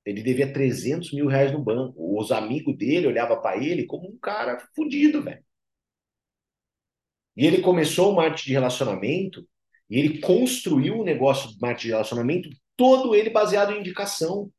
ele 0.07 0.23
devia 0.23 0.51
300 0.53 1.13
mil 1.13 1.27
reais 1.27 1.53
no 1.53 1.63
banco. 1.63 1.95
Os 2.19 2.31
amigos 2.33 2.77
dele 2.77 3.09
olhavam 3.09 3.41
para 3.43 3.63
ele 3.63 3.85
como 3.87 4.09
um 4.09 4.17
cara 4.19 4.59
fudido, 4.75 5.23
velho. 5.23 5.45
E 7.37 7.47
ele 7.47 7.61
começou 7.63 8.13
o 8.13 8.17
marketing 8.17 8.47
de 8.47 8.53
relacionamento 8.53 9.49
e 9.89 9.99
ele 9.99 10.20
construiu 10.20 10.99
o 10.99 11.05
negócio 11.05 11.51
de 11.51 11.61
marketing 11.61 11.87
de 11.87 11.93
relacionamento 11.93 12.51
todo 12.76 13.14
ele 13.14 13.30
baseado 13.30 13.72
em 13.72 13.80
indicação. 13.80 14.53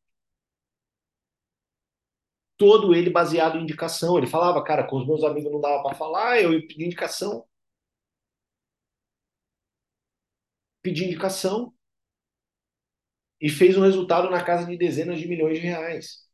Todo 2.58 2.94
ele 2.96 3.10
baseado 3.10 3.58
em 3.58 3.62
indicação. 3.64 4.18
Ele 4.18 4.28
falava, 4.28 4.64
cara, 4.64 4.84
com 4.88 4.98
os 4.98 5.08
meus 5.08 5.24
amigos 5.24 5.52
não 5.52 5.62
dava 5.62 5.84
para 5.84 5.96
falar, 5.96 6.42
eu 6.42 6.52
pedi 6.68 6.86
indicação. 6.86 7.46
Pedi 10.82 11.06
indicação 11.06 11.74
e 13.40 13.50
fez 13.50 13.78
um 13.78 13.82
resultado 13.82 14.30
na 14.30 14.44
casa 14.44 14.66
de 14.66 14.78
dezenas 14.78 15.20
de 15.20 15.28
milhões 15.28 15.60
de 15.60 15.66
reais. 15.66 16.27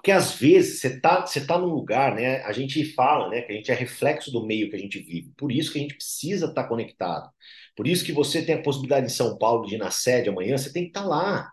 Porque 0.00 0.12
às 0.12 0.32
vezes 0.34 0.80
você 0.80 0.88
está 0.88 1.26
você 1.26 1.44
tá 1.44 1.58
num 1.58 1.66
lugar, 1.66 2.14
né? 2.14 2.42
A 2.44 2.52
gente 2.52 2.82
fala, 2.94 3.28
né, 3.28 3.42
que 3.42 3.52
a 3.52 3.54
gente 3.54 3.70
é 3.70 3.74
reflexo 3.74 4.32
do 4.32 4.46
meio 4.46 4.70
que 4.70 4.76
a 4.76 4.78
gente 4.78 4.98
vive. 4.98 5.30
Por 5.36 5.52
isso 5.52 5.70
que 5.70 5.78
a 5.78 5.82
gente 5.82 5.94
precisa 5.94 6.46
estar 6.46 6.62
tá 6.62 6.68
conectado. 6.68 7.30
Por 7.76 7.86
isso 7.86 8.02
que 8.02 8.12
você 8.12 8.40
tem 8.42 8.54
a 8.54 8.62
possibilidade 8.62 9.04
em 9.04 9.10
São 9.10 9.36
Paulo 9.36 9.66
de 9.66 9.74
ir 9.74 9.78
na 9.78 9.90
sede 9.90 10.30
amanhã, 10.30 10.56
você 10.56 10.72
tem 10.72 10.84
que 10.84 10.88
estar 10.88 11.02
tá 11.02 11.06
lá. 11.06 11.52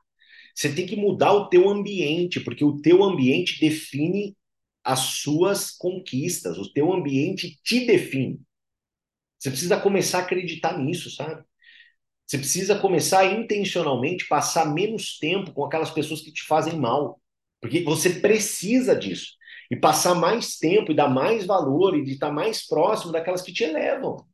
Você 0.55 0.73
tem 0.73 0.85
que 0.85 0.95
mudar 0.95 1.33
o 1.33 1.49
teu 1.49 1.67
ambiente, 1.69 2.39
porque 2.39 2.63
o 2.63 2.79
teu 2.81 3.03
ambiente 3.03 3.59
define 3.59 4.33
as 4.81 4.99
suas 4.99 5.71
conquistas, 5.71 6.57
o 6.57 6.71
teu 6.71 6.93
ambiente 6.93 7.59
te 7.65 7.85
define. 7.85 8.39
Você 9.37 9.49
precisa 9.49 9.77
começar 9.77 10.19
a 10.19 10.21
acreditar 10.21 10.77
nisso, 10.77 11.11
sabe? 11.11 11.43
Você 12.25 12.37
precisa 12.37 12.79
começar 12.79 13.19
a 13.19 13.25
intencionalmente 13.25 14.25
passar 14.25 14.73
menos 14.73 15.19
tempo 15.19 15.51
com 15.51 15.65
aquelas 15.65 15.91
pessoas 15.91 16.21
que 16.21 16.31
te 16.31 16.43
fazem 16.45 16.77
mal. 16.79 17.19
Porque 17.61 17.83
você 17.83 18.09
precisa 18.19 18.95
disso. 18.95 19.33
E 19.69 19.75
passar 19.75 20.15
mais 20.15 20.57
tempo 20.57 20.91
e 20.91 20.95
dar 20.95 21.09
mais 21.09 21.45
valor 21.45 21.97
e 21.97 22.03
de 22.03 22.11
estar 22.11 22.31
mais 22.31 22.65
próximo 22.65 23.11
daquelas 23.11 23.41
que 23.41 23.51
te 23.51 23.63
elevam. 23.63 24.25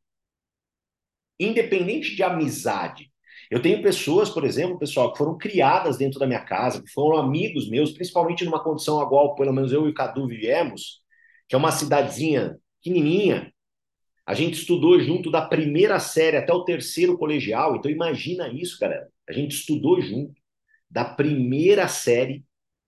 Independente 1.38 2.14
de 2.14 2.22
amizade. 2.22 3.10
Eu 3.50 3.60
tenho 3.60 3.82
pessoas, 3.82 4.30
por 4.30 4.44
exemplo, 4.44 4.78
pessoal, 4.78 5.12
que 5.12 5.18
foram 5.18 5.36
criadas 5.36 5.98
dentro 5.98 6.18
da 6.18 6.26
minha 6.26 6.44
casa, 6.44 6.82
que 6.82 6.90
foram 6.90 7.18
amigos 7.18 7.68
meus, 7.68 7.92
principalmente 7.92 8.44
numa 8.44 8.62
condição 8.62 9.02
igual, 9.02 9.34
pelo 9.34 9.52
menos 9.52 9.72
eu 9.72 9.86
e 9.86 9.90
o 9.90 9.94
Cadu 9.94 10.26
vivemos, 10.26 11.02
que 11.48 11.54
é 11.54 11.58
uma 11.58 11.72
cidadezinha 11.72 12.56
pequenininha, 12.82 13.52
a 14.26 14.32
gente 14.32 14.54
estudou 14.54 14.98
junto 14.98 15.30
da 15.30 15.42
primeira 15.42 15.98
série 16.00 16.36
até 16.36 16.52
o 16.52 16.64
terceiro 16.64 17.18
colegial. 17.18 17.76
Então 17.76 17.90
imagina 17.90 18.48
isso, 18.48 18.78
galera. 18.80 19.08
A 19.28 19.32
gente 19.32 19.54
estudou 19.54 20.00
junto 20.00 20.34
da 20.90 21.04
primeira 21.04 21.86
série 21.88 22.42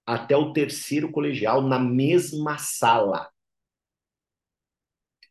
até 0.07 0.37
o 0.37 0.53
terceiro 0.53 1.11
colegial 1.11 1.61
na 1.63 1.79
mesma 1.79 2.59
sala. 2.59 3.29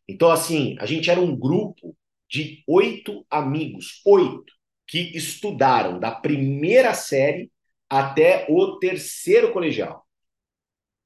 Então, 0.08 0.30
assim, 0.30 0.76
a 0.78 0.86
gente 0.86 1.10
era 1.10 1.20
um 1.20 1.34
grupo 1.34 1.96
de 2.28 2.62
oito 2.68 3.26
amigos, 3.30 4.02
oito, 4.04 4.52
que 4.86 5.16
estudaram 5.16 5.98
da 5.98 6.12
primeira 6.12 6.94
série 6.94 7.50
até 7.88 8.46
o 8.48 8.78
terceiro 8.78 9.52
colegial. 9.52 10.06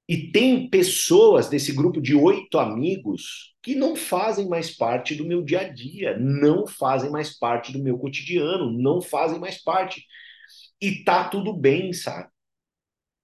E 0.09 0.33
tem 0.33 0.69
pessoas 0.69 1.49
desse 1.49 1.73
grupo 1.73 2.01
de 2.01 2.15
oito 2.15 2.59
amigos 2.59 3.55
que 3.63 3.77
não 3.77 3.95
fazem 3.95 4.49
mais 4.49 4.77
parte 4.77 5.15
do 5.15 5.25
meu 5.25 5.43
dia 5.43 5.61
a 5.61 5.69
dia, 5.69 6.19
não 6.19 6.67
fazem 6.67 7.11
mais 7.11 7.39
parte 7.39 7.73
do 7.73 7.79
meu 7.79 7.97
cotidiano, 7.97 8.73
não 8.73 9.01
fazem 9.01 9.39
mais 9.39 9.63
parte. 9.63 10.05
E 10.81 11.05
tá 11.05 11.29
tudo 11.29 11.53
bem, 11.53 11.93
sabe? 11.93 12.29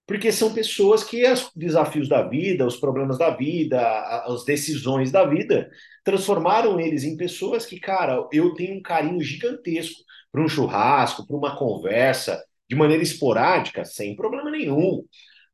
Porque 0.07 0.31
são 0.31 0.53
pessoas 0.53 1.03
que 1.03 1.29
os 1.29 1.51
desafios 1.53 2.07
da 2.07 2.23
vida, 2.23 2.65
os 2.65 2.77
problemas 2.77 3.17
da 3.17 3.29
vida, 3.29 3.79
as 4.25 4.45
decisões 4.45 5.11
da 5.11 5.25
vida, 5.25 5.69
transformaram 6.03 6.79
eles 6.79 7.03
em 7.03 7.17
pessoas 7.17 7.65
que, 7.65 7.77
cara, 7.79 8.25
eu 8.31 8.53
tenho 8.53 8.77
um 8.77 8.81
carinho 8.81 9.21
gigantesco 9.21 10.01
para 10.31 10.41
um 10.41 10.47
churrasco, 10.47 11.27
para 11.27 11.35
uma 11.35 11.57
conversa, 11.57 12.41
de 12.69 12.75
maneira 12.75 13.03
esporádica, 13.03 13.83
sem 13.83 14.15
problema 14.15 14.49
nenhum. 14.49 15.05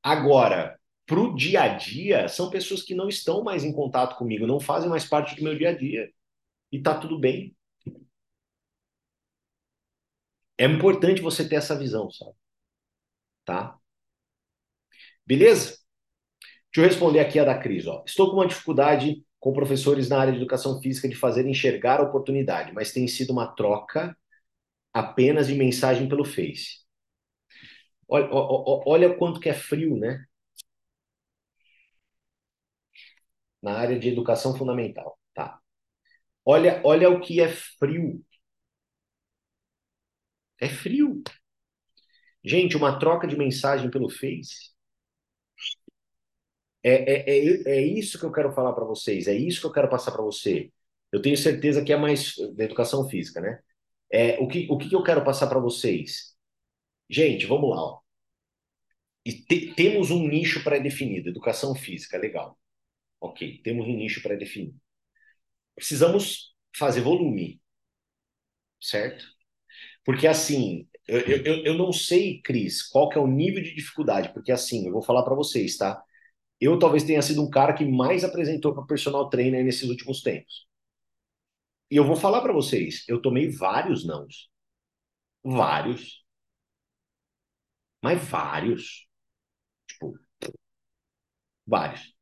Agora, 0.03 0.77
para 1.05 1.19
o 1.19 1.35
dia 1.35 1.63
a 1.63 1.67
dia, 1.69 2.27
são 2.27 2.49
pessoas 2.51 2.83
que 2.83 2.93
não 2.95 3.09
estão 3.09 3.43
mais 3.43 3.63
em 3.63 3.73
contato 3.73 4.15
comigo, 4.17 4.47
não 4.47 4.59
fazem 4.59 4.89
mais 4.89 5.05
parte 5.05 5.35
do 5.35 5.43
meu 5.43 5.57
dia 5.57 5.69
a 5.69 5.77
dia. 5.77 6.09
E 6.71 6.81
tá 6.81 6.95
tudo 6.97 7.19
bem. 7.19 7.55
É 10.57 10.65
importante 10.65 11.21
você 11.21 11.47
ter 11.47 11.55
essa 11.57 11.77
visão, 11.77 12.09
sabe? 12.11 12.35
Tá? 13.45 13.77
Beleza? 15.25 15.77
Deixa 16.73 16.79
eu 16.79 16.83
responder 16.85 17.19
aqui 17.19 17.39
a 17.39 17.45
da 17.45 17.57
Cris. 17.57 17.87
Ó. 17.87 18.03
Estou 18.05 18.29
com 18.29 18.37
uma 18.37 18.47
dificuldade 18.47 19.23
com 19.39 19.53
professores 19.53 20.09
na 20.09 20.19
área 20.19 20.33
de 20.33 20.39
educação 20.39 20.81
física 20.81 21.07
de 21.07 21.15
fazer 21.15 21.45
enxergar 21.47 21.99
a 21.99 22.03
oportunidade, 22.03 22.73
mas 22.73 22.91
tem 22.93 23.07
sido 23.07 23.31
uma 23.31 23.47
troca 23.47 24.15
apenas 24.93 25.47
de 25.47 25.55
mensagem 25.55 26.09
pelo 26.09 26.25
Face. 26.25 26.83
Olha, 28.07 28.29
olha 28.31 29.13
quanto 29.17 29.39
que 29.41 29.49
é 29.49 29.53
frio, 29.53 29.97
né? 29.97 30.25
Na 33.63 33.73
área 33.79 33.97
de 33.99 34.09
educação 34.09 34.55
fundamental, 34.55 35.17
tá? 35.33 35.59
Olha, 36.45 36.81
olha 36.85 37.09
o 37.09 37.21
que 37.21 37.41
é 37.41 37.49
frio. 37.49 38.23
É 40.59 40.67
frio. 40.67 41.21
Gente, 42.43 42.77
uma 42.77 42.97
troca 42.99 43.27
de 43.27 43.37
mensagem 43.37 43.89
pelo 43.89 44.09
Face 44.09 44.72
é, 46.83 46.91
é, 47.31 47.39
é, 47.39 47.77
é 47.77 47.81
isso 47.81 48.19
que 48.19 48.25
eu 48.25 48.31
quero 48.31 48.51
falar 48.53 48.73
para 48.73 48.85
vocês, 48.85 49.27
é 49.27 49.33
isso 49.35 49.61
que 49.61 49.67
eu 49.67 49.71
quero 49.71 49.89
passar 49.89 50.11
para 50.11 50.23
você. 50.23 50.71
Eu 51.11 51.21
tenho 51.21 51.37
certeza 51.37 51.83
que 51.83 51.93
é 51.93 51.97
mais 51.97 52.35
da 52.55 52.63
educação 52.65 53.07
física, 53.09 53.39
né? 53.41 53.59
É, 54.11 54.39
o, 54.39 54.47
que, 54.47 54.67
o 54.69 54.77
que 54.77 54.93
eu 54.93 55.03
quero 55.03 55.23
passar 55.23 55.47
para 55.47 55.59
vocês? 55.59 56.35
Gente, 57.09 57.45
vamos 57.45 57.69
lá. 57.71 57.77
Ó. 57.81 58.01
E 59.25 59.33
te, 59.33 59.73
temos 59.75 60.11
um 60.11 60.27
nicho 60.27 60.63
pré-definido, 60.63 61.29
educação 61.29 61.73
física, 61.75 62.17
legal. 62.17 62.57
Ok, 63.21 63.61
temos 63.63 63.87
um 63.87 63.95
nicho 63.97 64.21
pré-definido. 64.23 64.79
Precisamos 65.75 66.55
fazer 66.75 67.01
volume, 67.01 67.61
certo? 68.81 69.25
Porque 70.05 70.27
assim, 70.27 70.87
eu, 71.07 71.19
eu, 71.21 71.65
eu 71.65 71.73
não 71.75 71.93
sei, 71.93 72.41
Cris, 72.43 72.83
qual 72.83 73.09
que 73.09 73.17
é 73.17 73.21
o 73.21 73.27
nível 73.27 73.63
de 73.63 73.75
dificuldade, 73.75 74.33
porque 74.33 74.51
assim, 74.51 74.87
eu 74.87 74.93
vou 74.93 75.03
falar 75.03 75.23
para 75.23 75.35
vocês, 75.35 75.77
tá? 75.77 76.03
Eu 76.63 76.79
talvez 76.79 77.03
tenha 77.03 77.21
sido 77.21 77.43
um 77.43 77.49
cara 77.49 77.73
que 77.73 77.85
mais 77.85 78.23
apresentou 78.23 78.73
para 78.73 78.85
personal 78.85 79.29
trainer 79.29 79.63
nesses 79.63 79.89
últimos 79.89 80.21
tempos. 80.21 80.67
E 81.89 81.95
eu 81.95 82.05
vou 82.05 82.15
falar 82.17 82.41
para 82.41 82.51
vocês, 82.53 83.05
eu 83.07 83.21
tomei 83.21 83.49
vários 83.49 84.05
nãos. 84.05 84.49
Vários. 85.43 86.23
Mas 88.03 88.21
vários. 88.29 89.07
Tipo, 89.87 90.13
vários. 91.65 92.13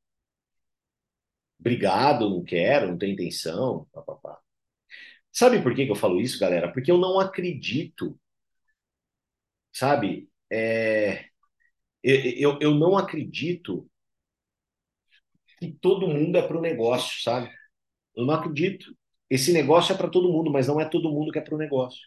Obrigado, 1.59 2.29
não 2.29 2.43
quero, 2.43 2.87
não 2.89 2.97
tenho 2.97 3.13
intenção. 3.13 3.87
Pá, 3.93 4.01
pá, 4.01 4.15
pá. 4.15 4.39
Sabe 5.31 5.61
por 5.63 5.75
que, 5.75 5.85
que 5.85 5.91
eu 5.91 5.95
falo 5.95 6.21
isso, 6.21 6.39
galera? 6.39 6.71
Porque 6.73 6.91
eu 6.91 6.97
não 6.99 7.19
acredito. 7.19 8.19
Sabe? 9.71 10.29
É, 10.51 11.25
eu, 12.03 12.59
eu 12.61 12.75
não 12.75 12.97
acredito 12.97 13.89
que 15.61 15.71
todo 15.71 16.07
mundo 16.07 16.37
é 16.39 16.41
para 16.41 16.57
o 16.57 16.61
negócio, 16.61 17.21
sabe? 17.21 17.47
Eu 18.15 18.25
não 18.25 18.33
acredito. 18.33 18.97
Esse 19.29 19.53
negócio 19.53 19.93
é 19.93 19.97
para 19.97 20.09
todo 20.09 20.31
mundo, 20.31 20.51
mas 20.51 20.67
não 20.67 20.81
é 20.81 20.85
todo 20.85 21.11
mundo 21.11 21.31
que 21.31 21.37
é 21.37 21.41
para 21.41 21.53
o 21.53 21.57
negócio. 21.57 22.01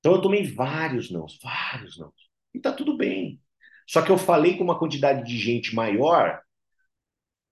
Então 0.00 0.12
eu 0.14 0.20
tomei 0.20 0.44
vários 0.44 1.08
não, 1.08 1.26
vários 1.40 1.96
não. 1.96 2.12
E 2.52 2.58
tá 2.58 2.72
tudo 2.72 2.96
bem. 2.96 3.40
Só 3.86 4.02
que 4.02 4.10
eu 4.10 4.18
falei 4.18 4.56
com 4.56 4.64
uma 4.64 4.78
quantidade 4.78 5.24
de 5.24 5.38
gente 5.38 5.72
maior 5.72 6.42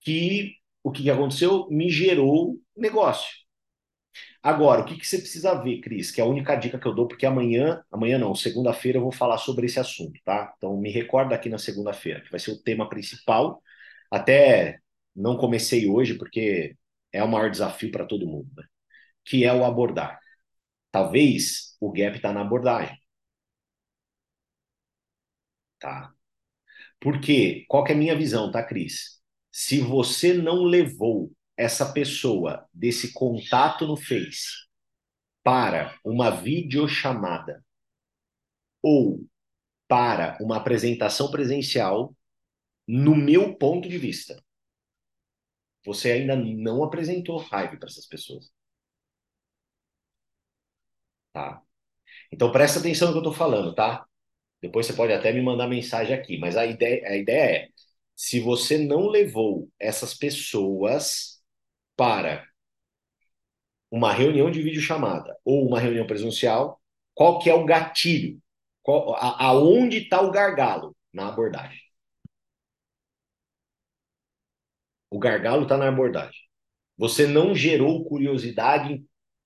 que 0.01 0.55
o 0.83 0.91
que 0.91 1.09
aconteceu 1.09 1.69
me 1.69 1.89
gerou 1.89 2.59
negócio. 2.75 3.29
Agora, 4.43 4.81
o 4.81 4.85
que, 4.85 4.97
que 4.97 5.07
você 5.07 5.19
precisa 5.19 5.53
ver, 5.53 5.79
Cris? 5.79 6.11
Que 6.11 6.19
é 6.19 6.23
a 6.23 6.27
única 6.27 6.55
dica 6.55 6.77
que 6.77 6.85
eu 6.87 6.93
dou, 6.93 7.07
porque 7.07 7.25
amanhã, 7.25 7.81
amanhã 7.91 8.17
não, 8.17 8.35
segunda-feira 8.35 8.97
eu 8.97 9.03
vou 9.03 9.11
falar 9.11 9.37
sobre 9.37 9.67
esse 9.67 9.79
assunto, 9.79 10.19
tá? 10.25 10.53
Então 10.57 10.75
me 10.77 10.91
recorda 10.91 11.35
aqui 11.35 11.47
na 11.47 11.59
segunda-feira, 11.59 12.21
que 12.21 12.31
vai 12.31 12.39
ser 12.39 12.51
o 12.51 12.61
tema 12.61 12.89
principal. 12.89 13.61
Até 14.11 14.79
não 15.15 15.37
comecei 15.37 15.87
hoje 15.89 16.17
porque 16.17 16.77
é 17.11 17.23
o 17.23 17.27
maior 17.29 17.49
desafio 17.49 17.91
para 17.91 18.05
todo 18.05 18.27
mundo, 18.27 18.49
né? 18.55 18.65
que 19.25 19.45
é 19.45 19.53
o 19.53 19.65
abordar. 19.65 20.19
Talvez 20.91 21.75
o 21.79 21.91
gap 21.91 22.15
está 22.17 22.33
na 22.33 22.41
abordagem. 22.41 22.97
Tá? 25.79 26.13
Porque, 26.99 27.65
qual 27.67 27.85
é 27.87 27.93
a 27.93 27.95
minha 27.95 28.15
visão, 28.15 28.51
tá, 28.51 28.63
Cris? 28.63 29.21
Se 29.51 29.79
você 29.79 30.33
não 30.33 30.63
levou 30.63 31.31
essa 31.57 31.91
pessoa 31.93 32.67
desse 32.73 33.13
contato 33.13 33.87
no 33.87 33.97
Face 33.97 34.67
para 35.43 35.97
uma 36.05 36.29
videochamada 36.29 37.63
ou 38.81 39.25
para 39.87 40.37
uma 40.41 40.57
apresentação 40.57 41.31
presencial, 41.31 42.15
no 42.87 43.15
meu 43.15 43.55
ponto 43.55 43.89
de 43.89 43.97
vista, 43.97 44.43
você 45.85 46.11
ainda 46.11 46.35
não 46.35 46.83
apresentou 46.83 47.37
raiva 47.37 47.77
para 47.77 47.87
essas 47.87 48.07
pessoas. 48.07 48.51
Tá? 51.33 51.61
Então 52.31 52.51
presta 52.51 52.79
atenção 52.79 53.09
no 53.09 53.13
que 53.13 53.19
eu 53.19 53.31
estou 53.31 53.33
falando, 53.35 53.75
tá? 53.75 54.05
Depois 54.61 54.87
você 54.87 54.93
pode 54.93 55.13
até 55.13 55.33
me 55.33 55.41
mandar 55.41 55.67
mensagem 55.67 56.15
aqui, 56.15 56.39
mas 56.39 56.57
a 56.57 56.65
ideia, 56.65 57.07
a 57.09 57.17
ideia 57.17 57.57
é: 57.65 57.69
se 58.15 58.39
você 58.39 58.77
não 58.79 59.07
levou 59.09 59.69
essas 59.79 60.13
pessoas 60.15 61.41
para 61.97 62.47
uma 63.89 64.13
reunião 64.13 64.49
de 64.49 64.61
videochamada 64.61 65.37
ou 65.43 65.67
uma 65.67 65.79
reunião 65.79 66.07
presencial, 66.07 66.81
qual 67.13 67.39
que 67.39 67.49
é 67.49 67.53
o 67.53 67.65
gatilho? 67.65 68.39
Qual, 68.81 69.15
a, 69.15 69.45
aonde 69.47 69.97
está 69.97 70.21
o 70.21 70.31
gargalo 70.31 70.95
na 71.13 71.27
abordagem? 71.29 71.79
O 75.11 75.19
gargalo 75.19 75.63
está 75.63 75.77
na 75.77 75.89
abordagem. 75.89 76.41
Você 76.97 77.27
não 77.27 77.53
gerou 77.53 78.05
curiosidade 78.05 79.03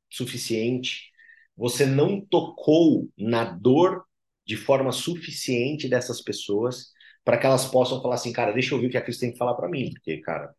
suficiente, 0.10 1.12
você 1.58 1.86
não 1.86 2.22
tocou 2.22 3.10
na 3.18 3.46
dor 3.46 4.06
de 4.46 4.56
forma 4.58 4.92
suficiente 4.94 5.90
dessas 5.90 6.22
pessoas 6.22 6.92
para 7.24 7.38
que 7.38 7.46
elas 7.48 7.66
possam 7.66 8.02
falar 8.02 8.16
assim, 8.16 8.32
cara, 8.32 8.54
deixa 8.54 8.74
eu 8.74 8.78
ouvir 8.78 8.88
o 8.88 8.92
que 8.92 8.98
a 8.98 9.02
Cris 9.02 9.20
tem 9.20 9.32
que 9.32 9.38
falar 9.38 9.56
para 9.56 9.70
mim, 9.70 9.92
porque, 9.92 10.20
cara, 10.20 10.56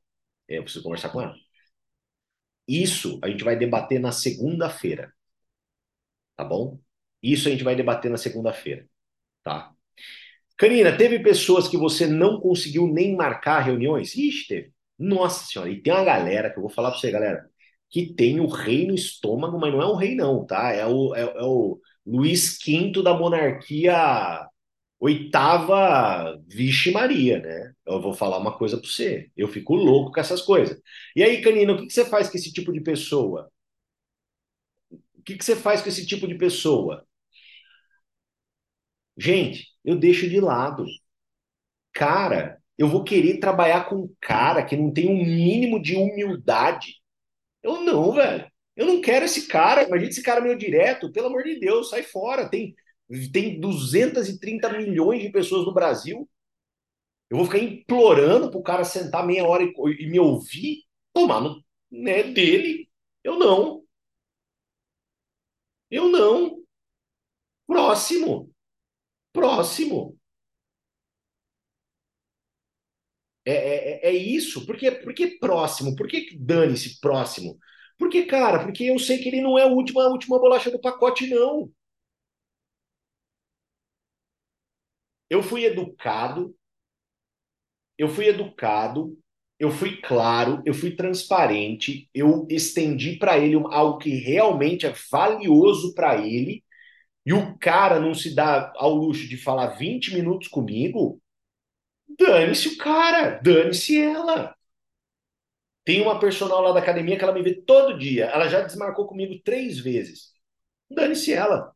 eu 0.48 0.62
preciso 0.64 0.84
conversar 0.84 1.10
com 1.10 1.22
ela. 1.22 1.36
Isso 2.68 3.18
a 3.24 3.28
gente 3.28 3.42
vai 3.44 3.56
debater 3.58 3.98
na 4.00 4.12
segunda-feira, 4.12 5.12
tá 6.36 6.44
bom? 6.44 6.78
Isso 7.22 7.48
a 7.48 7.50
gente 7.50 7.64
vai 7.64 7.74
debater 7.76 8.10
na 8.10 8.18
segunda-feira, 8.18 8.88
tá? 9.44 9.72
Canina, 10.58 10.96
teve 10.96 11.20
pessoas 11.20 11.68
que 11.68 11.78
você 11.78 12.06
não 12.06 12.40
conseguiu 12.40 12.88
nem 12.88 13.16
marcar 13.16 13.60
reuniões? 13.60 14.16
Ixi, 14.16 14.48
teve. 14.48 14.75
Nossa 14.98 15.44
senhora, 15.46 15.70
e 15.70 15.82
tem 15.82 15.92
uma 15.92 16.04
galera 16.04 16.50
que 16.50 16.58
eu 16.58 16.62
vou 16.62 16.70
falar 16.70 16.90
pra 16.90 16.98
você, 16.98 17.10
galera, 17.10 17.48
que 17.90 18.14
tem 18.14 18.40
o 18.40 18.46
rei 18.48 18.86
no 18.86 18.94
estômago, 18.94 19.58
mas 19.58 19.72
não 19.72 19.82
é 19.82 19.86
o 19.86 19.94
rei, 19.94 20.14
não, 20.14 20.44
tá? 20.46 20.72
É 20.72 20.86
o, 20.86 21.14
é, 21.14 21.20
é 21.22 21.42
o 21.44 21.78
Luiz 22.06 22.58
V 22.64 23.02
da 23.02 23.14
monarquia 23.14 24.48
oitava 25.00 26.38
Vixe 26.48 26.90
Maria, 26.92 27.40
né? 27.40 27.72
Eu 27.86 28.00
vou 28.00 28.14
falar 28.14 28.38
uma 28.38 28.56
coisa 28.58 28.78
pra 28.78 28.88
você. 28.88 29.30
Eu 29.36 29.48
fico 29.48 29.74
louco 29.74 30.12
com 30.12 30.20
essas 30.20 30.42
coisas. 30.42 30.80
E 31.16 31.22
aí, 31.22 31.42
Canina, 31.42 31.72
o 31.74 31.78
que, 31.78 31.86
que 31.86 31.92
você 31.94 32.04
faz 32.06 32.28
com 32.30 32.36
esse 32.38 32.52
tipo 32.52 32.72
de 32.72 32.80
pessoa? 32.82 33.50
O 35.18 35.22
que, 35.22 35.36
que 35.36 35.44
você 35.44 35.56
faz 35.56 35.82
com 35.82 35.88
esse 35.88 36.06
tipo 36.06 36.26
de 36.26 36.34
pessoa? 36.36 37.04
Gente, 39.16 39.66
eu 39.84 39.98
deixo 39.98 40.28
de 40.28 40.40
lado. 40.40 40.86
Cara, 41.92 42.60
eu 42.78 42.88
vou 42.88 43.04
querer 43.04 43.38
trabalhar 43.38 43.88
com 43.88 43.96
um 43.96 44.14
cara 44.20 44.64
que 44.64 44.76
não 44.76 44.92
tem 44.92 45.08
um 45.08 45.24
mínimo 45.24 45.80
de 45.80 45.96
humildade. 45.96 47.00
Eu 47.62 47.82
não, 47.82 48.12
velho. 48.12 48.50
Eu 48.76 48.86
não 48.86 49.00
quero 49.00 49.24
esse 49.24 49.46
cara. 49.48 49.84
Imagina 49.84 50.10
esse 50.10 50.22
cara 50.22 50.40
meu 50.40 50.56
direto. 50.56 51.10
Pelo 51.12 51.28
amor 51.28 51.42
de 51.44 51.58
Deus, 51.58 51.88
sai 51.90 52.02
fora. 52.02 52.48
Tem, 52.48 52.74
tem 53.32 53.58
230 53.60 54.72
milhões 54.78 55.22
de 55.22 55.30
pessoas 55.30 55.66
no 55.66 55.72
Brasil. 55.74 56.28
Eu 57.30 57.38
vou 57.38 57.46
ficar 57.46 57.58
implorando 57.58 58.50
pro 58.50 58.62
cara 58.62 58.84
sentar 58.84 59.26
meia 59.26 59.44
hora 59.44 59.62
e, 59.64 59.72
e 60.00 60.06
me 60.10 60.20
ouvir. 60.20 60.84
Tomar 61.12 61.40
no 61.40 61.64
né, 61.90 62.22
dele. 62.24 62.88
Eu 63.24 63.38
não. 63.38 63.84
Eu 65.90 66.08
não. 66.08 66.62
Próximo. 67.66 68.50
Próximo. 69.32 70.15
É, 73.46 73.52
é, 73.52 74.08
é, 74.08 74.10
é 74.10 74.12
isso. 74.14 74.66
Por 74.66 74.76
que, 74.76 74.90
próximo? 75.38 75.96
Por 75.96 76.08
que 76.08 76.36
dane-se 76.38 77.00
próximo? 77.00 77.58
Porque, 77.98 78.24
cara, 78.26 78.60
porque 78.64 78.84
eu 78.84 78.98
sei 78.98 79.18
que 79.18 79.28
ele 79.28 79.40
não 79.42 79.58
é 79.58 79.62
a 79.64 79.66
última, 79.66 80.04
a 80.04 80.08
última 80.10 80.38
bolacha 80.38 80.70
do 80.70 80.80
pacote, 80.80 81.28
não. 81.28 81.70
eu 85.30 85.40
fui 85.42 85.64
educado, 85.64 86.54
eu 87.98 88.08
fui 88.08 88.26
educado, 88.28 89.16
eu 89.58 89.70
fui 89.70 90.00
claro, 90.00 90.62
eu 90.66 90.74
fui 90.74 90.94
transparente, 90.94 92.08
eu 92.14 92.46
estendi 92.50 93.16
para 93.16 93.38
ele 93.38 93.56
algo 93.70 93.98
que 93.98 94.10
realmente 94.10 94.86
é 94.86 94.92
valioso 95.10 95.94
para 95.94 96.16
ele, 96.26 96.62
e 97.26 97.32
o 97.34 97.56
cara 97.58 98.00
não 98.00 98.14
se 98.14 98.34
dá 98.34 98.72
ao 98.76 98.94
luxo 98.94 99.28
de 99.28 99.36
falar 99.38 99.68
20 99.78 100.14
minutos 100.14 100.48
comigo, 100.48 101.20
dane-se 102.08 102.68
o 102.68 102.78
cara, 102.78 103.38
dane-se 103.42 104.00
ela. 104.00 104.54
Tem 105.84 106.02
uma 106.02 106.18
personal 106.18 106.60
lá 106.62 106.72
da 106.72 106.80
academia 106.80 107.16
que 107.16 107.22
ela 107.24 107.32
me 107.32 107.42
vê 107.42 107.54
todo 107.54 107.98
dia, 107.98 108.26
ela 108.26 108.48
já 108.48 108.60
desmarcou 108.62 109.06
comigo 109.06 109.40
três 109.44 109.78
vezes. 109.78 110.32
Dane-se 110.90 111.32
ela. 111.32 111.72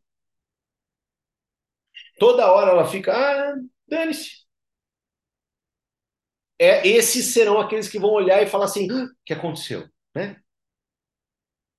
Toda 2.19 2.53
hora 2.53 2.71
ela 2.73 2.87
fica, 2.87 3.13
ah, 3.13 3.57
dane-se. 3.89 4.45
É, 6.59 6.87
esses 6.87 7.33
serão 7.33 7.59
aqueles 7.59 7.89
que 7.89 7.99
vão 7.99 8.11
olhar 8.11 8.43
e 8.43 8.47
falar 8.47 8.67
assim: 8.67 8.91
ah, 8.91 9.05
o 9.05 9.09
que 9.25 9.33
aconteceu? 9.33 9.89
Né? 10.15 10.41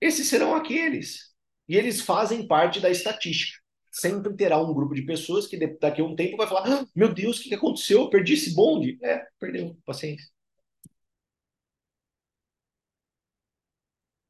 Esses 0.01 0.27
serão 0.27 0.53
aqueles. 0.55 1.33
E 1.67 1.75
eles 1.77 2.01
fazem 2.01 2.45
parte 2.47 2.79
da 2.81 2.89
estatística. 2.89 3.60
Sempre 3.91 4.33
terá 4.35 4.57
um 4.61 4.73
grupo 4.73 4.95
de 4.95 5.01
pessoas 5.03 5.47
que 5.47 5.57
daqui 5.79 6.01
a 6.01 6.05
um 6.05 6.15
tempo 6.15 6.37
vai 6.37 6.47
falar: 6.47 6.81
ah, 6.81 6.85
meu 6.95 7.13
Deus, 7.13 7.39
o 7.39 7.43
que 7.43 7.53
aconteceu? 7.55 8.01
Eu 8.01 8.09
perdi 8.09 8.33
esse 8.33 8.55
bonde. 8.55 8.97
É, 9.03 9.25
perdeu, 9.39 9.77
paciência. 9.85 10.27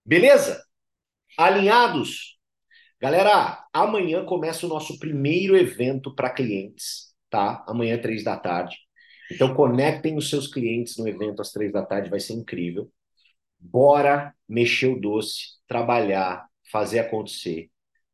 Beleza? 0.05 0.64
Alinhados? 1.38 2.38
Galera, 3.01 3.66
amanhã 3.74 4.26
começa 4.26 4.66
o 4.66 4.70
nosso 4.70 4.99
primeiro 4.99 5.57
evento 5.57 6.14
para 6.16 6.30
clientes, 6.34 7.16
tá? 7.30 7.64
Amanhã, 7.68 7.99
três 7.99 8.24
da 8.24 8.38
tarde. 8.38 8.78
Então, 9.32 9.55
conectem 9.55 10.18
os 10.18 10.30
seus 10.30 10.47
clientes 10.47 10.97
no 10.97 11.07
evento 11.07 11.41
às 11.41 11.51
três 11.51 11.72
da 11.72 11.86
tarde, 11.86 12.09
vai 12.09 12.20
ser 12.20 12.34
incrível. 12.34 12.91
Bora 13.59 14.36
mexer 14.47 14.88
o 14.88 14.99
doce, 14.99 15.59
trabalhar, 15.68 16.47
fazer 16.72 16.99
acontecer. 16.99 17.72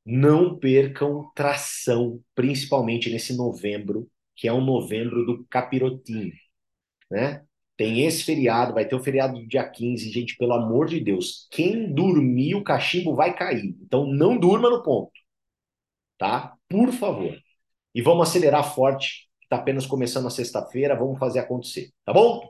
Não 0.10 0.58
percam 0.58 1.30
tração, 1.36 2.22
principalmente 2.34 3.10
nesse 3.10 3.36
novembro, 3.36 4.10
que 4.38 4.48
é 4.48 4.54
um 4.54 4.64
novembro 4.64 5.26
do 5.26 5.46
capirotinho, 5.50 6.32
né? 7.12 7.44
Tem 7.76 8.06
esse 8.06 8.24
feriado, 8.24 8.74
vai 8.74 8.88
ter 8.88 8.96
o 8.96 9.04
feriado 9.04 9.40
do 9.40 9.48
dia 9.48 9.68
15. 9.70 10.10
Gente, 10.12 10.38
pelo 10.38 10.54
amor 10.54 10.88
de 10.88 11.00
Deus, 11.00 11.48
quem 11.52 11.94
dormir, 11.94 12.56
o 12.56 12.64
cachimbo 12.64 13.16
vai 13.16 13.36
cair. 13.36 13.76
Então 13.82 14.08
não 14.08 14.38
durma 14.38 14.70
no 14.70 14.82
ponto, 14.82 15.12
tá? 16.18 16.56
Por 16.70 16.92
favor. 16.92 17.38
E 17.94 18.02
vamos 18.02 18.30
acelerar 18.30 18.74
forte, 18.74 19.30
que 19.40 19.46
está 19.46 19.58
apenas 19.58 19.86
começando 19.86 20.28
a 20.28 20.32
sexta-feira. 20.32 20.96
Vamos 20.96 21.20
fazer 21.20 21.40
acontecer, 21.40 21.92
tá 22.06 22.14
bom? 22.14 22.50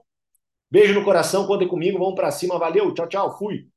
Beijo 0.69 0.93
no 0.93 1.03
coração, 1.05 1.47
contem 1.47 1.67
comigo, 1.67 1.99
vamos 1.99 2.15
para 2.15 2.31
cima. 2.31 2.59
Valeu, 2.59 2.93
tchau, 2.93 3.07
tchau, 3.07 3.37
fui. 3.37 3.67